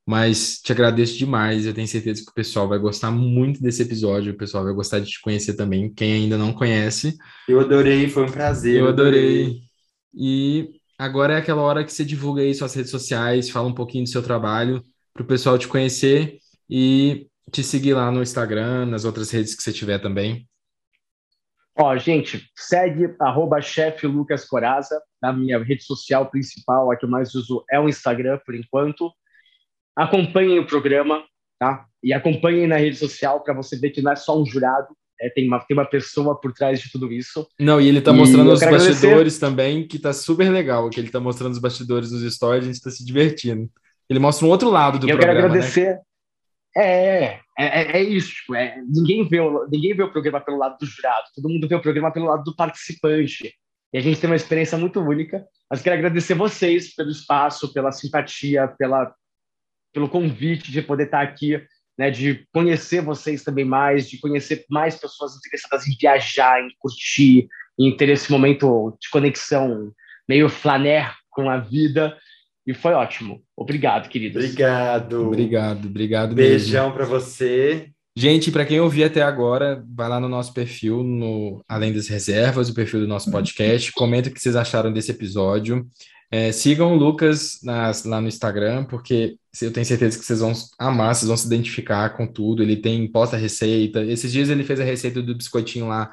[0.06, 1.66] mas te agradeço demais.
[1.66, 5.00] Eu tenho certeza que o pessoal vai gostar muito desse episódio, o pessoal vai gostar
[5.00, 7.16] de te conhecer também, quem ainda não conhece.
[7.48, 8.82] Eu adorei, foi um prazer.
[8.82, 9.62] Eu adorei.
[10.14, 10.70] E
[11.00, 14.10] agora é aquela hora que você divulga aí suas redes sociais, fala um pouquinho do
[14.10, 14.84] seu trabalho,
[15.14, 16.40] para o pessoal te conhecer
[16.70, 20.48] e te seguir lá no Instagram, nas outras redes que você tiver também.
[21.80, 27.10] Ó, gente, segue arroba chefe Lucas Coraza, na minha rede social principal, a que eu
[27.10, 29.12] mais uso é o Instagram, por enquanto.
[29.96, 31.24] Acompanhem o programa,
[31.60, 31.86] tá?
[32.04, 34.88] E acompanhem na rede social para você ver que não é só um jurado,
[35.22, 37.48] é, tem, uma, tem uma pessoa por trás de tudo isso.
[37.60, 39.40] Não, e ele tá mostrando os bastidores agradecer.
[39.40, 42.82] também, que tá super legal, que ele tá mostrando os bastidores nos stories, a gente
[42.82, 43.70] tá se divertindo.
[44.10, 45.96] Ele mostra um outro lado do eu programa, Eu quero agradecer...
[45.96, 46.02] Né?
[46.78, 48.30] É, é, é, é, isso.
[48.36, 51.68] Tipo, é, ninguém, vê o, ninguém vê o programa pelo lado do jurado, todo mundo
[51.68, 53.54] vê o programa pelo lado do participante.
[53.94, 55.46] E a gente tem uma experiência muito única.
[55.70, 59.14] Mas quero agradecer vocês pelo espaço, pela simpatia, pela,
[59.94, 61.62] pelo convite de poder estar aqui,
[61.98, 67.48] né, de conhecer vocês também mais, de conhecer mais pessoas interessadas em viajar, em curtir,
[67.78, 69.92] em ter esse momento de conexão
[70.28, 72.18] meio flaner com a vida.
[72.68, 73.42] E foi ótimo.
[73.56, 74.44] Obrigado, queridos.
[74.44, 75.28] Obrigado.
[75.28, 77.90] Obrigado, obrigado Beijão para você.
[78.14, 82.68] Gente, para quem ouviu até agora, vai lá no nosso perfil, no Além das Reservas,
[82.68, 85.88] o perfil do nosso podcast, comenta o que vocês acharam desse episódio.
[86.30, 90.52] É, sigam o Lucas nas, lá no Instagram, porque eu tenho certeza que vocês vão
[90.78, 92.62] amar, vocês vão se identificar com tudo.
[92.62, 94.04] Ele tem posta receita.
[94.04, 96.12] Esses dias ele fez a receita do biscoitinho lá,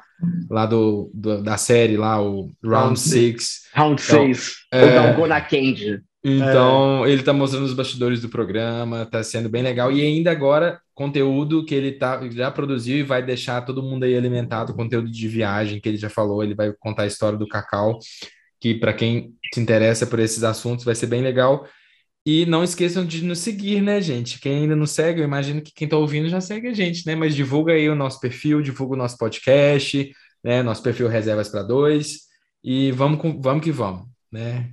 [0.49, 3.63] lá do, do da série, lá, o Round 6.
[3.73, 4.53] Round 6.
[4.67, 6.01] Então, é, o Dalgona Candy.
[6.27, 7.11] Então, é.
[7.11, 9.91] ele está mostrando os bastidores do programa, está sendo bem legal.
[9.91, 14.17] E ainda agora, conteúdo que ele tá, já produziu e vai deixar todo mundo aí
[14.17, 17.99] alimentado, conteúdo de viagem, que ele já falou, ele vai contar a história do cacau,
[18.59, 21.67] que para quem se interessa por esses assuntos vai ser bem legal.
[22.25, 24.39] E não esqueçam de nos seguir, né, gente?
[24.39, 27.13] Quem ainda não segue, eu imagino que quem está ouvindo já segue a gente, né?
[27.13, 30.11] Mas divulga aí o nosso perfil, divulga o nosso podcast,
[30.43, 30.63] né?
[30.63, 32.21] Nosso perfil Reservas para Dois.
[32.63, 34.71] E vamos, com, vamos que vamos, né?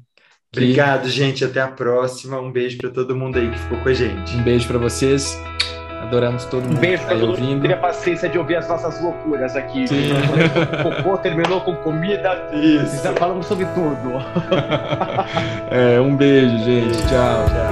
[0.55, 1.43] Obrigado, gente.
[1.45, 2.39] Até a próxima.
[2.39, 4.37] Um beijo para todo mundo aí que ficou com a gente.
[4.37, 5.41] Um beijo para vocês.
[6.03, 6.77] Adoramos todo mundo.
[6.77, 7.49] Um beijo para todo ouvindo.
[7.49, 7.63] mundo.
[7.63, 9.89] Teve a paciência de ouvir as nossas loucuras aqui.
[9.89, 10.11] Sim.
[10.83, 12.51] Cocô terminou com comida.
[12.53, 13.03] Isso.
[13.03, 14.13] Já falamos sobre tudo.
[15.71, 16.99] é, um beijo, gente.
[17.09, 17.47] Tchau.
[17.47, 17.72] Tchau.